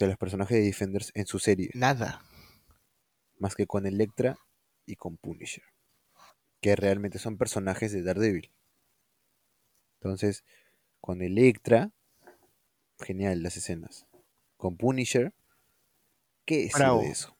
de 0.00 0.06
los 0.06 0.16
personajes 0.16 0.56
de 0.56 0.64
Defenders 0.64 1.12
en 1.14 1.26
su 1.26 1.38
serie, 1.38 1.70
Nada. 1.74 2.22
más 3.38 3.54
que 3.54 3.66
con 3.66 3.84
Elektra 3.86 4.38
y 4.86 4.96
con 4.96 5.18
Punisher, 5.18 5.62
que 6.62 6.74
realmente 6.74 7.18
son 7.18 7.36
personajes 7.36 7.92
de 7.92 8.02
Daredevil. 8.02 8.50
Entonces, 10.00 10.44
con 11.00 11.20
Elektra, 11.20 11.92
genial 12.98 13.42
las 13.42 13.58
escenas. 13.58 14.06
Con 14.60 14.76
Punisher, 14.76 15.32
¿qué 16.44 16.68
Bravo. 16.74 17.00
de 17.00 17.08
eso? 17.08 17.34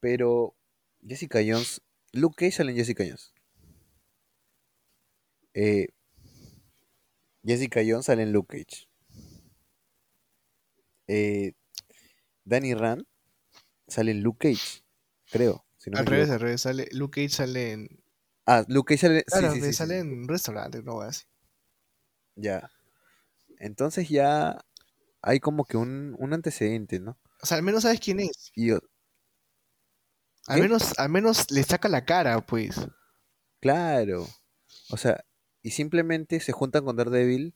Pero 0.00 0.54
Jessica 1.02 1.38
Jones, 1.38 1.80
Luke 2.12 2.36
Cage 2.36 2.52
sale 2.52 2.72
en 2.72 2.76
Jessica 2.76 3.04
Jones. 3.04 3.32
Eh, 5.54 5.88
Jessica 7.42 7.80
Jones 7.80 8.04
sale 8.04 8.24
en 8.24 8.32
Luke 8.32 8.54
Cage. 8.58 8.86
Eh, 11.06 11.54
Danny 12.44 12.74
Rand 12.74 13.06
sale 13.88 14.10
en 14.10 14.22
Luke 14.22 14.50
Cage, 14.50 14.84
creo. 15.30 15.64
Si 15.78 15.88
no 15.88 15.94
me 15.94 16.00
al 16.00 16.06
revés, 16.06 16.28
al 16.28 16.40
revés. 16.40 16.60
Sale, 16.60 16.86
Luke 16.92 17.22
Cage 17.22 17.34
sale 17.34 17.72
en. 17.72 18.04
Ah, 18.44 18.62
Luke 18.68 18.94
Cage 18.94 19.06
sale. 19.06 19.24
Claro, 19.24 19.54
sí, 19.54 19.60
que 19.60 19.64
sí, 19.64 19.72
sí, 19.72 19.78
sale 19.78 20.00
en 20.00 20.12
un 20.12 20.28
restaurante, 20.28 20.82
no 20.82 20.96
voy 20.96 21.04
a 21.04 21.06
decir. 21.06 21.26
Ya. 22.34 22.70
Entonces 23.58 24.10
ya 24.10 24.65
hay 25.26 25.40
como 25.40 25.64
que 25.64 25.76
un, 25.76 26.14
un 26.18 26.32
antecedente, 26.32 27.00
¿no? 27.00 27.18
O 27.42 27.46
sea, 27.46 27.56
al 27.58 27.64
menos 27.64 27.82
sabes 27.82 27.98
quién 28.00 28.20
es. 28.20 28.52
Y 28.54 28.68
yo- 28.68 28.78
Al 30.46 30.56
¿Qué? 30.56 30.62
menos, 30.62 30.98
al 30.98 31.08
menos 31.08 31.50
le 31.50 31.62
saca 31.64 31.88
la 31.88 32.04
cara, 32.04 32.40
pues. 32.46 32.76
claro. 33.60 34.26
O 34.88 34.96
sea, 34.96 35.24
y 35.62 35.70
simplemente 35.72 36.38
se 36.38 36.52
juntan 36.52 36.84
con 36.84 36.96
Daredevil 36.96 37.54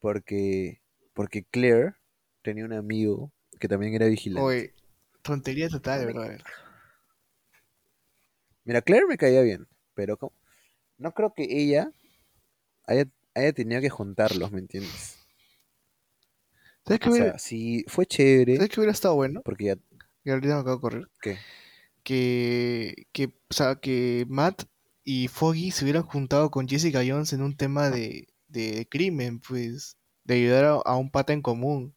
porque 0.00 0.82
porque 1.12 1.44
Claire 1.44 1.94
tenía 2.42 2.64
un 2.64 2.72
amigo 2.72 3.30
que 3.60 3.68
también 3.68 3.94
era 3.94 4.06
vigilante. 4.06 4.42
Oye, 4.44 4.74
tontería 5.22 5.68
total, 5.68 6.06
brother. 6.06 6.42
Mira, 8.64 8.82
Claire 8.82 9.06
me 9.06 9.16
caía 9.16 9.42
bien, 9.42 9.68
pero 9.94 10.18
no 10.98 11.12
creo 11.12 11.32
que 11.34 11.44
ella 11.48 11.92
haya, 12.86 13.06
haya 13.34 13.52
tenido 13.52 13.80
que 13.80 13.90
juntarlos, 13.90 14.50
¿me 14.52 14.60
entiendes? 14.60 15.13
¿Sabes 16.86 17.00
qué 17.00 17.08
O 17.08 17.12
hubiera, 17.12 17.30
sea, 17.32 17.38
sí 17.38 17.84
fue 17.88 18.06
chévere, 18.06 18.56
¿sabes 18.56 18.70
qué 18.70 18.80
hubiera 18.80 18.92
estado 18.92 19.14
bueno? 19.14 19.42
porque 19.42 19.64
ya... 19.66 19.76
Que 20.24 20.30
ahorita 20.32 20.54
me 20.54 20.60
acabo 20.60 20.76
de 20.76 20.80
correr. 20.80 21.08
¿Qué? 21.20 21.38
Que, 22.02 23.06
que, 23.12 23.26
o 23.50 23.54
sea, 23.54 23.76
que 23.76 24.26
Matt 24.28 24.64
y 25.04 25.28
Foggy 25.28 25.70
se 25.70 25.84
hubieran 25.84 26.02
juntado 26.04 26.50
con 26.50 26.68
Jessica 26.68 27.02
Jones 27.06 27.32
en 27.32 27.42
un 27.42 27.56
tema 27.56 27.90
de, 27.90 28.28
de 28.48 28.86
crimen, 28.90 29.40
pues. 29.40 29.96
De 30.24 30.34
ayudar 30.36 30.64
a, 30.64 30.70
a 30.74 30.96
un 30.96 31.10
pata 31.10 31.32
en 31.34 31.42
común. 31.42 31.94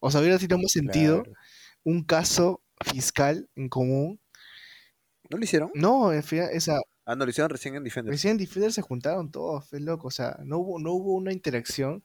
O 0.00 0.10
sea, 0.10 0.20
hubiera 0.20 0.38
tenido 0.38 0.58
más 0.58 0.72
sentido 0.72 1.22
Claro. 1.24 1.38
un 1.84 2.04
caso 2.04 2.62
fiscal 2.84 3.48
en 3.56 3.68
común. 3.68 4.20
¿No 5.30 5.38
lo 5.38 5.44
hicieron? 5.44 5.70
No, 5.74 6.12
en 6.12 6.22
fin, 6.22 6.42
esa, 6.52 6.80
Ah, 7.04 7.16
no, 7.16 7.24
lo 7.24 7.30
hicieron 7.30 7.50
recién 7.50 7.74
en 7.74 7.84
Defenders. 7.84 8.14
Recién 8.14 8.32
en 8.32 8.38
Defender 8.38 8.72
se 8.72 8.82
juntaron 8.82 9.30
todos, 9.30 9.68
fue 9.68 9.80
loco. 9.80 10.08
O 10.08 10.10
sea, 10.10 10.38
no 10.44 10.58
hubo, 10.58 10.78
no 10.78 10.92
hubo 10.92 11.14
una 11.14 11.32
interacción 11.32 12.04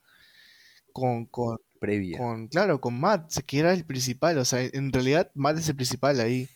con, 0.94 1.26
con, 1.28 1.58
Previa. 1.80 2.18
con, 2.18 2.48
claro, 2.48 2.80
con 2.82 3.00
Matt, 3.00 3.32
que 3.46 3.60
era 3.60 3.74
el 3.74 3.86
principal. 3.86 4.38
O 4.38 4.46
sea, 4.46 4.62
en 4.62 4.92
realidad 4.92 5.32
Matt 5.34 5.58
es 5.60 5.70
el 5.70 5.76
principal 5.76 6.20
ahí. 6.20 6.50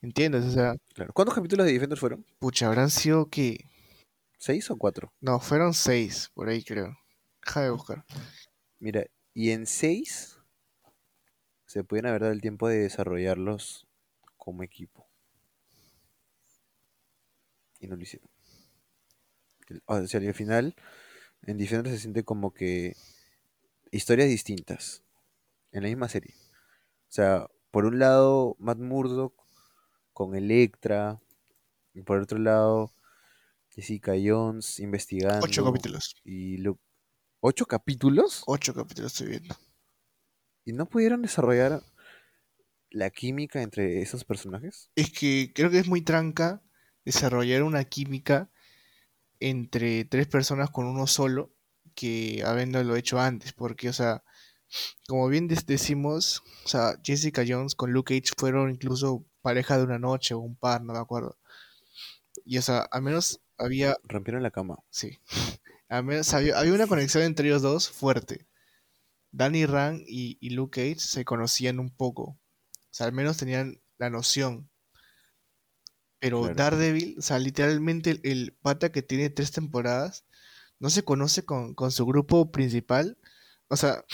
¿Entiendes? 0.00 0.44
O 0.44 0.50
sea, 0.50 0.74
Claro. 0.94 1.12
¿Cuántos 1.12 1.34
capítulos 1.34 1.66
de 1.66 1.72
Defenders 1.72 2.00
fueron? 2.00 2.24
pucha, 2.38 2.66
habrán 2.68 2.90
sido 2.90 3.28
que. 3.28 3.64
¿Seis 4.38 4.70
o 4.70 4.76
cuatro? 4.76 5.12
No, 5.20 5.40
fueron 5.40 5.74
seis, 5.74 6.30
por 6.34 6.48
ahí 6.48 6.62
creo. 6.62 6.96
Deja 7.44 7.62
de 7.62 7.70
buscar. 7.70 8.04
Mira, 8.78 9.04
y 9.34 9.50
en 9.50 9.66
seis 9.66 10.38
se 11.66 11.82
pueden 11.84 12.06
haber 12.06 12.22
dado 12.22 12.32
el 12.32 12.40
tiempo 12.40 12.68
de 12.68 12.78
desarrollarlos 12.78 13.86
como 14.36 14.62
equipo. 14.62 15.08
Y 17.80 17.86
no 17.86 17.96
lo 17.96 18.02
hicieron. 18.02 18.28
O 19.86 20.06
sea, 20.06 20.22
y 20.22 20.26
al 20.26 20.34
final, 20.34 20.74
en 21.42 21.58
Defenders 21.58 21.94
se 21.94 22.00
siente 22.00 22.24
como 22.24 22.54
que 22.54 22.96
historias 23.90 24.28
distintas 24.28 25.02
en 25.72 25.82
la 25.82 25.88
misma 25.88 26.08
serie. 26.08 26.34
O 26.34 27.10
sea, 27.10 27.48
por 27.70 27.84
un 27.84 27.98
lado, 27.98 28.56
Matt 28.58 28.78
Murdock 28.78 29.34
con 30.12 30.34
Electra, 30.34 31.20
y 31.98 32.02
por 32.02 32.20
otro 32.20 32.38
lado, 32.38 32.92
Jessica 33.70 34.12
Jones 34.22 34.78
investigando. 34.78 35.44
Ocho 35.44 35.64
capítulos. 35.64 36.14
Y. 36.24 36.62
¿Ocho 37.40 37.66
capítulos? 37.66 38.42
Ocho 38.46 38.74
capítulos 38.74 39.12
estoy 39.12 39.28
viendo. 39.28 39.56
¿Y 40.64 40.72
no 40.72 40.86
pudieron 40.86 41.22
desarrollar 41.22 41.82
la 42.90 43.10
química 43.10 43.62
entre 43.62 44.00
esos 44.00 44.24
personajes? 44.24 44.90
Es 44.94 45.10
que 45.10 45.52
creo 45.54 45.70
que 45.70 45.78
es 45.78 45.88
muy 45.88 46.02
tranca 46.02 46.62
desarrollar 47.04 47.62
una 47.62 47.84
química 47.84 48.50
entre 49.40 50.04
tres 50.04 50.26
personas 50.26 50.70
con 50.70 50.86
uno 50.86 51.06
solo 51.06 51.52
que 51.98 52.44
habiéndolo 52.46 52.94
hecho 52.94 53.18
antes, 53.18 53.52
porque, 53.52 53.88
o 53.88 53.92
sea, 53.92 54.22
como 55.08 55.26
bien 55.26 55.48
decimos, 55.48 56.44
o 56.64 56.68
sea, 56.68 56.94
Jessica 57.02 57.42
Jones 57.46 57.74
con 57.74 57.90
Luke 57.92 58.20
Cage 58.20 58.32
fueron 58.38 58.70
incluso 58.70 59.26
pareja 59.42 59.76
de 59.76 59.82
una 59.82 59.98
noche 59.98 60.32
o 60.34 60.38
un 60.38 60.54
par, 60.54 60.80
no 60.80 60.92
me 60.92 61.00
acuerdo. 61.00 61.36
Y, 62.44 62.56
o 62.58 62.62
sea, 62.62 62.82
al 62.82 63.02
menos 63.02 63.40
había, 63.56 63.96
Rompieron 64.04 64.44
la 64.44 64.52
cama. 64.52 64.78
sí, 64.90 65.18
al 65.88 66.04
menos 66.04 66.32
había, 66.34 66.56
había 66.56 66.72
una 66.72 66.86
conexión 66.86 67.24
entre 67.24 67.48
ellos 67.48 67.62
dos 67.62 67.88
fuerte. 67.90 68.46
Danny 69.32 69.66
Rand 69.66 70.04
y, 70.06 70.38
y 70.40 70.50
Luke 70.50 70.80
Cage 70.80 71.00
se 71.00 71.24
conocían 71.24 71.80
un 71.80 71.90
poco, 71.90 72.22
o 72.22 72.38
sea, 72.92 73.06
al 73.06 73.12
menos 73.12 73.38
tenían 73.38 73.80
la 73.98 74.08
noción. 74.08 74.70
Pero 76.20 76.42
Claro. 76.42 76.54
Daredevil, 76.54 77.16
o 77.18 77.22
sea, 77.22 77.40
literalmente 77.40 78.10
el, 78.10 78.20
el 78.22 78.52
pata 78.62 78.92
que 78.92 79.02
tiene 79.02 79.30
tres 79.30 79.50
temporadas 79.50 80.24
no 80.80 80.90
se 80.90 81.04
conoce 81.04 81.44
con, 81.44 81.74
con 81.74 81.90
su 81.92 82.06
grupo 82.06 82.50
principal. 82.52 83.18
O 83.68 83.76
sea, 83.76 84.04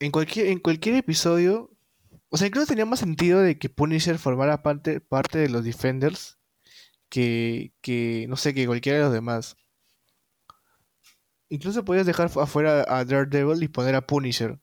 en 0.00 0.10
cualquier, 0.12 0.46
en 0.48 0.58
cualquier 0.60 0.96
episodio, 0.96 1.70
o 2.30 2.36
sea, 2.38 2.46
incluso 2.48 2.66
tenía 2.68 2.86
más 2.86 3.00
sentido 3.00 3.40
de 3.40 3.58
que 3.58 3.68
Punisher 3.70 4.18
formara 4.18 4.62
parte, 4.62 5.00
parte 5.00 5.38
de 5.38 5.48
los 5.50 5.64
Defenders 5.64 6.38
que, 7.08 7.72
que, 7.82 8.26
no 8.28 8.36
sé, 8.36 8.54
que 8.54 8.66
cualquiera 8.66 8.98
de 8.98 9.04
los 9.04 9.12
demás. 9.14 9.56
Incluso 11.48 11.84
podías 11.84 12.06
dejar 12.06 12.28
fu- 12.30 12.40
afuera 12.40 12.84
a 12.88 13.04
Daredevil 13.04 13.62
y 13.62 13.68
poner 13.68 13.94
a 13.94 14.06
Punisher. 14.06 14.58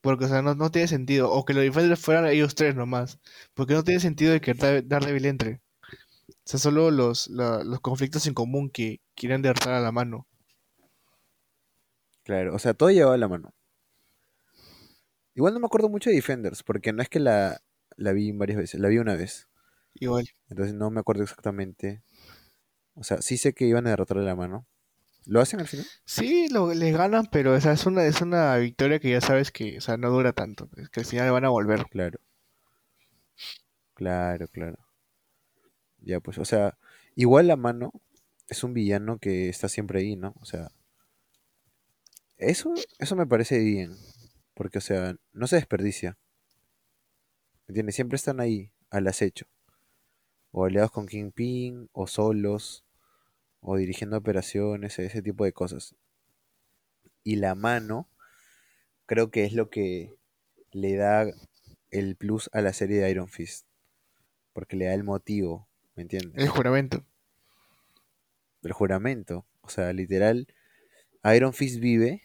Porque, 0.00 0.24
o 0.26 0.28
sea, 0.28 0.42
no, 0.42 0.54
no 0.54 0.70
tiene 0.70 0.88
sentido. 0.88 1.30
O 1.30 1.44
que 1.44 1.54
los 1.54 1.62
Defenders 1.62 2.00
fueran 2.00 2.26
ellos 2.26 2.54
tres 2.54 2.74
nomás. 2.74 3.18
Porque 3.54 3.74
no 3.74 3.84
tiene 3.84 4.00
sentido 4.00 4.32
de 4.32 4.40
que 4.40 4.54
Dare- 4.54 4.82
Daredevil 4.82 5.26
entre. 5.26 5.60
O 6.30 6.34
sea, 6.44 6.58
solo 6.60 6.90
los, 6.90 7.28
los 7.28 7.80
conflictos 7.80 8.26
en 8.26 8.34
común 8.34 8.70
que 8.70 9.00
quieren 9.14 9.42
derrotar 9.42 9.74
a 9.74 9.80
la 9.80 9.92
mano. 9.92 10.26
Claro, 12.24 12.54
o 12.54 12.58
sea, 12.58 12.74
todo 12.74 12.90
llevaba 12.90 13.16
la 13.16 13.28
mano. 13.28 13.52
Igual 15.34 15.54
no 15.54 15.60
me 15.60 15.66
acuerdo 15.66 15.88
mucho 15.88 16.10
de 16.10 16.16
Defenders, 16.16 16.62
porque 16.62 16.92
no 16.92 17.02
es 17.02 17.08
que 17.08 17.18
la, 17.18 17.62
la 17.96 18.12
vi 18.12 18.32
varias 18.32 18.58
veces, 18.58 18.80
la 18.80 18.88
vi 18.88 18.98
una 18.98 19.14
vez. 19.14 19.48
Igual. 19.94 20.28
Entonces 20.48 20.74
no 20.74 20.90
me 20.90 21.00
acuerdo 21.00 21.22
exactamente. 21.22 22.02
O 22.94 23.04
sea, 23.04 23.22
sí 23.22 23.38
sé 23.38 23.54
que 23.54 23.66
iban 23.66 23.86
a 23.86 23.90
derrotar 23.90 24.18
a 24.18 24.22
la 24.22 24.36
mano. 24.36 24.66
¿Lo 25.24 25.40
hacen 25.40 25.60
al 25.60 25.68
final? 25.68 25.86
Sí, 26.04 26.48
lo, 26.50 26.74
les 26.74 26.96
ganan, 26.96 27.26
pero 27.30 27.54
o 27.54 27.60
sea, 27.60 27.72
es 27.72 27.86
una, 27.86 28.04
es 28.04 28.20
una 28.20 28.56
victoria 28.56 28.98
que 28.98 29.10
ya 29.10 29.20
sabes 29.20 29.52
que 29.52 29.78
o 29.78 29.80
sea, 29.80 29.96
no 29.96 30.10
dura 30.10 30.32
tanto. 30.32 30.68
Es 30.76 30.88
que 30.90 31.00
al 31.00 31.06
final 31.06 31.30
van 31.32 31.44
a 31.44 31.50
volver. 31.50 31.86
Claro. 31.90 32.18
Claro, 33.94 34.48
claro. 34.48 34.78
Ya, 36.00 36.20
pues, 36.20 36.38
o 36.38 36.44
sea, 36.44 36.76
igual 37.14 37.46
la 37.46 37.56
mano 37.56 37.92
es 38.48 38.64
un 38.64 38.74
villano 38.74 39.18
que 39.18 39.48
está 39.48 39.68
siempre 39.68 40.00
ahí, 40.00 40.16
¿no? 40.16 40.34
O 40.40 40.44
sea, 40.44 40.70
eso, 42.42 42.72
eso 42.98 43.16
me 43.16 43.26
parece 43.26 43.58
bien. 43.58 43.96
Porque, 44.54 44.78
o 44.78 44.82
sea, 44.82 45.16
no 45.32 45.46
se 45.46 45.56
desperdicia. 45.56 46.18
¿Entiendes? 47.68 47.94
Siempre 47.94 48.16
están 48.16 48.40
ahí, 48.40 48.70
al 48.90 49.06
acecho. 49.08 49.46
O 50.50 50.66
aliados 50.66 50.90
con 50.90 51.06
Kingpin, 51.06 51.88
o 51.92 52.06
solos, 52.06 52.84
o 53.60 53.76
dirigiendo 53.76 54.16
operaciones, 54.18 54.98
ese 54.98 55.22
tipo 55.22 55.44
de 55.44 55.52
cosas. 55.52 55.94
Y 57.24 57.36
la 57.36 57.54
mano, 57.54 58.08
creo 59.06 59.30
que 59.30 59.44
es 59.44 59.52
lo 59.52 59.70
que 59.70 60.14
le 60.72 60.96
da 60.96 61.26
el 61.90 62.16
plus 62.16 62.50
a 62.52 62.60
la 62.60 62.72
serie 62.72 63.00
de 63.00 63.10
Iron 63.10 63.28
Fist. 63.28 63.66
Porque 64.52 64.76
le 64.76 64.86
da 64.86 64.94
el 64.94 65.04
motivo, 65.04 65.68
¿me 65.94 66.02
entiendes? 66.02 66.42
El 66.42 66.48
juramento. 66.48 67.06
El 68.62 68.72
juramento. 68.72 69.46
O 69.62 69.68
sea, 69.68 69.92
literal, 69.92 70.46
Iron 71.24 71.54
Fist 71.54 71.78
vive 71.78 72.22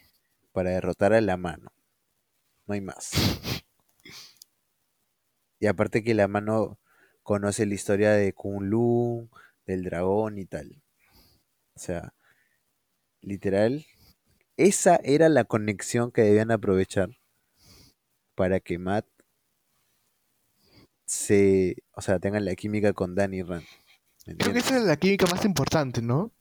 para 0.58 0.70
derrotar 0.70 1.12
a 1.12 1.20
la 1.20 1.36
mano. 1.36 1.70
No 2.66 2.74
hay 2.74 2.80
más. 2.80 3.12
Y 5.60 5.68
aparte 5.68 6.02
que 6.02 6.14
la 6.14 6.26
mano 6.26 6.80
conoce 7.22 7.64
la 7.64 7.74
historia 7.74 8.10
de 8.10 8.32
Kunlun, 8.32 9.30
del 9.66 9.84
dragón 9.84 10.36
y 10.36 10.46
tal. 10.46 10.82
O 11.76 11.78
sea, 11.78 12.12
literal, 13.20 13.86
esa 14.56 14.96
era 15.04 15.28
la 15.28 15.44
conexión 15.44 16.10
que 16.10 16.22
debían 16.22 16.50
aprovechar 16.50 17.10
para 18.34 18.58
que 18.58 18.78
Matt 18.78 19.06
se, 21.06 21.84
o 21.92 22.00
sea, 22.00 22.18
tenga 22.18 22.40
la 22.40 22.56
química 22.56 22.92
con 22.94 23.14
Danny 23.14 23.42
Rand. 23.42 23.64
¿me 24.26 24.36
Creo 24.36 24.54
que 24.54 24.58
esa 24.58 24.76
es 24.76 24.82
la 24.82 24.96
química 24.96 25.26
más 25.26 25.44
importante, 25.44 26.02
¿no? 26.02 26.32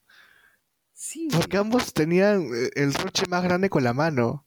Sí, 0.98 1.30
Porque 1.32 1.56
ambos 1.56 1.94
tenían 1.94 2.50
eh, 2.54 2.72
el 2.76 2.94
roche 2.94 3.26
más 3.30 3.42
grande 3.44 3.70
con 3.70 3.84
la 3.86 3.94
mano. 3.94 4.46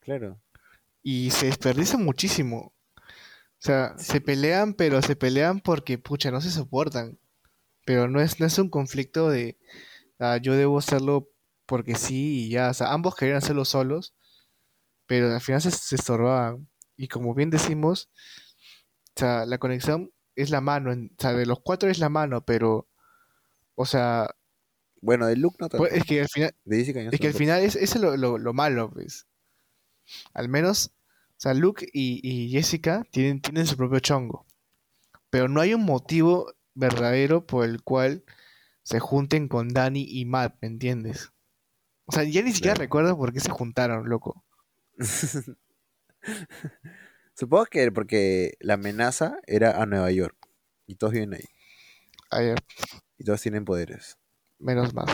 claro. 0.00 0.40
Y 1.02 1.30
se 1.30 1.46
desperdician 1.46 2.04
muchísimo. 2.04 2.72
O 3.58 3.64
sea, 3.66 3.96
se 3.98 4.20
pelean, 4.20 4.74
pero 4.74 5.02
se 5.02 5.16
pelean 5.16 5.60
porque, 5.60 5.98
pucha, 5.98 6.30
no 6.30 6.40
se 6.40 6.50
soportan. 6.50 7.18
Pero 7.86 8.08
no 8.08 8.20
es, 8.20 8.40
no 8.40 8.46
es 8.46 8.58
un 8.58 8.70
conflicto 8.70 9.30
de, 9.30 9.58
ah, 10.20 10.38
yo 10.38 10.54
debo 10.54 10.78
hacerlo 10.78 11.30
porque 11.66 11.96
sí 11.96 12.46
y 12.46 12.50
ya. 12.50 12.70
O 12.70 12.74
sea, 12.74 12.92
ambos 12.94 13.16
querían 13.16 13.38
hacerlo 13.38 13.64
solos, 13.64 14.14
pero 15.06 15.32
al 15.34 15.40
final 15.40 15.62
se, 15.62 15.70
se 15.72 15.96
estorbaban. 15.96 16.68
Y 16.96 17.08
como 17.08 17.34
bien 17.34 17.50
decimos, 17.50 18.10
o 19.16 19.20
sea, 19.20 19.46
la 19.46 19.58
conexión 19.58 20.12
es 20.34 20.50
la 20.50 20.60
mano. 20.60 20.92
en- 20.92 21.12
o 21.18 21.22
sea, 21.22 21.32
de 21.32 21.46
los 21.46 21.60
cuatro 21.60 21.88
es 21.90 21.98
la 21.98 22.08
mano, 22.08 22.44
pero, 22.44 22.88
o 23.76 23.86
sea, 23.86 24.34
Bueno, 25.00 25.26
de 25.26 25.36
Luke 25.36 25.56
no 25.60 25.68
tanto. 25.68 25.78
pues, 25.78 25.92
es 25.92 26.04
que 26.04 26.20
al 26.22 26.28
final, 26.28 26.54
De 26.64 26.80
es 26.80 27.20
que 27.20 27.26
al 27.28 27.34
final 27.34 27.62
es, 27.62 27.76
es 27.76 27.96
lo, 27.96 28.16
lo- 28.16 28.38
lo 28.38 28.52
malo, 28.52 28.90
pues. 28.90 29.26
Al 30.34 30.48
menos, 30.48 30.92
o 31.30 31.34
sea, 31.36 31.52
Luke 31.54 31.88
y, 31.92 32.20
y 32.22 32.50
Jessica 32.50 33.04
tienen, 33.10 33.40
tienen 33.40 33.66
su 33.66 33.76
propio 33.76 33.98
chongo. 33.98 34.46
Pero 35.30 35.48
no 35.48 35.60
hay 35.60 35.74
un 35.74 35.84
motivo 35.84 36.54
verdadero 36.74 37.46
por 37.46 37.66
el 37.66 37.82
cual 37.82 38.24
se 38.84 39.00
junten 39.00 39.48
con 39.48 39.68
Danny 39.70 40.06
y 40.08 40.26
Matt, 40.26 40.56
¿me 40.62 40.68
entiendes? 40.68 41.32
O 42.06 42.12
sea, 42.12 42.24
ya 42.24 42.42
ni 42.42 42.52
siquiera 42.52 42.74
Claro. 42.74 42.84
recuerdo 42.84 43.16
por 43.18 43.32
qué 43.32 43.40
se 43.40 43.50
juntaron, 43.50 44.08
loco. 44.08 44.44
Supongo 47.34 47.66
que 47.66 47.92
porque 47.92 48.54
la 48.60 48.74
amenaza 48.74 49.38
era 49.46 49.80
a 49.82 49.86
Nueva 49.86 50.10
York. 50.10 50.36
Y 50.86 50.96
todos 50.96 51.12
viven 51.12 51.34
ahí. 51.34 51.44
A 52.30 52.40
ver, 52.40 52.58
Y 53.18 53.24
todos 53.24 53.42
tienen 53.42 53.66
poderes. 53.66 54.16
Menos 54.58 54.94
más. 54.94 55.10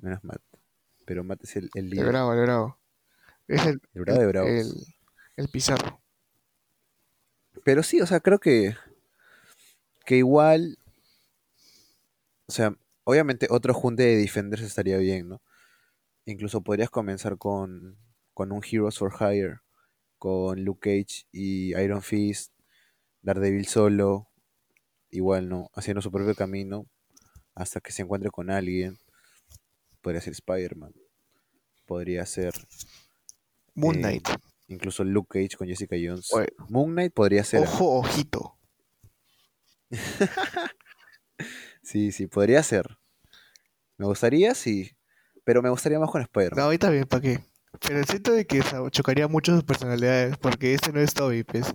Menos 0.00 0.22
Matt. 0.22 0.40
Pero 1.06 1.24
Matt 1.24 1.42
es 1.44 1.56
el, 1.56 1.70
el 1.74 1.90
El 1.90 1.90
líder. 1.90 2.06
bravo, 2.08 2.32
el 2.34 2.40
bravo. 2.42 2.78
Es 3.48 3.66
el, 3.66 3.80
El 3.94 4.02
bravo 4.02 4.20
de 4.20 4.26
el, 4.26 4.28
bravos. 4.28 4.50
el- 4.50 4.86
el 5.36 5.48
pizarro. 5.48 6.00
Pero 7.64 7.82
sí, 7.82 8.00
o 8.00 8.06
sea, 8.06 8.20
creo 8.20 8.38
que. 8.38 8.74
Que 10.06 10.16
igual. 10.18 10.78
O 12.46 12.52
sea, 12.52 12.76
obviamente 13.04 13.46
otro 13.50 13.74
junte 13.74 14.02
de 14.02 14.16
Defenders 14.16 14.62
estaría 14.62 14.98
bien, 14.98 15.28
¿no? 15.28 15.42
Incluso 16.26 16.62
podrías 16.62 16.90
comenzar 16.90 17.38
con. 17.38 17.98
Con 18.34 18.52
un 18.52 18.62
Heroes 18.64 18.98
for 18.98 19.12
Hire. 19.20 19.60
Con 20.18 20.64
Luke 20.64 20.90
Cage 21.04 21.26
y 21.32 21.76
Iron 21.78 22.02
Fist. 22.02 22.52
Daredevil 23.22 23.66
solo. 23.66 24.28
Igual, 25.10 25.48
¿no? 25.48 25.70
Haciendo 25.74 26.02
su 26.02 26.12
propio 26.12 26.34
camino. 26.34 26.86
Hasta 27.54 27.80
que 27.80 27.92
se 27.92 28.02
encuentre 28.02 28.30
con 28.30 28.50
alguien. 28.50 28.98
Podría 30.00 30.20
ser 30.20 30.32
Spider-Man. 30.32 30.92
Podría 31.86 32.26
ser. 32.26 32.52
Moon 33.74 33.96
Eh, 33.96 33.98
Knight. 33.98 34.28
Incluso 34.68 35.04
Luke 35.04 35.28
Cage 35.40 35.56
con 35.56 35.68
Jessica 35.68 35.96
Jones. 36.02 36.30
Moon 36.68 36.92
Knight 36.92 37.12
podría 37.12 37.44
ser. 37.44 37.60
¿ah? 37.60 37.62
Ojo, 37.64 37.98
ojito. 37.98 38.58
Sí, 41.82 42.12
sí, 42.12 42.26
podría 42.26 42.62
ser. 42.62 42.96
Me 43.98 44.06
gustaría, 44.06 44.54
sí. 44.54 44.90
Pero 45.44 45.60
me 45.62 45.68
gustaría 45.68 45.98
más 45.98 46.10
con 46.10 46.22
Spider-Man. 46.22 46.56
No, 46.58 46.64
ahorita 46.64 46.88
bien, 46.88 47.04
¿para 47.04 47.20
qué? 47.20 47.44
Pero 47.86 48.02
siento 48.04 48.32
de 48.32 48.46
que 48.46 48.62
chocaría 48.90 49.28
mucho 49.28 49.52
sus 49.52 49.64
personalidades, 49.64 50.38
porque 50.38 50.72
este 50.72 50.92
no 50.92 51.00
es 51.00 51.12
Toby, 51.12 51.44
pues. 51.44 51.74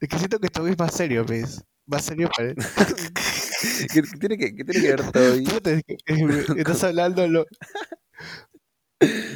Es 0.00 0.08
que 0.08 0.18
siento 0.18 0.38
que 0.38 0.48
Toby 0.48 0.72
es 0.72 0.78
más 0.78 0.92
serio, 0.94 1.24
pues. 1.24 1.64
Más 1.90 2.04
serio 2.04 2.28
para 2.36 2.54
¿Qué, 3.92 4.02
qué 4.02 4.16
tiene 4.18 4.38
que, 4.38 4.54
qué 4.54 4.64
tiene 4.64 4.80
que 4.80 4.88
ver 4.96 5.02
que 6.54 6.60
estás 6.60 6.84
hablando 6.84 7.26
lo... 7.26 7.46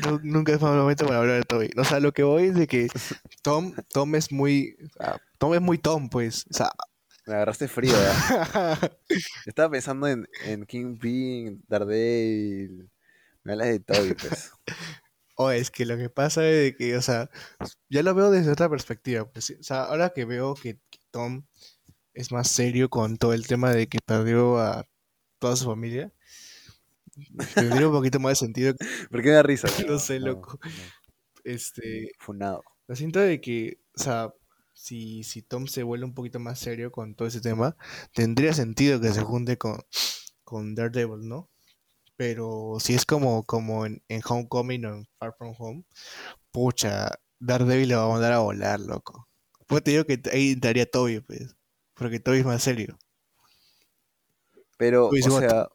nu- 0.07 0.21
nunca 0.23 0.53
es 0.53 0.61
mal 0.61 0.77
momento 0.77 1.07
para 1.07 1.21
hablar 1.21 1.37
de 1.39 1.43
Toby. 1.45 1.71
O 1.77 1.85
sea, 1.85 2.01
lo 2.01 2.13
que 2.13 2.23
voy 2.23 2.45
es 2.45 2.55
de 2.55 2.67
que 2.67 2.89
Tom, 3.43 3.75
Tom 3.93 4.15
es 4.15 4.33
muy, 4.33 4.77
Tom 5.39 5.55
es 5.55 5.61
muy 5.61 5.79
Tom, 5.79 6.09
pues. 6.09 6.45
O 6.51 6.55
sea, 6.55 6.71
Me 7.27 7.35
agarraste 7.35 7.69
frío, 7.69 7.95
¿verdad? 7.95 8.93
Estaba 9.47 9.71
pensando 9.71 10.09
en, 10.09 10.27
en 10.45 10.67
Kingpin, 10.67 11.65
Daredevil. 11.69 12.91
Me 13.45 13.53
hablas 13.53 13.69
de 13.69 13.81
Toby, 13.81 14.15
pues. 14.15 14.53
o 15.37 15.51
es 15.51 15.71
que 15.71 15.87
lo 15.87 15.97
que 15.97 16.11
pasa 16.11 16.47
es 16.49 16.77
que, 16.77 16.97
o 16.97 17.03
sea, 17.03 17.31
ya 17.91 18.03
lo 18.03 18.15
veo 18.15 18.31
desde 18.31 18.53
otra 18.53 18.69
perspectiva. 18.71 19.31
Pues, 19.31 19.51
o 19.59 19.63
sea, 19.63 19.85
ahora 19.85 20.11
que 20.11 20.25
veo 20.25 20.55
que, 20.55 20.77
que 20.91 20.99
Tom 21.11 21.45
es 22.15 22.33
más 22.33 22.49
serio 22.49 22.89
con 22.89 23.17
todo 23.17 23.35
el 23.35 23.47
tema 23.47 23.73
de 23.73 23.89
que 23.89 23.99
perdió 24.05 24.59
a 24.59 24.87
toda 25.39 25.57
su 25.57 25.67
familia, 25.67 26.13
tiene 27.55 27.87
un 27.87 27.93
poquito 27.93 28.19
más 28.21 28.33
de 28.33 28.37
sentido. 28.47 28.75
¿Por 29.11 29.23
qué 29.23 29.29
me 29.29 29.35
da 29.35 29.43
risa? 29.43 29.69
No 29.89 29.99
sé, 29.99 30.21
loco. 30.21 30.59
Este, 31.45 32.13
Funado. 32.19 32.63
Lo 32.87 32.97
siento 32.97 33.21
de 33.21 33.41
que, 33.41 33.79
o 33.97 34.03
sea, 34.03 34.33
si, 34.73 35.23
si 35.23 35.43
Tom 35.43 35.67
se 35.67 35.83
vuelve 35.83 36.05
un 36.05 36.15
poquito 36.15 36.39
más 36.39 36.59
serio 36.59 36.91
con 36.91 37.15
todo 37.15 37.29
ese 37.29 37.41
tema, 37.41 37.77
tendría 38.13 38.53
sentido 38.53 39.01
que 39.01 39.13
se 39.13 39.23
junte 39.23 39.57
con, 39.57 39.81
con 40.45 40.75
Daredevil, 40.75 41.29
¿no? 41.29 41.51
Pero 42.17 42.77
si 42.81 42.95
es 42.95 43.05
como, 43.07 43.45
como 43.45 43.87
en, 43.87 44.03
en 44.09 44.23
Homecoming 44.27 44.85
o 44.87 44.95
en 44.97 45.07
Far 45.19 45.35
From 45.37 45.55
Home, 45.59 45.85
pucha, 46.53 47.11
Daredevil 47.41 47.89
le 47.89 47.97
va 47.97 48.05
a 48.07 48.09
mandar 48.09 48.33
a 48.33 48.39
volar, 48.39 48.81
loco. 48.81 49.29
Pues 49.67 49.83
te 49.83 49.93
digo 49.93 50.05
que 50.05 50.21
ahí 50.33 50.53
entraría 50.53 50.91
Toby, 50.91 51.21
pues. 51.21 51.57
Porque 51.95 52.21
Toby 52.21 52.39
es 52.39 52.45
más 52.45 52.63
serio. 52.63 52.99
Pero, 54.77 55.11
Luis 55.11 55.27
o 55.27 55.31
Watt. 55.31 55.41
sea, 55.41 55.69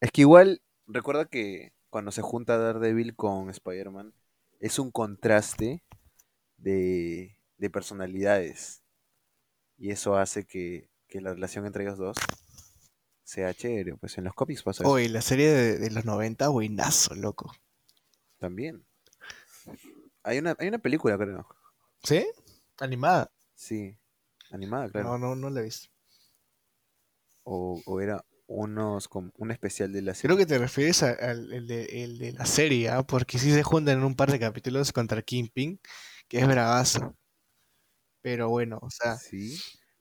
es 0.00 0.10
que 0.12 0.22
igual, 0.22 0.62
recuerda 0.86 1.26
que 1.26 1.72
cuando 1.90 2.12
se 2.12 2.22
junta 2.22 2.58
Daredevil 2.58 3.14
con 3.16 3.50
Spider-Man, 3.50 4.14
es 4.60 4.78
un 4.78 4.90
contraste 4.90 5.82
de, 6.58 7.36
de 7.58 7.70
personalidades. 7.70 8.82
Y 9.78 9.90
eso 9.90 10.16
hace 10.16 10.44
que, 10.46 10.90
que 11.08 11.20
la 11.20 11.34
relación 11.34 11.66
entre 11.66 11.84
ellos 11.84 11.98
dos 11.98 12.16
sea 13.24 13.54
chévere. 13.54 13.96
Pues 13.96 14.18
en 14.18 14.24
los 14.24 14.34
cómics 14.34 14.62
pasa 14.62 14.84
eso 14.84 14.92
Oye, 14.92 15.08
la 15.08 15.22
serie 15.22 15.50
de, 15.50 15.78
de 15.78 15.90
los 15.90 16.04
90, 16.04 16.48
buenazo, 16.48 17.14
loco. 17.14 17.52
también. 18.38 18.84
Hay 20.22 20.38
una, 20.38 20.56
hay 20.58 20.68
una 20.68 20.78
película, 20.78 21.16
creo. 21.18 21.46
¿Sí? 22.02 22.26
Animada. 22.78 23.30
Sí, 23.54 23.96
animada, 24.50 24.88
claro. 24.90 25.10
No, 25.10 25.18
no, 25.18 25.36
no 25.36 25.50
la 25.50 25.60
he 25.60 25.64
visto. 25.64 25.88
O, 27.44 27.80
o 27.84 28.00
era 28.00 28.24
unos 28.46 29.08
como 29.08 29.30
un 29.38 29.50
especial 29.50 29.92
de 29.92 30.02
la 30.02 30.14
serie. 30.14 30.34
Creo 30.34 30.38
que 30.38 30.46
te 30.52 30.58
refieres 30.58 31.02
al 31.02 31.52
el 31.52 31.66
de, 31.66 32.04
el 32.04 32.18
de 32.18 32.32
la 32.32 32.46
serie, 32.46 32.88
¿ah? 32.90 33.02
Porque 33.04 33.38
sí 33.38 33.50
se 33.52 33.62
juntan 33.62 33.98
en 33.98 34.04
un 34.04 34.14
par 34.16 34.30
de 34.30 34.38
capítulos 34.40 34.92
contra 34.92 35.22
Kingpin, 35.22 35.80
que 36.28 36.38
es 36.38 36.46
bravazo. 36.46 37.16
Pero 38.22 38.48
bueno, 38.48 38.78
o 38.82 38.90
sea, 38.90 39.16
Sí, 39.16 39.54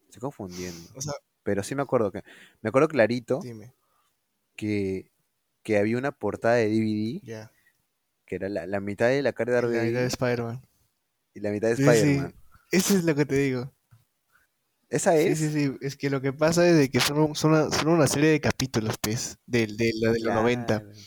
estoy 0.05 0.19
confundiendo. 0.19 0.89
o 0.95 1.01
sea, 1.01 1.13
Pero 1.43 1.63
sí 1.63 1.75
me 1.75 1.81
acuerdo 1.83 2.11
que. 2.11 2.23
Me 2.61 2.69
acuerdo 2.69 2.87
clarito 2.89 3.39
dime, 3.41 3.73
que, 4.55 5.11
que 5.63 5.77
había 5.77 5.97
una 5.97 6.11
portada 6.11 6.55
de 6.55 6.67
DVD 6.69 7.21
ya. 7.23 7.51
que 8.25 8.35
era 8.35 8.49
la, 8.49 8.67
la 8.67 8.79
mitad 8.81 9.07
de 9.07 9.21
la 9.21 9.33
cara 9.33 9.61
de 9.61 9.77
La 9.77 9.85
idea 9.85 10.01
de 10.01 10.07
Spider-Man. 10.07 10.61
y 11.33 11.39
la 11.39 11.51
mitad 11.51 11.69
de 11.69 11.75
Sí, 11.77 11.83
sí. 11.83 11.89
Spider-Man. 11.89 12.35
Eso 12.71 12.95
es 12.97 13.03
lo 13.03 13.15
que 13.15 13.25
te 13.25 13.35
digo. 13.35 13.73
¿Esa 14.89 15.15
Sí, 15.15 15.35
es? 15.35 15.35
sí, 15.35 15.51
sí. 15.51 15.77
Es 15.81 15.97
que 15.97 16.09
lo 16.09 16.21
que 16.21 16.31
pasa 16.33 16.67
es 16.67 16.77
de 16.77 16.89
que 16.89 16.99
son, 17.01 17.35
son, 17.35 17.51
una, 17.51 17.69
son 17.71 17.89
una 17.89 18.07
serie 18.07 18.29
de 18.29 18.39
capítulos, 18.41 18.95
pues, 19.01 19.37
del 19.45 19.75
de, 19.77 19.91
la 20.01 20.11
de 20.11 20.19
los 20.21 20.33
90. 20.33 20.83
Claro. 20.83 21.05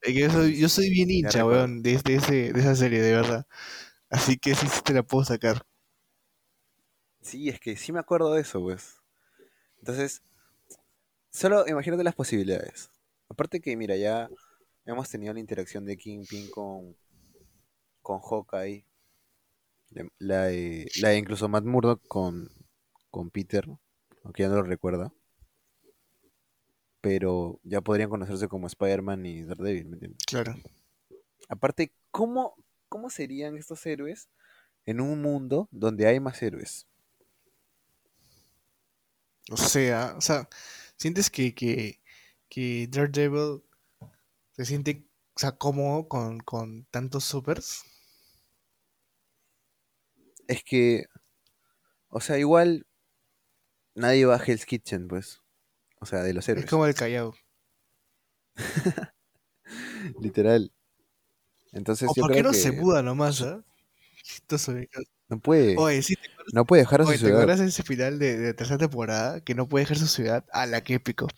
Es 0.00 0.14
que 0.14 0.20
yo 0.20 0.30
soy, 0.30 0.58
yo 0.58 0.68
soy 0.68 0.90
bien 0.90 1.10
hincha, 1.10 1.44
weón, 1.44 1.82
de, 1.82 1.98
de, 2.04 2.14
ese, 2.16 2.52
de 2.52 2.60
esa 2.60 2.76
serie, 2.76 3.00
de 3.02 3.12
verdad. 3.12 3.46
Así 4.10 4.38
que 4.38 4.54
sí, 4.56 4.68
sí 4.68 4.82
te 4.84 4.94
la 4.94 5.02
puedo 5.04 5.24
sacar. 5.24 5.62
Sí, 7.20 7.48
es 7.50 7.60
que 7.60 7.76
sí 7.76 7.92
me 7.92 7.98
acuerdo 7.98 8.32
de 8.32 8.40
eso, 8.40 8.60
pues. 8.62 9.02
Entonces, 9.80 10.22
solo 11.30 11.64
imagínate 11.68 12.02
las 12.04 12.14
posibilidades. 12.16 12.90
Aparte 13.28 13.60
que, 13.60 13.76
mira, 13.76 13.96
ya 13.96 14.28
hemos 14.86 15.08
tenido 15.10 15.34
la 15.34 15.40
interacción 15.40 15.84
de 15.84 15.96
Kingpin 15.96 16.50
con, 16.50 16.96
con 18.02 18.20
Hawkeye. 18.22 18.86
La, 19.90 20.06
la 20.20 20.44
de, 20.44 20.92
la 20.94 21.08
de 21.10 21.18
incluso 21.18 21.48
Matt 21.48 21.64
Murdock 21.64 22.00
con, 22.06 22.48
con 23.16 23.30
Peter, 23.30 23.66
aunque 24.24 24.42
ya 24.42 24.50
no 24.50 24.56
lo 24.56 24.62
recuerda. 24.62 25.10
Pero 27.00 27.58
ya 27.62 27.80
podrían 27.80 28.10
conocerse 28.10 28.46
como 28.46 28.66
Spider-Man 28.66 29.24
y 29.24 29.42
Daredevil, 29.44 29.86
¿me 29.86 29.92
entiendes? 29.94 30.18
Claro. 30.26 30.54
Aparte, 31.48 31.94
¿cómo, 32.10 32.54
¿cómo 32.90 33.08
serían 33.08 33.56
estos 33.56 33.86
héroes 33.86 34.28
en 34.84 35.00
un 35.00 35.22
mundo 35.22 35.66
donde 35.70 36.06
hay 36.06 36.20
más 36.20 36.42
héroes? 36.42 36.86
O 39.50 39.56
sea, 39.56 40.14
o 40.18 40.20
sea, 40.20 40.46
sientes 40.98 41.30
que, 41.30 41.54
que, 41.54 42.02
que 42.50 42.86
Daredevil 42.90 43.62
se 44.52 44.66
siente, 44.66 45.06
o 45.34 45.38
sea, 45.38 45.52
cómodo 45.52 46.06
con, 46.06 46.40
con 46.40 46.84
tantos 46.90 47.24
supers. 47.24 47.82
Es 50.48 50.62
que, 50.62 51.06
o 52.08 52.20
sea, 52.20 52.36
igual 52.36 52.86
nadie 53.96 54.24
va 54.26 54.36
a 54.36 54.44
Hell's 54.44 54.64
Kitchen, 54.64 55.08
pues. 55.08 55.42
O 56.00 56.06
sea, 56.06 56.22
de 56.22 56.32
los 56.32 56.48
héroes. 56.48 56.64
Es 56.64 56.70
como 56.70 56.86
el 56.86 56.94
Callao. 56.94 57.34
Literal. 60.20 60.72
Entonces 61.72 62.08
¿O 62.08 62.14
yo 62.14 62.22
por 62.22 62.32
qué 62.32 62.42
no 62.42 62.50
que 62.50 62.56
se 62.56 62.72
muda 62.72 63.02
nomás, 63.02 63.40
encanta. 64.48 65.10
no 65.28 65.40
puede, 65.40 65.76
Oye, 65.76 66.02
sí, 66.02 66.14
¿te 66.14 66.28
acuerdas, 66.30 66.54
no 66.54 66.64
puede 66.64 66.82
dejar 66.82 67.00
a 67.00 67.04
su 67.04 67.10
oye, 67.10 67.18
¿te 67.18 67.24
ciudad. 67.26 67.42
acuerdas 67.42 67.60
ese 67.60 67.82
final 67.82 68.18
de, 68.18 68.54
tercera 68.54 68.78
temporada? 68.78 69.40
Que 69.40 69.54
no 69.54 69.68
puede 69.68 69.84
dejar 69.84 69.98
su 69.98 70.06
ciudad. 70.06 70.44
¡Ah, 70.52 70.66
la 70.66 70.82
que 70.82 70.94
épico! 70.94 71.28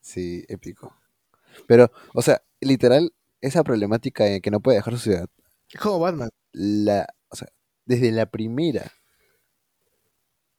Sí, 0.00 0.44
épico. 0.48 0.96
Pero, 1.66 1.92
o 2.14 2.22
sea, 2.22 2.42
literal, 2.60 3.12
esa 3.40 3.62
problemática 3.62 4.24
de 4.24 4.40
que 4.40 4.50
no 4.50 4.60
puede 4.60 4.78
dejar 4.78 4.94
su 4.94 5.00
ciudad, 5.00 5.28
Es 5.68 5.80
como 5.80 6.00
Batman. 6.00 6.30
la, 6.52 7.06
o 7.28 7.36
sea, 7.36 7.48
desde 7.84 8.10
la 8.10 8.26
primera 8.26 8.90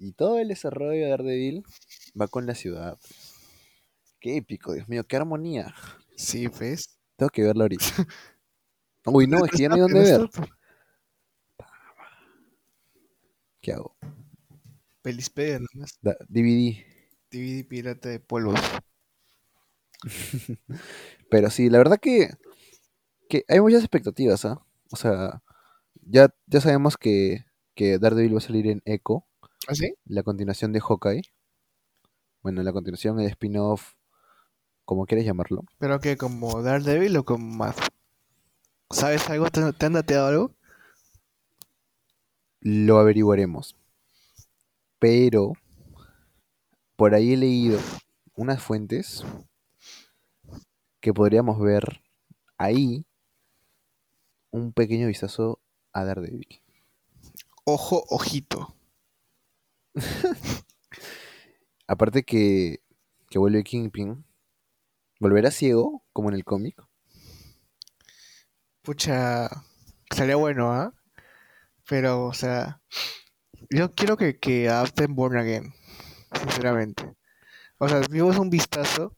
y 0.01 0.13
todo 0.13 0.39
el 0.39 0.49
desarrollo 0.49 0.91
de 1.03 1.09
Daredevil 1.09 1.63
va 2.19 2.27
con 2.27 2.45
la 2.47 2.55
ciudad. 2.55 2.97
pues. 3.01 3.33
Qué 4.19 4.37
épico, 4.37 4.73
Dios 4.73 4.87
mío, 4.87 5.03
qué 5.05 5.17
armonía. 5.17 5.73
Sí, 6.15 6.47
¿ves? 6.47 6.97
Tengo 7.17 7.29
que 7.29 7.43
verla 7.43 7.63
ahorita. 7.65 7.85
Uy, 9.05 9.27
no, 9.27 9.45
es 9.45 9.51
que 9.51 9.63
ya 9.63 9.69
no 9.69 9.75
hay 9.75 9.81
dónde 9.81 10.01
ver. 10.01 10.29
pues. 10.33 10.49
¿Qué 13.61 13.73
hago? 13.73 13.95
Pelispedia 15.03 15.59
nomás. 15.59 15.97
Da- 16.01 16.17
DVD. 16.29 16.85
DVD 17.31 17.63
pirata 17.63 18.09
de 18.09 18.19
polvos. 18.19 18.59
Pero 21.29 21.49
sí, 21.49 21.69
la 21.69 21.77
verdad 21.77 21.99
que, 21.99 22.29
que 23.29 23.45
hay 23.47 23.59
muchas 23.61 23.81
expectativas, 23.83 24.45
¿ah? 24.45 24.65
O 24.91 24.95
sea, 24.95 25.41
ya, 26.03 26.33
ya 26.47 26.61
sabemos 26.61 26.97
que, 26.97 27.45
que 27.75 27.99
Daredevil 27.99 28.35
va 28.35 28.39
a 28.39 28.41
salir 28.41 28.67
en 28.67 28.81
Echo, 28.85 29.25
¿Ah, 29.67 29.75
sí? 29.75 29.93
la 30.05 30.23
continuación 30.23 30.73
de 30.73 30.79
Hawkeye. 30.79 31.21
Bueno, 32.41 32.63
la 32.63 32.73
continuación, 32.73 33.19
el 33.19 33.27
spin-off, 33.27 33.93
como 34.85 35.05
quieres 35.05 35.25
llamarlo. 35.25 35.63
¿Pero 35.77 35.99
que 35.99 36.17
como 36.17 36.61
Daredevil 36.63 37.17
o 37.17 37.23
como 37.23 37.45
más? 37.55 37.75
¿Sabes 38.89 39.29
algo? 39.29 39.49
¿Te, 39.49 39.71
te 39.73 39.85
han 39.85 39.93
dateado 39.93 40.27
algo? 40.27 40.55
Lo 42.59 42.97
averiguaremos. 42.97 43.75
Pero, 44.99 45.53
por 46.95 47.13
ahí 47.13 47.33
he 47.33 47.37
leído 47.37 47.79
unas 48.35 48.61
fuentes 48.61 49.23
que 50.99 51.13
podríamos 51.13 51.59
ver 51.59 52.01
ahí 52.57 53.05
un 54.51 54.73
pequeño 54.73 55.07
vistazo 55.07 55.59
a 55.93 56.03
Daredevil. 56.03 56.61
Ojo, 57.65 58.03
ojito. 58.09 58.75
Aparte 61.87 62.23
que, 62.23 62.81
que 63.29 63.39
vuelve 63.39 63.63
Kingpin. 63.63 64.25
¿Volverá 65.19 65.51
ciego, 65.51 66.03
como 66.13 66.29
en 66.29 66.35
el 66.35 66.43
cómic? 66.43 66.81
Pucha, 68.81 69.49
sería 70.09 70.35
bueno, 70.35 70.71
¿ah? 70.73 70.93
Pero, 71.87 72.25
o 72.25 72.33
sea, 72.33 72.81
yo 73.69 73.91
quiero 73.93 74.17
que, 74.17 74.39
que 74.39 74.69
adapten 74.69 75.15
Born 75.15 75.37
Again, 75.37 75.73
sinceramente. 76.39 77.03
O 77.77 77.87
sea, 77.87 78.01
vimos 78.09 78.37
un 78.37 78.49
vistazo 78.49 79.15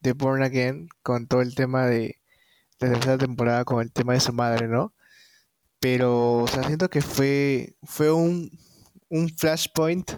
de 0.00 0.12
Born 0.12 0.42
Again 0.42 0.88
con 1.02 1.26
todo 1.26 1.42
el 1.42 1.54
tema 1.54 1.86
de 1.86 2.18
la 2.80 2.90
tercera 2.90 3.18
temporada, 3.18 3.64
con 3.64 3.80
el 3.82 3.92
tema 3.92 4.14
de 4.14 4.20
su 4.20 4.32
madre, 4.32 4.68
¿no? 4.68 4.94
Pero, 5.80 6.38
o 6.38 6.48
sea, 6.48 6.62
siento 6.64 6.88
que 6.90 7.02
fue, 7.02 7.76
fue 7.82 8.12
un, 8.12 8.50
un 9.18 9.28
flashpoint 9.30 10.12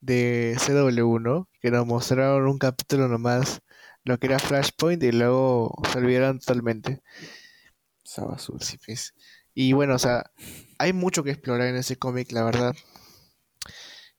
de 0.00 0.56
CW, 0.64 1.18
¿no? 1.20 1.48
Que 1.60 1.70
nos 1.70 1.86
mostraron 1.86 2.46
un 2.48 2.58
capítulo 2.58 3.08
nomás 3.08 3.60
lo 4.04 4.18
que 4.18 4.26
era 4.28 4.38
Flashpoint 4.38 5.02
y 5.02 5.12
luego 5.12 5.74
se 5.92 5.98
olvidaron 5.98 6.38
totalmente. 6.38 7.02
Esa 8.04 8.24
basura. 8.26 8.64
Sí, 8.64 8.78
pues. 8.84 9.14
Y 9.54 9.72
bueno, 9.72 9.94
o 9.94 9.98
sea, 9.98 10.30
hay 10.78 10.92
mucho 10.92 11.24
que 11.24 11.30
explorar 11.30 11.68
en 11.68 11.76
ese 11.76 11.96
cómic, 11.98 12.30
la 12.32 12.44
verdad. 12.44 12.74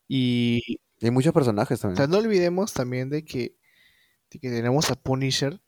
Y, 0.07 0.61
Y 0.99 1.05
hay 1.05 1.11
muchos 1.11 1.33
personajes 1.33 1.83
o 1.91 1.95
sea, 1.95 2.07
también. 2.07 2.09
no 2.09 2.17
olvidemos 2.17 2.73
también 2.73 3.09
de 3.09 3.25
que, 3.25 3.55
de 4.31 4.39
que 4.39 4.49
tenemos 4.49 4.91
a 4.91 4.95
Punisher, 4.95 5.61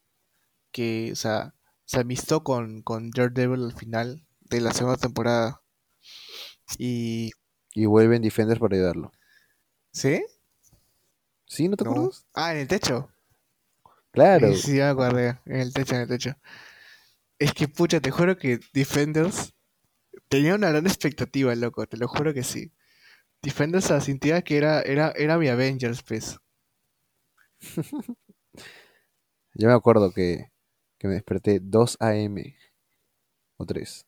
que, 0.72 1.12
o 1.14 1.16
sea, 1.16 1.56
se 1.86 2.02
amistó 2.02 2.44
con, 2.44 2.84
con 2.84 3.12
Daredevil 3.12 3.64
al 3.66 3.74
final 3.76 4.28
de 4.42 4.62
la 4.62 4.74
segunda 4.74 4.98
temporada. 4.98 5.64
Y, 6.78 7.32
Y 7.76 7.86
vuelven 7.86 8.22
Defenders 8.24 8.60
para 8.60 8.76
ayudarlo. 8.76 9.12
¿sí? 9.92 10.24
¿Sí? 11.46 11.70
¿No 11.70 11.78
te 11.78 11.86
No. 11.86 11.92
acuerdas? 11.92 12.26
Ah, 12.34 12.52
en 12.54 12.60
el 12.62 12.68
techo. 12.68 13.10
Claro. 14.12 14.48
Sí, 14.48 14.62
sí, 14.62 14.72
me 14.74 14.84
acordé. 14.84 15.40
En 15.46 15.56
el 15.62 15.74
techo, 15.74 15.96
en 15.96 16.02
el 16.02 16.08
techo. 16.08 16.36
Es 17.38 17.54
que, 17.54 17.68
pucha, 17.68 18.00
te 18.02 18.10
juro 18.10 18.38
que 18.38 18.60
Defenders 18.74 19.54
tenía 20.30 20.56
una 20.56 20.70
gran 20.72 20.88
expectativa, 20.88 21.56
loco, 21.56 21.88
te 21.88 21.98
lo 21.98 22.08
juro 22.08 22.34
que 22.34 22.44
sí. 22.44 22.72
Defenders 23.44 23.86
sentía 24.04 24.44
que 24.44 24.58
era, 24.58 24.82
era, 24.82 25.12
era 25.18 25.38
mi 25.38 25.50
Avengers, 25.50 26.04
pues. 26.04 26.40
Yo 29.56 29.68
me 29.68 29.74
acuerdo 29.74 30.12
que, 30.12 30.52
que 30.98 31.08
me 31.08 31.14
desperté 31.16 31.60
2 31.62 31.98
a.m. 32.00 32.56
o 33.58 33.66
3 33.66 34.06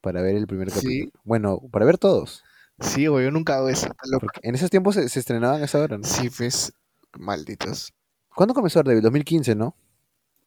para 0.00 0.22
ver 0.22 0.36
el 0.36 0.46
primer 0.46 0.70
Sí. 0.70 0.80
capítulo. 0.80 1.12
Bueno, 1.24 1.60
para 1.72 1.86
ver 1.86 1.98
todos. 1.98 2.44
Sí, 2.80 3.06
güey, 3.06 3.24
yo 3.24 3.30
nunca 3.30 3.56
hago 3.56 3.68
eso. 3.68 3.88
Porque 4.20 4.40
en 4.42 4.54
esos 4.54 4.70
tiempos 4.70 4.94
se, 4.94 5.08
se 5.08 5.18
estrenaban 5.18 5.62
a 5.62 5.64
esa 5.64 5.80
hora, 5.80 5.98
¿no? 5.98 6.04
Sí, 6.04 6.28
pues, 6.30 6.72
malditos. 7.18 7.92
¿Cuándo 8.34 8.54
comenzó 8.54 8.80
Daredevil? 8.80 9.02
2015, 9.02 9.54
¿no? 9.54 9.74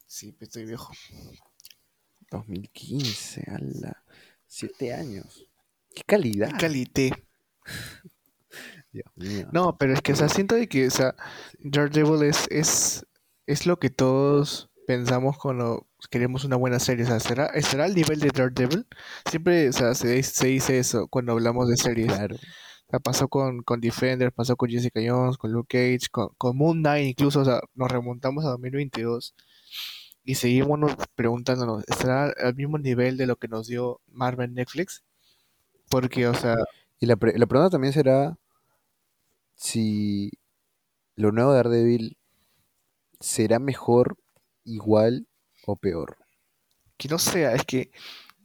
Sí, 0.06 0.32
pues, 0.32 0.50
estoy 0.50 0.66
viejo. 0.66 0.92
2015, 2.32 3.44
ala. 3.48 4.04
Siete 4.46 4.94
años. 4.94 5.48
¡Qué 5.96 6.04
calidad! 6.04 6.52
Calité. 6.60 7.12
Dios 8.92 9.06
mío. 9.16 9.48
No, 9.52 9.78
pero 9.78 9.94
es 9.94 10.02
que, 10.02 10.14
o 10.14 10.16
sea, 10.16 10.30
siento 10.30 10.56
de 10.56 10.68
que, 10.68 10.88
o 10.88 10.92
sea, 10.92 11.16
Daredevil 11.60 12.24
es, 12.24 12.48
es, 12.50 13.06
es 13.46 13.66
lo 13.66 13.80
que 13.80 13.90
todos 13.90 14.69
pensamos 14.90 15.38
cuando 15.38 15.88
queremos 16.10 16.44
una 16.46 16.56
buena 16.58 16.80
serie. 16.80 17.06
O 17.06 17.08
sea, 17.08 17.20
¿será, 17.20 17.48
estará 17.48 17.86
al 17.86 17.96
nivel 17.96 18.20
de 18.20 18.30
Daredevil? 18.34 18.88
Siempre, 19.30 19.70
o 19.70 19.74
sea, 19.74 19.94
se, 19.96 20.22
se 20.24 20.48
dice 20.48 20.80
eso 20.80 21.08
cuando 21.10 21.34
hablamos 21.34 21.68
de 21.70 21.78
series. 21.78 22.08
Claro. 22.14 22.36
O 22.36 22.90
sea, 22.92 23.00
pasó 23.00 23.28
con, 23.28 23.62
con 23.64 23.82
Defender, 23.82 24.32
pasó 24.34 24.56
con 24.58 24.70
Jessica 24.70 25.00
Jones, 25.06 25.38
con 25.38 25.52
Luke 25.52 25.78
Cage, 25.78 26.10
con, 26.12 26.30
con 26.38 26.58
Moon 26.58 26.80
Knight, 26.80 27.10
incluso, 27.12 27.42
o 27.42 27.46
sea, 27.46 27.62
nos 27.76 27.92
remontamos 27.92 28.46
a 28.46 28.50
2022 28.50 29.36
y 30.24 30.36
seguimos 30.36 30.80
nos- 30.80 30.96
preguntándonos, 31.16 31.84
¿estará 31.88 32.34
al 32.40 32.56
mismo 32.56 32.78
nivel 32.80 33.18
de 33.18 33.28
lo 33.28 33.38
que 33.38 33.48
nos 33.50 33.68
dio 33.68 34.02
Marvel 34.08 34.54
Netflix? 34.56 35.04
Porque, 35.90 36.28
o 36.28 36.34
sea, 36.36 36.56
Y 37.00 37.06
la, 37.08 37.16
pre- 37.18 37.38
la 37.38 37.48
pregunta 37.48 37.72
también 37.72 37.94
será 37.94 38.38
si 39.56 40.32
lo 41.16 41.32
nuevo 41.32 41.52
de 41.52 41.58
Daredevil 41.58 42.18
será 43.20 43.60
mejor, 43.60 44.18
igual 44.70 45.28
o 45.66 45.76
peor. 45.76 46.18
que 46.98 47.08
no 47.10 47.20
sea, 47.20 47.56
es 47.56 47.64
que, 47.66 47.92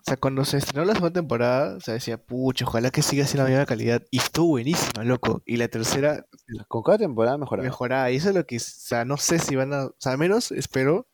o 0.00 0.02
sea, 0.06 0.16
cuando 0.16 0.44
se 0.44 0.58
estrenó 0.58 0.84
la 0.84 0.94
segunda 0.94 1.20
temporada, 1.20 1.76
o 1.76 1.80
sea, 1.80 1.94
decía, 1.94 2.18
pucha, 2.18 2.64
ojalá 2.66 2.90
que 2.90 3.02
siga 3.02 3.26
siendo 3.26 3.44
la 3.44 3.50
misma 3.50 3.66
calidad, 3.66 4.02
y 4.10 4.18
estuvo 4.18 4.48
buenísima, 4.48 5.04
loco, 5.04 5.42
y 5.46 5.56
la 5.56 5.68
tercera 5.68 6.26
Con 6.68 6.82
cada 6.82 6.98
temporada 6.98 7.38
mejorará. 7.38 7.64
mejorada, 7.68 8.10
y 8.10 8.16
eso 8.16 8.28
es 8.30 8.34
lo 8.34 8.46
que, 8.46 8.56
o 8.58 8.60
sea, 8.60 9.04
no 9.04 9.16
sé 9.16 9.38
si 9.38 9.56
van 9.56 9.72
a, 9.72 9.86
o 9.86 9.96
sea, 9.98 10.12
al 10.12 10.18
menos 10.18 10.52
espero 10.52 11.08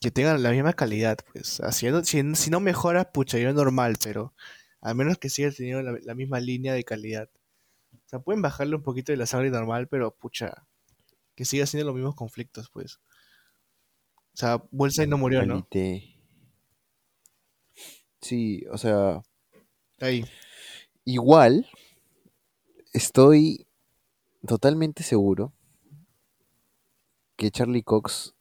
que 0.00 0.10
tengan 0.10 0.42
la 0.42 0.50
misma 0.50 0.72
calidad, 0.74 1.18
pues, 1.32 1.60
haciendo, 1.60 2.04
si, 2.04 2.22
si 2.34 2.50
no 2.50 2.60
mejora, 2.60 3.12
pucha, 3.12 3.38
yo 3.38 3.52
normal, 3.52 3.96
pero 4.02 4.34
al 4.80 4.94
menos 4.94 5.18
que 5.18 5.28
siga 5.28 5.50
teniendo 5.50 5.82
la, 5.82 5.98
la 6.02 6.14
misma 6.14 6.40
línea 6.40 6.74
de 6.74 6.84
calidad. 6.84 7.28
O 7.92 8.08
sea, 8.08 8.20
pueden 8.20 8.42
bajarle 8.42 8.76
un 8.76 8.82
poquito 8.82 9.12
de 9.12 9.18
la 9.18 9.26
sangre 9.26 9.50
normal, 9.50 9.88
pero 9.88 10.14
pucha, 10.16 10.66
que 11.34 11.44
siga 11.44 11.66
siendo 11.66 11.86
los 11.86 11.94
mismos 11.96 12.14
conflictos, 12.16 12.70
pues. 12.70 13.00
O 14.38 14.40
sea, 14.40 14.62
Bullseye 14.70 15.08
no 15.08 15.18
murió, 15.18 15.44
¿no?Alité. 15.44 16.14
Sí, 18.20 18.64
o 18.70 18.78
sea, 18.78 19.20
Ahí. 19.98 20.24
igual 21.04 21.68
estoy 22.92 23.66
totalmente 24.46 25.02
seguro 25.02 25.52
que 27.34 27.50
Charlie 27.50 27.82
Cox 27.82 28.36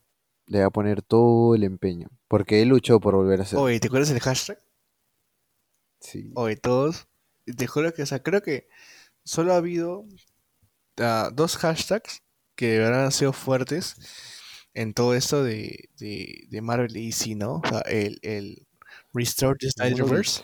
le 0.46 0.60
va 0.60 0.68
a 0.68 0.70
poner 0.70 1.02
todo 1.02 1.56
el 1.56 1.64
empeño. 1.64 2.10
Porque 2.28 2.62
él 2.62 2.70
luchó 2.70 3.00
por 3.00 3.16
volver 3.16 3.42
a 3.42 3.46
ser. 3.46 3.58
Oye, 3.58 3.80
¿te 3.80 3.88
acuerdas 3.88 4.12
el 4.12 4.20
hashtag? 4.20 4.60
Sí. 6.00 6.32
Oye, 6.36 6.58
todos. 6.58 7.08
Te 7.58 7.66
juro 7.66 7.92
que, 7.92 8.04
o 8.04 8.06
sea, 8.06 8.22
creo 8.22 8.44
que 8.44 8.68
solo 9.24 9.52
ha 9.52 9.58
habido 9.58 10.06
ah, 10.98 11.32
dos 11.34 11.58
hashtags 11.58 12.22
que 12.54 12.68
de 12.68 12.78
verdad 12.78 13.06
han 13.06 13.12
sido 13.12 13.34
fuertes 13.34 13.96
en 14.78 14.94
todo 14.94 15.16
esto 15.16 15.44
de, 15.44 15.90
de, 15.98 16.46
de 16.50 16.62
Marvel 16.62 16.96
y 16.98 17.08
DC, 17.08 17.36
¿no? 17.36 17.56
O 17.56 17.68
sea, 17.68 17.80
el, 17.82 18.20
el 18.22 18.68
Restore 19.14 19.58
the 19.60 19.72
Snyderverse 19.72 20.44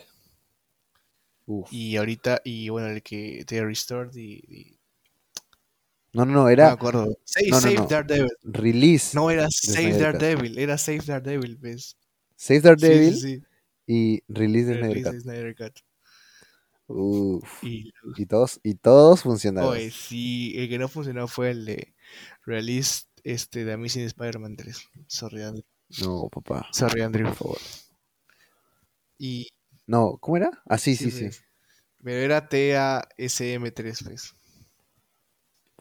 Uf. 1.46 1.68
y 1.72 1.96
ahorita, 1.96 2.40
y 2.44 2.68
bueno, 2.68 2.88
el 2.88 3.02
que 3.02 3.44
de 3.46 3.64
Restore 3.64 4.10
the, 4.10 4.76
No, 6.12 6.24
no, 6.24 6.32
no, 6.32 6.44
no 6.44 6.44
me 6.46 6.52
era 6.52 6.72
acuerdo. 6.72 7.16
Save, 7.24 7.48
no, 7.50 7.60
no, 7.60 7.60
Save. 7.60 7.86
Daredevil. 7.88 8.30
Release. 8.42 9.14
No, 9.16 9.30
era 9.30 9.48
Save. 9.50 9.98
Daredevil, 9.98 10.58
era 10.58 10.78
Save 10.78 11.00
Daredevil, 11.06 11.56
¿ves? 11.56 11.96
Save 12.36 12.60
Daredevil 12.60 13.14
sí, 13.16 13.36
sí. 13.38 13.42
y 13.86 14.22
Release 14.28 14.74
Snyder 14.74 15.02
the 15.02 15.02
Cut. 15.02 15.20
Snyder 15.20 15.54
Cut. 15.56 15.80
Uf. 16.86 17.64
Y 17.64 17.92
Y 18.16 18.26
todos, 18.26 18.60
y 18.62 18.74
todos 18.74 19.22
funcionaron. 19.22 19.70
Oye, 19.70 19.90
sí, 19.90 20.52
el 20.56 20.68
que 20.68 20.78
no 20.78 20.88
funcionó 20.88 21.26
fue 21.28 21.50
el 21.50 21.64
de 21.64 21.94
Release 22.44 23.04
este, 23.24 23.64
de 23.64 23.72
Amazing 23.72 24.04
Spider-Man 24.04 24.56
3. 24.56 24.88
Sorry, 25.08 25.42
Andrew. 25.42 25.64
No, 26.02 26.28
papá. 26.28 26.68
Sorry, 26.72 27.02
Andrew. 27.02 27.26
Por 27.28 27.36
favor. 27.36 27.58
Y 29.18 29.48
No, 29.86 30.18
¿cómo 30.18 30.36
era? 30.36 30.62
Ah, 30.66 30.78
sí, 30.78 30.94
sí, 30.96 31.10
sí. 31.10 31.24
pues, 31.24 31.44
Pero 32.02 32.20
era 32.20 32.48
TASM3, 32.48 34.04
pues. 34.04 34.34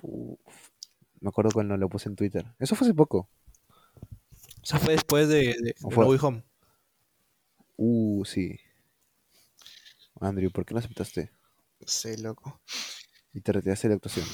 Uf. 0.02 0.39
Me 1.22 1.30
acuerdo 1.30 1.52
cuando 1.52 1.78
lo 1.78 1.88
puse 1.88 2.10
en 2.10 2.16
Twitter. 2.16 2.46
Eso 2.60 2.76
fue 2.76 2.88
hace 2.88 2.94
poco. 2.94 3.30
O 4.62 4.66
sea, 4.66 4.80
fue 4.80 4.94
después 4.94 5.30
de, 5.30 5.56
de, 5.62 5.76
¿O 5.84 5.89
de 5.89 5.96
fue? 5.96 6.04
No 6.04 6.10
Way 6.10 6.20
Home. 6.22 6.44
Uh, 7.78 8.26
sí. 8.26 8.60
Andrew, 10.20 10.52
¿por 10.52 10.66
qué 10.66 10.74
no 10.74 10.80
aceptaste? 10.80 11.32
Sé, 11.86 12.18
loco. 12.18 12.62
Y 13.34 13.41
te 13.41 13.52
retiraste 13.52 13.88
de 13.88 13.94
la 13.94 13.96
actuación. 13.96 14.26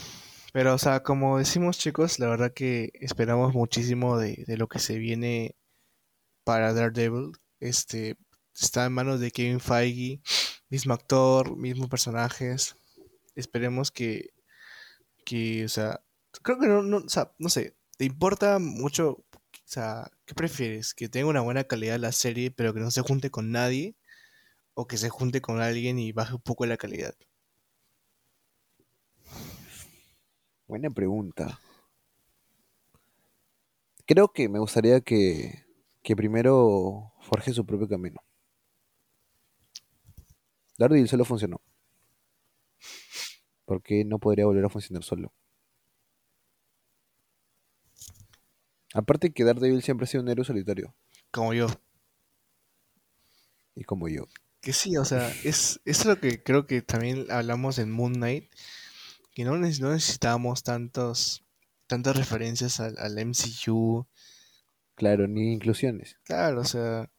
Pero, 0.53 0.73
o 0.73 0.77
sea, 0.77 1.03
como 1.03 1.37
decimos, 1.37 1.77
chicos, 1.77 2.19
la 2.19 2.27
verdad 2.27 2.53
que 2.53 2.91
esperamos 2.95 3.53
muchísimo 3.53 4.17
de, 4.17 4.43
de 4.47 4.57
lo 4.57 4.67
que 4.67 4.79
se 4.79 4.97
viene 4.97 5.55
para 6.43 6.73
Daredevil. 6.73 7.33
Este 7.59 8.17
está 8.55 8.85
en 8.85 8.93
manos 8.93 9.19
de 9.19 9.31
Kevin 9.31 9.59
Feige, 9.59 10.21
mismo 10.69 10.93
actor, 10.93 11.55
mismos 11.57 11.89
personajes. 11.89 12.75
Esperemos 13.35 13.91
que, 13.91 14.31
que, 15.25 15.65
o 15.65 15.69
sea, 15.69 16.01
creo 16.43 16.59
que 16.59 16.67
no, 16.67 16.81
no, 16.83 16.97
o 16.97 17.09
sea, 17.09 17.33
no 17.39 17.49
sé, 17.49 17.75
¿te 17.97 18.05
importa 18.05 18.59
mucho? 18.59 19.11
O 19.11 19.71
sea, 19.71 20.09
¿qué 20.25 20.33
prefieres? 20.35 20.93
¿Que 20.93 21.09
tenga 21.09 21.27
una 21.27 21.41
buena 21.41 21.65
calidad 21.65 21.99
la 21.99 22.11
serie, 22.11 22.51
pero 22.51 22.73
que 22.73 22.79
no 22.79 22.91
se 22.91 23.01
junte 23.01 23.29
con 23.31 23.51
nadie? 23.51 23.95
¿O 24.73 24.87
que 24.87 24.97
se 24.97 25.09
junte 25.09 25.41
con 25.41 25.61
alguien 25.61 25.99
y 25.99 26.11
baje 26.11 26.35
un 26.35 26.41
poco 26.41 26.65
la 26.65 26.77
calidad? 26.77 27.15
Buena 30.69 30.91
pregunta. 30.91 31.59
Creo 34.05 34.27
que 34.27 34.47
me 34.47 34.59
gustaría 34.59 35.01
que, 35.01 35.65
que 36.03 36.15
primero 36.15 37.11
forje 37.21 37.53
su 37.53 37.65
propio 37.65 37.89
camino. 37.89 38.21
Daredevil 40.77 41.09
solo 41.09 41.25
funcionó. 41.25 41.59
¿Por 43.65 43.81
qué 43.81 44.05
no 44.05 44.19
podría 44.19 44.45
volver 44.45 44.63
a 44.63 44.69
funcionar 44.69 45.03
solo? 45.03 45.33
Aparte 48.93 49.33
que 49.33 49.43
Daredevil 49.45 49.81
siempre 49.81 50.03
ha 50.03 50.07
sido 50.07 50.21
un 50.21 50.29
héroe 50.29 50.45
solitario. 50.45 50.93
Como 51.31 51.55
yo. 51.55 51.65
Y 53.73 53.85
como 53.85 54.07
yo. 54.07 54.27
Que 54.61 54.73
sí, 54.73 54.97
o 54.97 55.05
sea, 55.05 55.29
es, 55.43 55.81
es 55.85 56.05
lo 56.05 56.19
que 56.19 56.43
creo 56.43 56.67
que 56.67 56.83
también 56.83 57.25
hablamos 57.31 57.79
en 57.79 57.89
Moon 57.89 58.13
Knight, 58.13 58.53
que 59.39 59.45
no, 59.45 59.55
neces- 59.55 59.79
no 59.79 59.93
necesitábamos 59.93 60.63
tantos, 60.63 61.45
tantas 61.87 62.17
referencias 62.17 62.81
al, 62.81 62.97
al 62.97 63.17
MCU. 63.17 64.05
Claro, 64.95 65.29
ni 65.29 65.53
inclusiones. 65.53 66.17
Claro, 66.25 66.59
o 66.59 66.65
sea, 66.65 67.09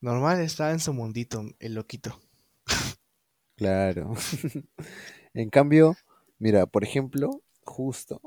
normal 0.00 0.40
estaba 0.40 0.72
en 0.72 0.80
su 0.80 0.92
mundito, 0.92 1.44
el 1.60 1.74
loquito. 1.74 2.20
Claro. 3.54 4.14
en 5.34 5.48
cambio, 5.50 5.96
mira, 6.40 6.66
por 6.66 6.82
ejemplo, 6.82 7.44
justo 7.62 8.20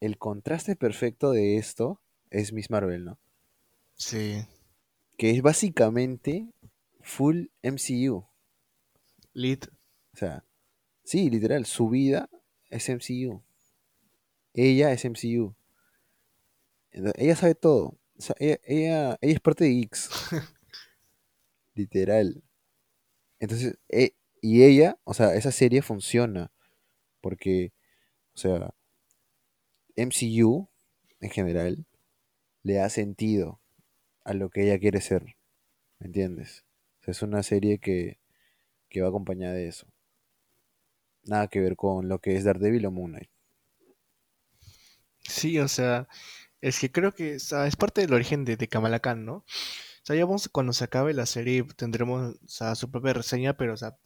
el 0.00 0.16
contraste 0.16 0.76
perfecto 0.76 1.30
de 1.32 1.58
esto 1.58 2.00
es 2.30 2.54
Miss 2.54 2.70
Marvel, 2.70 3.04
¿no? 3.04 3.18
Sí. 3.96 4.46
Que 5.18 5.32
es 5.32 5.42
básicamente 5.42 6.48
full 7.02 7.48
MCU. 7.62 8.26
Lit. 9.34 9.66
O 10.14 10.16
sea, 10.16 10.42
sí, 11.08 11.30
literal, 11.30 11.64
su 11.64 11.88
vida 11.88 12.28
es 12.70 12.88
MCU. 12.88 13.42
Ella 14.54 14.92
es 14.92 15.04
MCU. 15.04 15.54
Entonces, 16.92 17.22
ella 17.22 17.36
sabe 17.36 17.54
todo. 17.54 17.98
O 18.18 18.20
sea, 18.20 18.36
ella, 18.38 18.58
ella, 18.64 19.18
ella 19.20 19.34
es 19.34 19.40
parte 19.40 19.64
de 19.64 19.80
X. 19.82 20.10
literal. 21.74 22.42
Entonces, 23.40 23.78
e- 23.88 24.14
y 24.42 24.64
ella, 24.64 24.98
o 25.04 25.14
sea, 25.14 25.34
esa 25.34 25.52
serie 25.52 25.82
funciona. 25.82 26.50
Porque, 27.20 27.72
o 28.34 28.38
sea, 28.38 28.74
MCU 29.96 30.68
en 31.20 31.30
general 31.30 31.86
le 32.62 32.74
da 32.74 32.88
sentido 32.90 33.60
a 34.24 34.34
lo 34.34 34.50
que 34.50 34.64
ella 34.64 34.78
quiere 34.78 35.00
ser. 35.00 35.36
¿Me 36.00 36.06
entiendes? 36.08 36.64
O 37.00 37.04
sea, 37.04 37.12
es 37.12 37.22
una 37.22 37.42
serie 37.42 37.78
que, 37.78 38.18
que 38.90 39.02
va 39.02 39.08
acompañada 39.08 39.54
de 39.54 39.68
eso. 39.68 39.86
Nada 41.28 41.48
que 41.48 41.60
ver 41.60 41.76
con 41.76 42.08
lo 42.08 42.20
que 42.20 42.36
es 42.36 42.44
Daredevil 42.44 42.86
o 42.86 42.90
Moon 42.90 43.12
Knight. 43.12 43.30
Sí, 45.20 45.58
o 45.58 45.68
sea, 45.68 46.08
es 46.62 46.80
que 46.80 46.90
creo 46.90 47.14
que 47.14 47.36
o 47.36 47.64
es 47.64 47.76
parte 47.76 48.00
del 48.00 48.14
origen 48.14 48.44
de, 48.46 48.56
de 48.56 48.66
Kamala 48.68 49.00
Khan, 49.00 49.26
¿no? 49.26 49.34
O 49.36 49.44
sea, 50.02 50.16
ya 50.16 50.24
vamos, 50.24 50.48
cuando 50.48 50.72
se 50.72 50.84
acabe 50.84 51.12
la 51.12 51.26
serie 51.26 51.64
tendremos, 51.76 52.36
o 52.60 52.74
su 52.74 52.90
propia 52.90 53.12
reseña, 53.12 53.56
pero, 53.58 53.74
o 53.74 53.76
sea, 53.76 53.96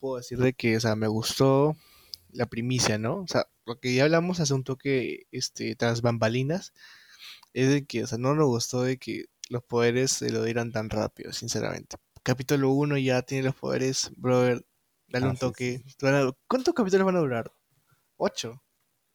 puedo 0.00 0.16
decir 0.16 0.38
de 0.38 0.54
que, 0.54 0.76
o 0.76 0.80
sea, 0.80 0.96
me 0.96 1.06
gustó 1.06 1.76
la 2.32 2.46
primicia, 2.46 2.98
¿no? 2.98 3.20
O 3.20 3.28
sea, 3.28 3.46
lo 3.64 3.78
que 3.78 3.94
ya 3.94 4.04
hablamos 4.04 4.40
hace 4.40 4.54
un 4.54 4.64
toque, 4.64 5.28
este, 5.30 5.76
tras 5.76 6.02
bambalinas, 6.02 6.72
es 7.52 7.68
de 7.68 7.86
que, 7.86 8.02
o 8.04 8.06
sea, 8.08 8.18
no 8.18 8.34
nos 8.34 8.46
gustó 8.48 8.82
de 8.82 8.98
que 8.98 9.26
los 9.50 9.62
poderes 9.62 10.12
se 10.12 10.30
lo 10.30 10.42
dieran 10.42 10.72
tan 10.72 10.90
rápido, 10.90 11.32
sinceramente. 11.32 11.96
Capítulo 12.24 12.70
uno 12.72 12.98
ya 12.98 13.22
tiene 13.22 13.44
los 13.44 13.54
poderes, 13.54 14.10
brother, 14.16 14.64
dale 15.12 15.26
Ah, 15.26 15.30
un 15.30 15.34
sí, 15.36 15.40
toque. 15.40 15.78
sí, 15.78 15.90
sí. 15.90 15.96
¿Cuántos 16.48 16.74
capítulos 16.74 17.06
van 17.06 17.16
a 17.16 17.20
durar? 17.20 17.52
¿Ocho? 18.16 18.62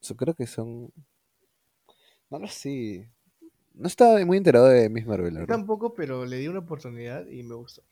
Yo 0.00 0.16
creo 0.16 0.34
que 0.34 0.46
son. 0.46 0.92
No 2.30 2.38
lo 2.38 2.48
sé. 2.48 3.10
No 3.74 3.86
estaba 3.86 4.24
muy 4.24 4.36
enterado 4.38 4.66
de 4.66 4.88
Miss 4.88 5.06
Marvel, 5.06 5.34
Yo 5.38 5.46
tampoco, 5.46 5.94
pero 5.94 6.24
le 6.26 6.38
di 6.38 6.48
una 6.48 6.60
oportunidad 6.60 7.26
y 7.28 7.42
me 7.42 7.54
gustó. 7.54 7.82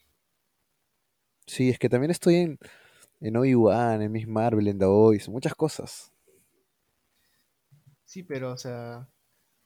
Sí, 1.46 1.70
es 1.70 1.78
que 1.78 1.88
también 1.88 2.10
estoy 2.10 2.34
en, 2.36 2.58
en 3.20 3.36
Obi-Wan, 3.36 4.02
en 4.02 4.10
Miss 4.12 4.26
Marvel, 4.26 4.66
en 4.68 4.78
The 4.78 4.86
Voice, 4.86 5.30
muchas 5.30 5.54
cosas. 5.54 6.12
Sí, 8.04 8.22
pero, 8.22 8.52
o 8.52 8.56
sea, 8.56 9.08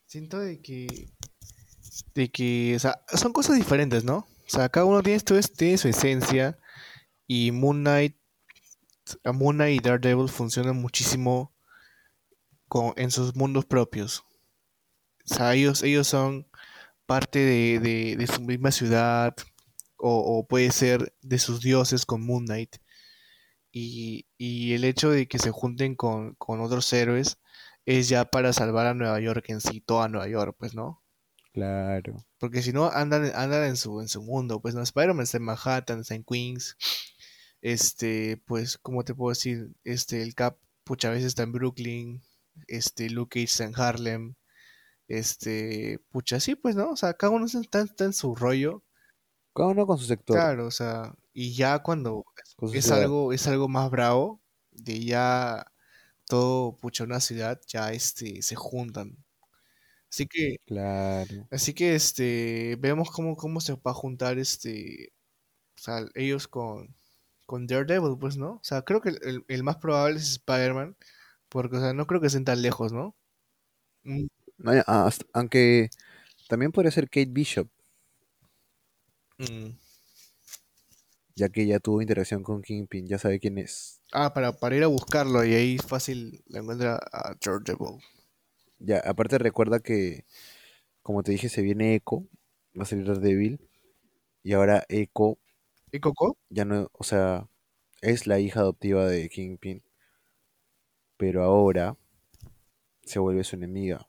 siento 0.07 0.39
de 0.39 0.61
que, 0.61 1.09
de 2.15 2.31
que, 2.31 2.75
o 2.77 2.79
sea, 2.79 3.03
son 3.15 3.33
cosas 3.33 3.57
diferentes, 3.57 4.05
¿no? 4.05 4.19
O 4.19 4.49
sea, 4.49 4.69
cada 4.69 4.87
uno 4.87 5.03
tiene, 5.03 5.17
esto 5.17 5.35
tiene 5.57 5.79
su 5.79 5.89
esencia 5.89 6.59
y 7.27 7.53
Moon 7.53 7.81
Knight, 7.81 8.17
a 9.25 9.33
Moon 9.33 9.57
Knight 9.57 9.81
y 9.81 9.89
Daredevil 9.89 10.29
funcionan 10.29 10.77
muchísimo 10.77 11.53
con, 12.69 12.93
en 12.97 13.11
sus 13.11 13.35
mundos 13.37 13.65
propios. 13.67 14.25
O 15.31 15.35
sea, 15.35 15.55
ellos, 15.55 15.83
ellos 15.83 16.07
son 16.09 16.47
parte 17.07 17.39
de, 17.41 17.81
de- 17.81 18.17
de 18.17 18.27
su 18.27 18.41
misma 18.43 18.71
ciudad 18.71 19.35
o, 19.97 20.39
o 20.39 20.47
puede 20.47 20.71
ser 20.71 21.15
de 21.23 21.39
sus 21.39 21.61
dioses 21.61 22.07
con 22.07 22.25
Moon 22.25 22.45
Knight. 22.47 22.77
Y, 23.73 24.27
y 24.37 24.73
el 24.75 24.85
hecho 24.85 25.11
de 25.11 25.29
que 25.29 25.39
se 25.39 25.51
junten 25.53 25.95
con, 25.95 26.35
con 26.35 26.61
otros 26.61 26.93
héroes 26.93 27.39
es 27.87 28.09
ya 28.09 28.25
para 28.25 28.53
salvar 28.53 28.87
a 28.87 28.95
Nueva 28.95 29.21
York 29.21 29.45
en 29.49 29.61
sí, 29.61 29.81
toda 29.81 30.09
Nueva 30.09 30.29
York, 30.29 30.57
pues, 30.59 30.75
¿no? 30.75 31.03
Claro. 31.53 32.25
Porque 32.39 32.63
si 32.63 32.73
no, 32.73 32.87
andan, 32.91 33.33
andan 33.35 33.65
en 33.65 33.77
su, 33.77 34.01
en 34.01 34.09
su 34.09 34.23
mundo, 34.23 34.61
pues, 34.61 34.75
¿no? 34.75 34.83
Spider-Man 34.83 35.23
está 35.25 35.37
en 35.39 35.45
Manhattan, 35.45 36.01
está 36.01 36.15
en 36.15 36.25
Queens, 36.25 36.77
este, 37.63 38.39
pues, 38.47 38.79
¿cómo 38.79 39.05
te 39.05 39.15
puedo 39.15 39.31
decir? 39.31 39.71
Este, 39.85 40.23
el 40.23 40.35
Cap, 40.35 40.59
pucha, 40.85 41.09
a 41.09 41.13
veces 41.13 41.27
está 41.29 41.43
en 41.45 41.53
Brooklyn, 41.53 42.23
este, 42.69 43.11
Luke 43.11 43.31
Cage 43.41 43.45
está 43.45 43.65
en 43.65 43.75
Harlem, 43.81 44.35
este, 45.09 46.01
pucha, 46.11 46.41
sí, 46.41 46.55
pues, 46.57 46.77
¿no? 46.77 46.91
O 46.91 46.97
sea, 46.97 47.15
cada 47.15 47.33
uno 47.33 47.47
está, 47.47 47.83
está 47.83 48.05
en 48.05 48.13
su 48.15 48.35
rollo, 48.35 48.85
Cada 49.55 49.69
uno 49.71 49.87
con 49.87 49.99
su 49.99 50.07
sector, 50.07 50.37
claro, 50.37 50.67
o 50.67 50.71
sea, 50.71 51.15
y 51.33 51.55
ya 51.55 51.81
cuando 51.81 52.25
es 52.73 52.91
algo, 52.91 53.33
es 53.33 53.47
algo 53.49 53.69
más 53.69 53.91
bravo, 53.91 54.41
de 54.73 55.01
ya 55.05 55.67
todo, 56.29 56.77
pucha, 56.77 57.05
una 57.05 57.21
ciudad, 57.21 57.61
ya, 57.69 57.93
este, 57.93 58.43
se 58.43 58.57
juntan. 58.57 59.17
Así 60.11 60.27
que, 60.27 60.57
Claro. 60.67 61.47
así 61.51 61.75
que, 61.75 61.95
este, 61.95 62.77
vemos 62.81 63.11
cómo, 63.11 63.37
cómo 63.37 63.61
se 63.61 63.75
va 63.75 63.81
a 63.93 63.95
juntar, 63.95 64.39
este, 64.39 65.13
o 65.79 65.83
sea, 65.83 66.07
ellos 66.15 66.49
con, 66.49 66.97
con 67.51 67.67
Daredevil, 67.67 68.17
pues, 68.21 68.37
¿no? 68.39 68.53
O 68.55 68.61
sea, 68.63 68.83
creo 68.83 69.01
que 69.03 69.11
el, 69.11 69.45
el- 69.49 69.65
más 69.65 69.77
probable 69.79 70.19
es 70.19 70.31
Spider-Man, 70.33 70.97
porque, 71.51 71.77
o 71.79 71.81
sea, 71.81 71.95
no 71.95 72.07
creo 72.07 72.21
que 72.21 72.29
estén 72.29 72.45
tan 72.47 72.63
lejos, 72.63 72.93
¿no? 72.93 73.17
Mm, 74.05 74.27
ah, 74.87 75.11
aunque 75.33 75.91
también 76.49 76.73
podría 76.73 76.93
ser 76.93 77.11
Kate 77.11 77.31
Bishop, 77.31 77.69
mm. 79.39 79.75
ya 81.35 81.49
que 81.49 81.67
ya 81.67 81.81
tuvo 81.81 82.03
interacción 82.03 82.45
con 82.45 82.63
Kingpin, 82.63 83.09
ya 83.09 83.19
sabe 83.19 83.41
quién 83.41 83.59
es. 83.59 84.01
Ah, 84.13 84.33
para, 84.35 84.53
para 84.59 84.77
ir 84.77 84.85
a 84.85 84.87
buscarlo 84.87 85.45
y 85.45 85.53
ahí 85.55 85.79
fácil 85.79 86.43
la 86.47 86.61
encuentra 86.61 86.97
a 87.13 87.35
Daredevil. 87.41 88.01
Ya, 88.79 88.99
aparte 89.01 89.39
recuerda 89.39 89.81
que, 89.81 90.25
como 91.03 91.23
te 91.25 91.33
dije, 91.33 91.49
se 91.49 91.63
viene 91.63 91.95
Echo, 91.97 92.27
va 92.79 92.85
a 92.85 92.87
salir 92.87 93.07
Daredevil, 93.07 93.61
y 94.45 94.55
ahora 94.55 94.85
Echo 94.89 95.39
¿Y 95.93 96.01
Coco? 96.01 96.37
ya 96.51 96.65
no, 96.65 96.89
o 96.93 97.05
sea, 97.05 97.49
es 98.01 98.27
la 98.27 98.39
hija 98.39 98.61
adoptiva 98.61 99.07
de 99.07 99.29
Kingpin, 99.29 99.83
pero 101.17 101.43
ahora 101.43 101.97
se 103.03 103.19
vuelve 103.19 103.45
su 103.45 103.57
enemiga, 103.57 104.09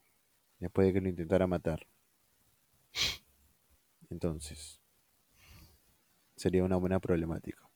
después 0.59 0.88
de 0.88 0.93
que 0.93 1.01
lo 1.01 1.09
intentara 1.09 1.47
matar. 1.47 1.88
Entonces, 4.09 4.79
sería 6.36 6.63
una 6.63 6.75
buena 6.75 6.99
problemática. 6.99 7.69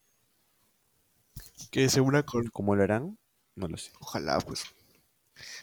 Que 1.72 1.90
se 1.90 2.02
una 2.02 2.24
con... 2.24 2.48
¿Cómo 2.48 2.76
lo 2.76 2.84
harán? 2.84 3.18
No 3.56 3.68
lo 3.68 3.78
sé. 3.78 3.92
Ojalá, 4.00 4.40
pues. 4.40 4.66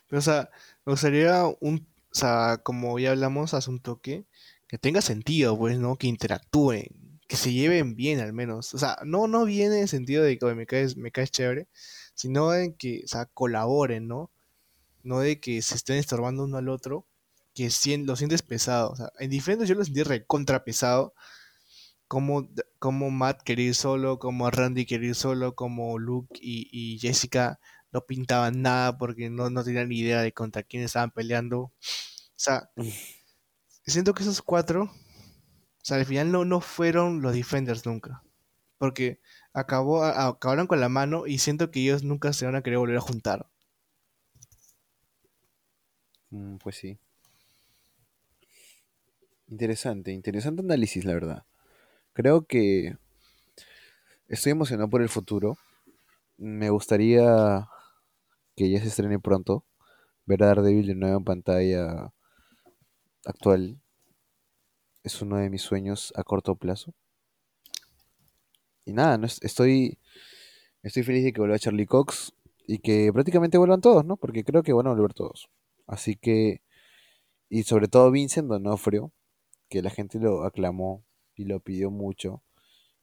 Pero, 0.08 0.18
o 0.18 0.22
sea, 0.22 0.50
me 0.84 0.92
gustaría 0.92 1.44
un... 1.60 1.86
O 2.10 2.14
sea, 2.14 2.58
como 2.62 2.98
ya 2.98 3.12
hablamos 3.12 3.54
hace 3.54 3.70
un 3.70 3.80
toque, 3.80 4.26
que 4.66 4.78
tenga 4.78 5.00
sentido, 5.00 5.56
pues, 5.56 5.78
¿no? 5.78 5.96
Que 5.96 6.06
interactúen, 6.06 6.88
que 7.28 7.36
se 7.36 7.52
lleven 7.52 7.94
bien 7.96 8.20
al 8.20 8.32
menos. 8.32 8.74
O 8.74 8.78
sea, 8.78 8.98
no, 9.04 9.26
no 9.28 9.44
bien 9.44 9.72
en 9.72 9.82
el 9.82 9.88
sentido 9.88 10.22
de 10.24 10.38
que 10.38 10.44
"Oye, 10.46 10.54
me 10.54 10.66
caes, 10.66 10.96
me 10.96 11.10
caes 11.12 11.30
chévere, 11.30 11.68
sino 12.14 12.54
en 12.54 12.74
que, 12.74 13.02
o 13.04 13.08
sea, 13.08 13.26
colaboren, 13.26 14.08
¿no? 14.08 14.30
No 15.02 15.20
de 15.20 15.40
que 15.40 15.62
se 15.62 15.76
estén 15.76 15.96
estorbando 15.98 16.44
uno 16.44 16.58
al 16.58 16.68
otro, 16.68 17.06
que 17.54 17.70
sien- 17.70 18.06
lo 18.06 18.16
sientes 18.16 18.42
pesado. 18.42 18.90
O 18.92 18.96
sea, 18.96 19.10
en 19.20 19.30
diferentes 19.30 19.68
yo 19.68 19.74
lo 19.76 19.84
sentí 19.84 20.02
recontra 20.04 20.64
pesado, 20.64 21.14
como, 22.08 22.48
como 22.78 23.10
Matt 23.10 23.42
quería 23.42 23.68
ir 23.68 23.74
solo, 23.74 24.18
como 24.18 24.50
Randy 24.50 24.86
quería 24.86 25.10
ir 25.10 25.14
solo, 25.14 25.54
como 25.54 25.98
Luke 25.98 26.38
y, 26.42 26.68
y 26.72 26.98
Jessica 26.98 27.58
no 27.92 28.02
pintaban 28.06 28.62
nada 28.62 28.98
porque 28.98 29.30
no, 29.30 29.50
no 29.50 29.64
tenían 29.64 29.88
ni 29.88 29.98
idea 30.00 30.20
de 30.22 30.32
contra 30.32 30.62
quién 30.62 30.82
estaban 30.82 31.10
peleando. 31.12 31.60
O 31.60 31.72
sea, 32.36 32.70
siento 33.86 34.14
que 34.14 34.22
esos 34.22 34.42
cuatro, 34.42 34.90
o 35.82 35.84
sea, 35.84 35.96
al 35.96 36.06
final 36.06 36.30
no, 36.30 36.44
no 36.44 36.60
fueron 36.60 37.22
los 37.22 37.34
Defenders 37.34 37.84
nunca. 37.86 38.22
Porque 38.78 39.20
acabó, 39.52 40.04
acabaron 40.04 40.68
con 40.68 40.80
la 40.80 40.88
mano 40.88 41.26
y 41.26 41.38
siento 41.38 41.72
que 41.72 41.80
ellos 41.80 42.04
nunca 42.04 42.32
se 42.32 42.46
van 42.46 42.54
a 42.54 42.62
querer 42.62 42.78
volver 42.78 42.98
a 42.98 43.00
juntar. 43.00 43.48
Mm, 46.30 46.58
pues 46.58 46.76
sí. 46.76 46.98
Interesante, 49.48 50.12
interesante 50.12 50.62
análisis, 50.62 51.04
la 51.04 51.14
verdad. 51.14 51.44
Creo 52.12 52.46
que 52.46 52.96
estoy 54.28 54.52
emocionado 54.52 54.88
por 54.88 55.02
el 55.02 55.08
futuro. 55.08 55.58
Me 56.38 56.70
gustaría 56.70 57.68
que 58.56 58.70
ya 58.70 58.80
se 58.80 58.86
estrene 58.86 59.18
pronto. 59.18 59.64
Ver 60.26 60.44
a 60.44 60.46
Daredevil 60.46 60.86
de 60.86 60.94
nuevo 60.94 61.18
en 61.18 61.24
pantalla 61.24 62.12
actual 63.24 63.80
es 65.04 65.22
uno 65.22 65.36
de 65.36 65.50
mis 65.50 65.62
sueños 65.62 66.12
a 66.16 66.24
corto 66.24 66.56
plazo. 66.56 66.94
Y 68.84 68.92
nada, 68.92 69.18
no 69.18 69.26
es- 69.26 69.40
estoy, 69.42 69.98
estoy 70.82 71.02
feliz 71.04 71.24
de 71.24 71.32
que 71.32 71.40
vuelva 71.40 71.58
Charlie 71.58 71.86
Cox 71.86 72.34
y 72.66 72.78
que 72.78 73.12
prácticamente 73.12 73.58
vuelvan 73.58 73.80
todos, 73.80 74.04
¿no? 74.04 74.16
Porque 74.16 74.44
creo 74.44 74.62
que 74.62 74.72
van 74.72 74.86
a 74.86 74.90
volver 74.92 75.14
todos. 75.14 75.48
Así 75.86 76.16
que, 76.16 76.62
y 77.50 77.64
sobre 77.64 77.88
todo 77.88 78.10
Vincent 78.10 78.48
Donofrio, 78.48 79.12
que 79.70 79.82
la 79.82 79.90
gente 79.90 80.20
lo 80.20 80.44
aclamó 80.44 81.04
y 81.36 81.44
lo 81.46 81.60
pidió 81.60 81.90
mucho 81.90 82.42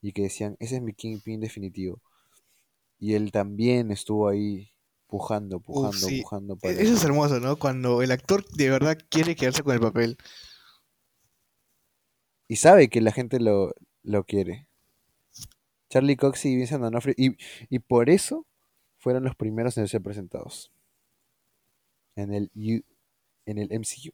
y 0.01 0.13
que 0.13 0.23
decían, 0.23 0.57
ese 0.59 0.77
es 0.77 0.81
mi 0.81 0.93
Kingpin 0.93 1.41
definitivo. 1.41 2.01
Y 2.99 3.13
él 3.15 3.31
también 3.31 3.91
estuvo 3.91 4.27
ahí 4.27 4.71
pujando, 5.07 5.59
pujando, 5.59 5.97
sí. 5.97 6.21
pujando 6.21 6.55
E- 6.55 6.57
para... 6.61 6.73
Eso 6.81 6.93
es 6.93 7.03
hermoso, 7.03 7.39
¿no? 7.39 7.57
Cuando 7.57 8.01
el 8.01 8.11
actor 8.11 8.45
de 8.49 8.69
verdad 8.69 8.97
quiere 9.09 9.35
quedarse 9.35 9.63
con 9.63 9.73
el 9.73 9.79
papel. 9.79 10.17
Y 12.49 12.57
sabe 12.57 12.89
que 12.89 12.99
la 12.99 13.13
gente 13.13 13.39
lo, 13.39 13.73
lo 14.03 14.25
quiere. 14.25 14.67
Charlie 15.89 16.15
Cox 16.15 16.45
y 16.45 16.55
Vincent 16.55 16.81
D'Onofrio. 16.81 17.13
Y, 17.17 17.37
y 17.69 17.79
por 17.79 18.09
eso 18.09 18.45
fueron 18.97 19.23
los 19.23 19.35
primeros 19.35 19.77
en 19.77 19.87
ser 19.87 20.01
presentados. 20.01 20.71
En 22.15 22.33
el, 22.35 22.51
U- 22.55 22.83
en 23.47 23.57
el 23.57 23.71
MCU. 23.73 24.11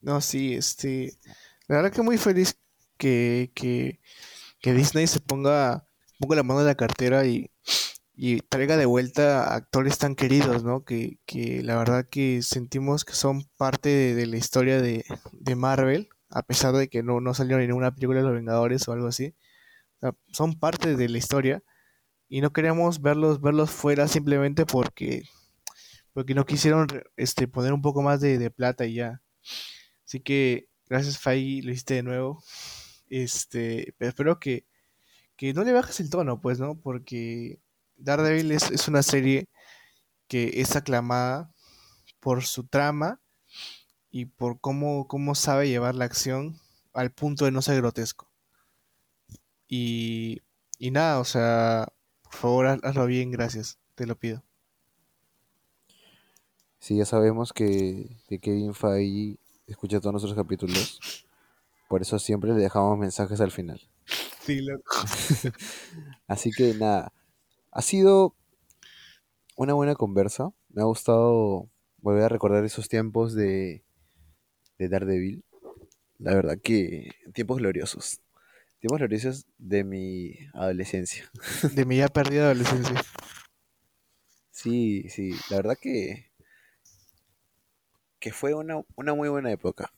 No, 0.00 0.20
sí, 0.20 0.54
este. 0.54 1.12
La 1.68 1.76
verdad 1.76 1.92
que 1.92 2.02
muy 2.02 2.18
feliz 2.18 2.56
que, 2.98 3.52
que, 3.54 4.00
que 4.60 4.74
Disney 4.74 5.06
se 5.08 5.20
ponga, 5.20 5.86
ponga 6.20 6.36
la 6.36 6.42
mano 6.44 6.60
en 6.60 6.66
la 6.66 6.76
cartera 6.76 7.26
y, 7.26 7.50
y 8.14 8.40
traiga 8.42 8.76
de 8.78 8.86
vuelta 8.86 9.44
a 9.44 9.56
actores 9.56 9.98
tan 9.98 10.16
queridos, 10.16 10.64
¿no? 10.64 10.84
Que, 10.84 11.18
que 11.26 11.62
la 11.62 11.76
verdad 11.78 12.08
que 12.10 12.42
sentimos 12.42 13.04
que 13.04 13.14
son 13.14 13.44
parte 13.58 13.90
de, 13.90 14.14
de 14.16 14.26
la 14.26 14.38
historia 14.38 14.82
de, 14.82 15.04
de 15.32 15.56
Marvel, 15.56 16.10
a 16.30 16.42
pesar 16.42 16.74
de 16.74 16.88
que 16.88 17.02
no, 17.02 17.20
no 17.20 17.34
salió 17.34 17.58
en 17.58 17.66
ninguna 17.66 17.94
película 17.94 18.20
de 18.20 18.24
los 18.24 18.34
Vengadores 18.34 18.86
o 18.88 18.92
algo 18.92 19.08
así. 19.08 19.34
Son 20.32 20.58
parte 20.58 20.96
de 20.96 21.08
la 21.08 21.18
historia 21.18 21.62
y 22.28 22.40
no 22.40 22.52
queremos 22.52 23.02
verlos, 23.02 23.40
verlos 23.40 23.70
fuera 23.70 24.08
simplemente 24.08 24.64
porque, 24.64 25.24
porque 26.12 26.34
no 26.34 26.46
quisieron 26.46 26.86
este, 27.16 27.48
poner 27.48 27.72
un 27.72 27.82
poco 27.82 28.02
más 28.02 28.20
de, 28.20 28.38
de 28.38 28.50
plata 28.50 28.86
y 28.86 28.94
ya. 28.94 29.20
Así 30.06 30.20
que 30.20 30.68
gracias 30.88 31.18
Fai, 31.18 31.60
lo 31.62 31.72
hiciste 31.72 31.94
de 31.94 32.02
nuevo. 32.02 32.42
Este, 33.08 33.94
pero 33.98 34.10
espero 34.10 34.38
que, 34.38 34.66
que 35.36 35.52
no 35.52 35.64
le 35.64 35.72
bajes 35.72 36.00
el 36.00 36.10
tono, 36.10 36.40
pues, 36.40 36.60
¿no? 36.60 36.80
Porque 36.80 37.60
Daredevil 37.96 38.52
es 38.52 38.88
una 38.88 39.02
serie 39.02 39.48
que 40.28 40.60
es 40.60 40.76
aclamada 40.76 41.52
por 42.20 42.44
su 42.44 42.66
trama 42.68 43.20
y 44.10 44.26
por 44.26 44.60
cómo, 44.60 45.08
cómo 45.08 45.34
sabe 45.34 45.68
llevar 45.68 45.94
la 45.94 46.04
acción 46.06 46.60
al 46.92 47.12
punto 47.12 47.44
de 47.46 47.52
no 47.52 47.62
ser 47.62 47.76
grotesco. 47.78 48.30
Y, 49.68 50.42
y 50.78 50.90
nada, 50.90 51.18
o 51.20 51.24
sea, 51.24 51.88
por 52.22 52.34
favor, 52.34 52.66
haz- 52.66 52.80
hazlo 52.84 53.06
bien, 53.06 53.30
gracias, 53.30 53.78
te 53.94 54.06
lo 54.06 54.16
pido. 54.18 54.44
Sí, 56.78 56.96
ya 56.96 57.04
sabemos 57.04 57.52
que, 57.52 58.16
que 58.28 58.38
Kevin 58.40 58.74
Feige 58.74 59.38
escucha 59.66 60.00
todos 60.00 60.12
nuestros 60.14 60.34
capítulos. 60.34 61.00
Por 61.88 62.02
eso 62.02 62.18
siempre 62.18 62.52
le 62.54 62.60
dejamos 62.60 62.98
mensajes 62.98 63.40
al 63.40 63.52
final. 63.52 63.80
Sí, 64.38 64.60
loco. 64.62 64.96
Así 66.26 66.52
que 66.52 66.74
nada, 66.74 67.12
ha 67.72 67.82
sido 67.82 68.36
una 69.56 69.74
buena 69.74 69.94
conversa. 69.94 70.52
Me 70.68 70.82
ha 70.82 70.86
gustado 70.86 71.68
volver 71.98 72.24
a 72.24 72.28
recordar 72.28 72.64
esos 72.64 72.88
tiempos 72.88 73.34
de, 73.34 73.84
de 74.80 74.88
Daredevil. 74.88 75.44
La 76.18 76.34
verdad 76.34 76.58
que 76.62 77.10
tiempos 77.34 77.58
gloriosos. 77.58 78.20
Tiempos 78.80 78.98
gloriosos 78.98 79.46
de 79.58 79.84
mi 79.84 80.34
adolescencia. 80.54 81.30
De 81.74 81.84
mi 81.84 81.98
ya 81.98 82.08
perdida 82.08 82.46
adolescencia. 82.46 82.94
Sí, 84.50 85.06
sí, 85.10 85.32
la 85.50 85.56
verdad 85.56 85.76
que, 85.80 86.30
que 88.18 88.32
fue 88.32 88.54
una, 88.54 88.80
una 88.96 89.14
muy 89.14 89.28
buena 89.28 89.50
época. 89.52 89.92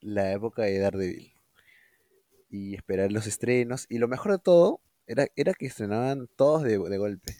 La 0.00 0.32
época 0.32 0.62
de 0.64 0.78
Daredevil. 0.78 1.32
Y 2.50 2.74
esperar 2.74 3.10
los 3.10 3.26
estrenos. 3.26 3.86
Y 3.88 3.98
lo 3.98 4.06
mejor 4.08 4.32
de 4.32 4.38
todo 4.38 4.80
era, 5.06 5.26
era 5.34 5.54
que 5.54 5.66
estrenaban 5.66 6.28
todos 6.36 6.62
de, 6.62 6.78
de 6.78 6.98
golpe. 6.98 7.36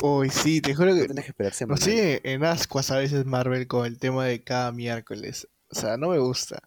Uy, 0.00 0.30
sí, 0.30 0.60
te 0.60 0.74
juro 0.74 0.94
No 0.94 0.94
que 0.94 1.04
tenías 1.06 1.24
que 1.24 1.30
esperar 1.30 1.54
nos 1.66 1.80
semanal. 1.80 1.80
sigue 1.80 2.20
en 2.24 2.44
ascuas 2.44 2.90
a 2.90 2.98
veces 2.98 3.26
Marvel 3.26 3.66
con 3.66 3.86
el 3.86 3.98
tema 3.98 4.26
de 4.26 4.42
cada 4.44 4.72
miércoles. 4.72 5.48
O 5.74 5.78
sea, 5.80 5.96
no 5.98 6.08
me 6.08 6.18
gusta. 6.18 6.58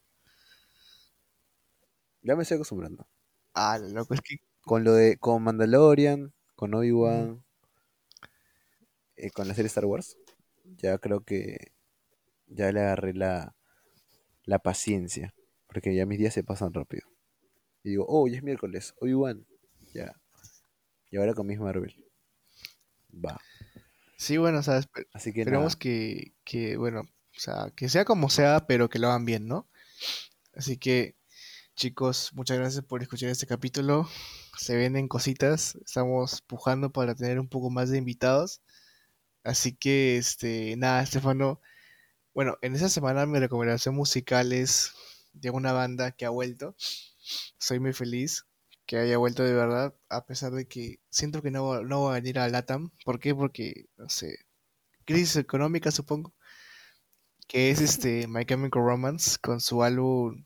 Ya 2.22 2.36
me 2.36 2.43
estoy 2.43 2.55
acostumbrando. 2.55 3.08
Ah, 3.53 3.78
loco, 3.80 4.14
es 4.14 4.22
que 4.22 4.38
Con 4.62 4.84
lo 4.84 4.93
de, 4.93 5.18
con 5.18 5.41
Mandalorian, 5.41 6.32
con 6.55 6.76
Obi-Wan, 6.76 7.43
eh, 9.16 9.32
con 9.32 9.47
la 9.47 9.53
serie 9.53 9.68
Star 9.68 9.86
Wars, 9.86 10.18
ya 10.78 10.97
creo 10.99 11.22
que 11.22 11.72
ya 12.47 12.72
le 12.72 12.82
agarré 12.82 13.14
la, 13.14 13.55
la 14.45 14.60
paciencia. 14.60 15.34
Porque 15.68 15.95
ya 15.95 16.05
mis 16.05 16.20
días 16.20 16.34
se 16.34 16.43
pasan 16.43 16.74
rápido. 16.74 17.08
Y 17.84 17.91
digo, 17.91 18.05
oh, 18.08 18.28
ya 18.28 18.38
es 18.38 18.43
miércoles, 18.43 18.93
Obi-Wan, 19.01 19.45
ya. 19.93 20.14
Y 21.12 21.18
ahora 21.18 21.34
con 21.34 21.47
Miss 21.47 21.60
Marvel. 21.60 21.95
Va. 23.14 23.38
sí, 24.18 24.38
bueno, 24.38 24.60
o 24.60 24.64
sea, 24.64 24.80
espe- 24.80 25.08
Así 25.14 25.34
que 25.34 25.41
esperemos 25.41 25.76
que, 25.76 26.34
que, 26.43 26.78
bueno, 26.78 27.03
o 27.38 27.39
sea, 27.39 27.71
que 27.75 27.89
sea 27.89 28.05
como 28.05 28.29
sea, 28.29 28.65
pero 28.67 28.89
que 28.89 28.99
lo 28.99 29.07
hagan 29.09 29.25
bien, 29.25 29.47
¿no? 29.47 29.69
Así 30.55 30.77
que, 30.77 31.15
chicos, 31.75 32.31
muchas 32.33 32.57
gracias 32.57 32.83
por 32.85 33.03
escuchar 33.03 33.29
este 33.29 33.47
capítulo. 33.47 34.09
Se 34.57 34.75
vienen 34.75 35.07
cositas, 35.07 35.75
estamos 35.85 36.41
pujando 36.41 36.91
para 36.91 37.15
tener 37.15 37.39
un 37.39 37.47
poco 37.47 37.69
más 37.69 37.89
de 37.91 37.99
invitados. 37.99 38.61
Así 39.43 39.75
que, 39.75 40.17
este, 40.17 40.75
nada, 40.77 41.03
Estefano. 41.03 41.61
Bueno, 42.33 42.57
en 42.61 42.75
esa 42.75 42.89
semana 42.89 43.25
mi 43.27 43.39
recomendación 43.39 43.95
musical 43.95 44.51
es 44.53 44.93
de 45.33 45.51
una 45.51 45.73
banda 45.73 46.11
que 46.11 46.25
ha 46.25 46.29
vuelto. 46.29 46.75
Soy 47.59 47.79
muy 47.79 47.93
feliz 47.93 48.45
que 48.88 48.97
haya 48.97 49.17
vuelto 49.17 49.43
de 49.43 49.53
verdad, 49.53 49.95
a 50.09 50.25
pesar 50.25 50.53
de 50.53 50.67
que 50.67 50.99
siento 51.09 51.41
que 51.43 51.51
no, 51.51 51.83
no 51.83 52.03
va 52.03 52.11
a 52.13 52.15
venir 52.15 52.39
a 52.39 52.49
LATAM. 52.49 52.91
¿Por 53.05 53.19
qué? 53.19 53.35
Porque, 53.35 53.85
no 53.97 54.09
sé, 54.09 54.39
crisis 55.05 55.35
económica 55.38 55.91
supongo. 55.91 56.33
Que 57.48 57.72
es 57.72 57.82
este 57.82 58.28
My 58.28 58.45
Chemical 58.45 58.84
Romance 58.84 59.38
con 59.41 59.62
su 59.62 59.84
álbum, 59.84 60.45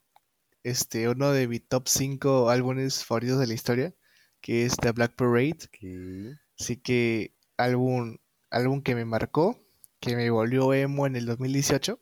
este, 0.63 1.09
uno 1.09 1.31
de 1.31 1.47
mi 1.47 1.59
top 1.59 1.87
5 1.87 2.49
álbumes 2.49 3.05
favoritos 3.05 3.39
de 3.39 3.47
la 3.47 3.53
historia, 3.53 3.95
que 4.41 4.65
es 4.65 4.77
The 4.77 4.91
Black 4.91 5.15
Parade. 5.15 5.69
Así 6.59 6.77
que 6.77 7.33
álbum, 7.57 8.17
álbum 8.51 8.81
que 8.83 8.95
me 8.95 9.05
marcó, 9.05 9.59
que 9.99 10.15
me 10.15 10.29
volvió 10.29 10.73
emo 10.73 11.07
en 11.07 11.15
el 11.15 11.25
2018 11.25 11.99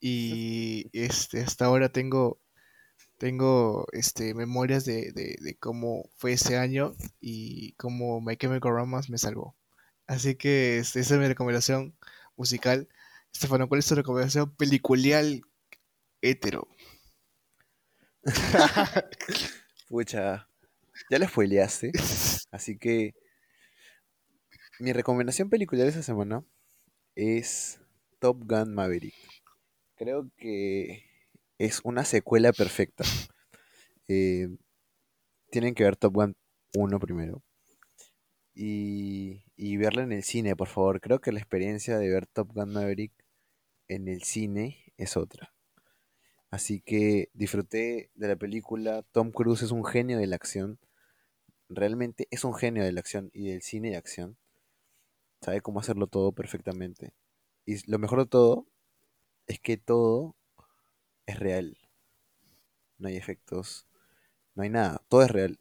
y 0.00 0.90
este 0.92 1.40
hasta 1.40 1.64
ahora 1.66 1.88
tengo 1.90 2.40
tengo 3.18 3.86
este 3.92 4.34
memorias 4.34 4.84
de, 4.84 5.12
de, 5.12 5.36
de 5.40 5.56
cómo 5.58 6.10
fue 6.16 6.32
ese 6.32 6.58
año 6.58 6.94
y 7.20 7.72
cómo 7.74 8.20
My 8.20 8.36
Chemical 8.36 8.72
Romance 8.72 9.10
me 9.10 9.18
salvó. 9.18 9.56
Así 10.06 10.36
que 10.36 10.78
este, 10.78 11.00
esa 11.00 11.14
es 11.14 11.20
mi 11.20 11.26
recomendación 11.28 11.96
musical. 12.36 12.88
Estefano, 13.36 13.68
¿cuál 13.68 13.80
es 13.80 13.86
tu 13.86 13.94
recomendación 13.94 14.50
peliculial 14.56 15.42
hetero? 16.22 16.66
Pucha, 19.90 20.48
ya 21.10 21.18
lo 21.18 21.28
spoileaste. 21.28 21.92
Así 22.50 22.78
que 22.78 23.14
mi 24.80 24.94
recomendación 24.94 25.50
película 25.50 25.82
de 25.82 25.90
esta 25.90 26.02
semana 26.02 26.46
es 27.14 27.78
Top 28.20 28.42
Gun 28.46 28.74
Maverick. 28.74 29.14
Creo 29.96 30.30
que 30.38 31.04
es 31.58 31.82
una 31.84 32.06
secuela 32.06 32.54
perfecta. 32.54 33.04
Eh, 34.08 34.48
tienen 35.50 35.74
que 35.74 35.84
ver 35.84 35.96
Top 35.96 36.14
Gun 36.14 36.34
1 36.74 36.98
primero. 37.00 37.42
Y, 38.54 39.42
y 39.56 39.76
verla 39.76 40.04
en 40.04 40.12
el 40.12 40.24
cine, 40.24 40.56
por 40.56 40.68
favor. 40.68 41.02
Creo 41.02 41.20
que 41.20 41.32
la 41.32 41.38
experiencia 41.38 41.98
de 41.98 42.08
ver 42.08 42.26
Top 42.26 42.54
Gun 42.54 42.72
Maverick 42.72 43.25
en 43.88 44.08
el 44.08 44.22
cine 44.22 44.92
es 44.96 45.16
otra. 45.16 45.52
Así 46.50 46.80
que 46.80 47.30
disfruté 47.34 48.10
de 48.16 48.26
la 48.28 48.34
película. 48.36 49.02
Tom 49.12 49.30
Cruise 49.30 49.62
es 49.62 49.70
un 49.70 49.84
genio 49.84 50.18
de 50.18 50.26
la 50.26 50.34
acción. 50.36 50.80
Realmente 51.68 52.28
es 52.30 52.44
un 52.44 52.54
genio 52.54 52.84
de 52.84 52.92
la 52.92 53.00
acción 53.00 53.30
y 53.34 53.48
del 53.48 53.62
cine 53.62 53.90
de 53.90 53.96
acción. 53.96 54.38
Sabe 55.40 55.62
cómo 55.62 55.80
hacerlo 55.80 56.08
todo 56.08 56.32
perfectamente. 56.32 57.14
Y 57.64 57.90
lo 57.90 57.98
mejor 57.98 58.18
de 58.20 58.26
todo 58.26 58.66
es 59.46 59.60
que 59.60 59.76
todo 59.78 60.36
es 61.26 61.38
real. 61.40 61.78
No 62.98 63.08
hay 63.08 63.16
efectos, 63.16 63.86
no 64.54 64.62
hay 64.64 64.70
nada, 64.70 65.02
todo 65.08 65.22
es 65.22 65.30
real. 65.30 65.58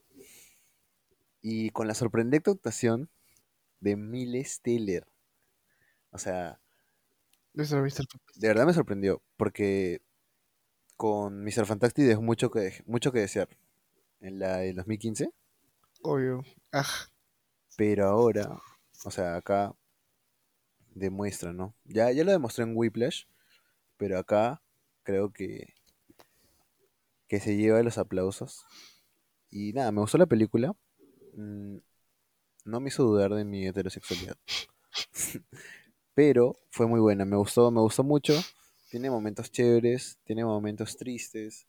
Y 1.41 1.69
con 1.69 1.88
la 1.88 1.93
sorprendente 1.93 2.51
actuación 2.51 3.09
de 3.82 3.95
Miles 3.95 4.61
Teller. 4.61 5.07
O 6.11 6.17
sea, 6.17 6.59
Eso 6.59 6.59
lo 6.65 7.19
viste 7.19 7.36
el- 7.36 7.44
de 7.55 8.47
verdad 8.47 8.65
me 8.65 8.73
sorprendió, 8.73 9.21
porque 9.37 10.01
con 10.97 11.43
Mr. 11.43 11.65
Fantastic 11.65 12.05
dejó 12.05 12.21
mucho 12.21 12.51
que, 12.51 12.83
mucho 12.85 13.11
que 13.11 13.19
desear 13.19 13.49
en 14.19 14.39
la 14.39 14.57
del 14.57 14.75
2015, 14.75 15.29
Obvio. 16.07 16.43
Ah, 16.71 16.85
pero 17.77 18.05
ahora, 18.05 18.61
o 19.05 19.09
sea, 19.09 19.37
acá 19.37 19.73
demuestra, 20.93 21.51
¿no? 21.51 21.73
Ya, 21.83 22.11
ya 22.11 22.23
lo 22.23 22.31
demostró 22.31 22.63
en 22.63 22.77
Whiplash, 22.77 23.23
pero 23.97 24.19
acá 24.19 24.61
creo 25.01 25.33
que, 25.33 25.73
que 27.27 27.39
se 27.39 27.57
lleva 27.57 27.81
los 27.81 27.97
aplausos. 27.97 28.65
Y 29.49 29.73
nada, 29.73 29.91
me 29.91 30.01
gustó 30.01 30.19
la 30.19 30.27
película. 30.27 30.75
Mm, 31.33 31.77
no 32.65 32.79
me 32.79 32.89
hizo 32.89 33.03
dudar 33.03 33.33
de 33.33 33.45
mi 33.45 33.65
heterosexualidad. 33.65 34.37
Pero 36.16 36.57
fue 36.72 36.88
muy 36.88 37.01
buena, 37.01 37.26
me 37.26 37.36
gustó, 37.36 37.70
me 37.70 37.82
gustó 37.82 38.03
mucho. 38.03 38.34
Tiene 38.89 39.09
momentos 39.09 39.51
chéveres, 39.51 40.18
tiene 40.24 40.45
momentos 40.45 40.95
tristes. 40.95 41.68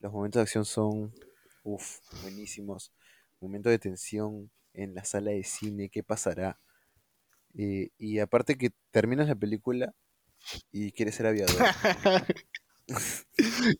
Los 0.00 0.12
momentos 0.12 0.40
de 0.40 0.42
acción 0.42 0.64
son, 0.64 1.14
uff, 1.62 2.00
buenísimos. 2.22 2.92
Momentos 3.40 3.70
de 3.70 3.78
tensión 3.78 4.50
en 4.74 4.94
la 4.94 5.04
sala 5.04 5.30
de 5.30 5.44
cine, 5.44 5.88
¿qué 5.88 6.02
pasará? 6.02 6.60
Eh, 7.54 7.90
y 7.96 8.18
aparte 8.18 8.58
que 8.58 8.72
terminas 8.90 9.28
la 9.28 9.36
película 9.36 9.94
y 10.72 10.90
quieres 10.90 11.14
ser 11.14 11.26
aviador. 11.26 11.56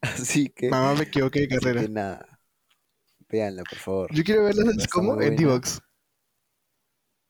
así 0.00 0.48
que... 0.48 0.68
Mamá, 0.68 0.94
me 0.94 1.04
equivoqué 1.04 1.46
de 1.46 1.54
así 1.54 1.64
carrera. 1.64 1.82
que 1.82 1.88
nada, 1.88 2.40
véanla, 3.28 3.62
por 3.62 3.78
favor. 3.78 4.12
Yo 4.12 4.24
quiero 4.24 4.42
verla, 4.42 4.64
muy 4.64 5.26
En. 5.26 5.36
D-Box. 5.36 5.80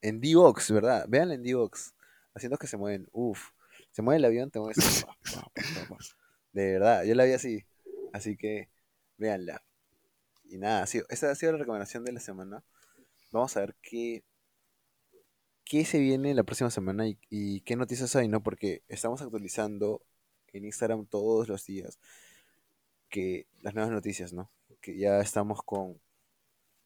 En 0.00 0.20
D-Box, 0.20 0.70
¿verdad? 0.70 1.06
Véanla 1.08 1.34
en 1.34 1.42
D-Box. 1.42 1.93
Haciendo 2.34 2.58
que 2.58 2.66
se 2.66 2.76
mueven. 2.76 3.08
Uf. 3.12 3.50
Se 3.92 4.02
mueve 4.02 4.18
el 4.18 4.24
avión, 4.24 4.50
te 4.50 4.58
mueves. 4.58 4.78
así. 4.78 5.04
De 6.52 6.72
verdad, 6.72 7.04
yo 7.04 7.14
la 7.14 7.24
vi 7.24 7.32
así. 7.32 7.64
Así 8.12 8.36
que, 8.36 8.68
véanla. 9.16 9.62
Y 10.44 10.58
nada, 10.58 10.86
sido- 10.86 11.06
esa 11.08 11.30
ha 11.30 11.34
sido 11.34 11.52
la 11.52 11.58
recomendación 11.58 12.04
de 12.04 12.12
la 12.12 12.20
semana. 12.20 12.62
Vamos 13.32 13.56
a 13.56 13.60
ver 13.60 13.74
qué, 13.82 14.22
qué 15.64 15.84
se 15.84 15.98
viene 15.98 16.34
la 16.34 16.44
próxima 16.44 16.70
semana 16.70 17.08
y, 17.08 17.18
y 17.30 17.60
qué 17.62 17.76
noticias 17.76 18.14
hay, 18.16 18.28
¿no? 18.28 18.42
Porque 18.42 18.82
estamos 18.88 19.22
actualizando 19.22 20.02
en 20.52 20.64
Instagram 20.64 21.06
todos 21.06 21.48
los 21.48 21.64
días 21.66 21.98
que 23.08 23.46
las 23.62 23.74
nuevas 23.74 23.92
noticias, 23.92 24.32
¿no? 24.32 24.50
Que 24.80 24.96
ya 24.98 25.20
estamos 25.20 25.62
con, 25.62 26.00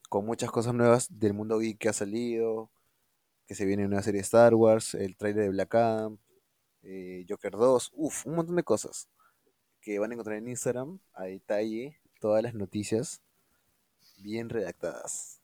con 0.08 0.24
muchas 0.26 0.50
cosas 0.50 0.74
nuevas 0.74 1.08
del 1.18 1.34
mundo 1.34 1.58
geek 1.58 1.78
que 1.78 1.88
ha 1.88 1.92
salido, 1.92 2.70
que 3.48 3.54
se 3.54 3.64
viene 3.64 3.86
una 3.86 4.02
serie 4.02 4.18
de 4.18 4.24
Star 4.24 4.54
Wars, 4.54 4.94
el 4.94 5.16
trailer 5.16 5.44
de 5.44 5.48
Black 5.48 5.74
Adam, 5.74 6.18
eh, 6.82 7.24
Joker 7.26 7.52
2, 7.52 7.92
uff, 7.94 8.26
un 8.26 8.34
montón 8.36 8.56
de 8.56 8.62
cosas 8.62 9.08
que 9.80 9.98
van 9.98 10.10
a 10.10 10.14
encontrar 10.14 10.36
en 10.36 10.48
Instagram 10.48 11.00
a 11.14 11.24
detalle, 11.24 11.98
todas 12.20 12.42
las 12.42 12.52
noticias 12.52 13.22
bien 14.18 14.50
redactadas. 14.50 15.40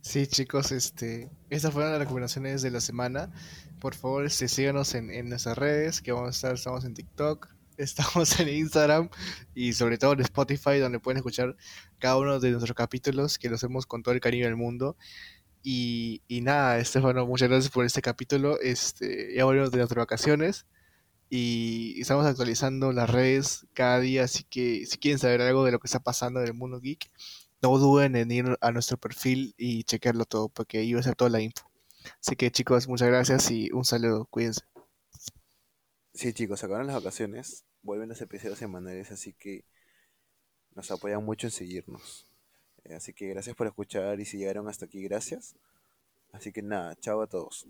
Sí, 0.00 0.28
chicos, 0.28 0.70
este, 0.70 1.28
estas 1.50 1.72
fueron 1.72 1.90
las 1.90 2.00
recomendaciones 2.00 2.62
de 2.62 2.70
la 2.70 2.80
semana. 2.80 3.32
Por 3.80 3.96
favor, 3.96 4.24
este, 4.24 4.46
síganos 4.46 4.94
en, 4.94 5.28
nuestras 5.28 5.58
redes, 5.58 6.00
que 6.00 6.12
vamos 6.12 6.28
a 6.28 6.30
estar, 6.30 6.54
estamos 6.54 6.84
en 6.84 6.94
TikTok, 6.94 7.48
estamos 7.76 8.38
en 8.38 8.48
Instagram 8.48 9.10
y 9.52 9.72
sobre 9.72 9.98
todo 9.98 10.12
en 10.12 10.20
Spotify, 10.20 10.78
donde 10.78 11.00
pueden 11.00 11.16
escuchar 11.16 11.56
cada 11.98 12.18
uno 12.18 12.38
de 12.38 12.50
nuestros 12.50 12.76
capítulos, 12.76 13.36
que 13.36 13.50
los 13.50 13.58
hacemos 13.58 13.86
con 13.86 14.04
todo 14.04 14.14
el 14.14 14.20
cariño 14.20 14.44
del 14.44 14.54
mundo. 14.54 14.96
Y, 15.68 16.22
y 16.28 16.42
nada, 16.42 16.78
Estefano, 16.78 17.26
muchas 17.26 17.48
gracias 17.48 17.72
por 17.72 17.84
este 17.84 18.00
capítulo. 18.00 18.60
Este, 18.60 19.34
ya 19.34 19.44
volvemos 19.46 19.72
de 19.72 19.78
nuestras 19.78 19.98
vacaciones 19.98 20.64
y 21.28 22.00
estamos 22.00 22.24
actualizando 22.24 22.92
las 22.92 23.10
redes 23.10 23.66
cada 23.72 23.98
día, 23.98 24.22
así 24.22 24.44
que 24.44 24.86
si 24.86 24.96
quieren 24.96 25.18
saber 25.18 25.40
algo 25.40 25.64
de 25.64 25.72
lo 25.72 25.80
que 25.80 25.88
está 25.88 25.98
pasando 25.98 26.40
en 26.40 26.46
el 26.46 26.54
mundo 26.54 26.80
geek, 26.80 27.10
no 27.62 27.76
duden 27.78 28.14
en 28.14 28.30
ir 28.30 28.56
a 28.60 28.70
nuestro 28.70 28.96
perfil 28.96 29.56
y 29.58 29.82
chequearlo 29.82 30.24
todo, 30.24 30.50
porque 30.50 30.78
ahí 30.78 30.94
va 30.94 31.00
a 31.00 31.02
ser 31.02 31.16
toda 31.16 31.30
la 31.30 31.40
info. 31.40 31.68
Así 32.20 32.36
que 32.36 32.52
chicos, 32.52 32.86
muchas 32.86 33.08
gracias 33.08 33.50
y 33.50 33.68
un 33.72 33.84
saludo, 33.84 34.26
cuídense. 34.26 34.60
Sí, 36.14 36.32
chicos, 36.32 36.62
acabaron 36.62 36.86
las 36.86 36.94
vacaciones, 36.94 37.64
vuelven 37.82 38.08
los 38.08 38.20
episodios 38.20 38.60
semanales, 38.60 39.10
así 39.10 39.32
que 39.32 39.64
nos 40.76 40.92
apoyan 40.92 41.24
mucho 41.24 41.48
en 41.48 41.50
seguirnos. 41.50 42.25
Así 42.94 43.12
que 43.12 43.28
gracias 43.28 43.56
por 43.56 43.66
escuchar 43.66 44.20
y 44.20 44.24
si 44.24 44.38
llegaron 44.38 44.68
hasta 44.68 44.86
aquí, 44.86 45.02
gracias. 45.02 45.54
Así 46.32 46.52
que 46.52 46.62
nada, 46.62 46.94
chao 46.96 47.22
a 47.22 47.26
todos. 47.26 47.66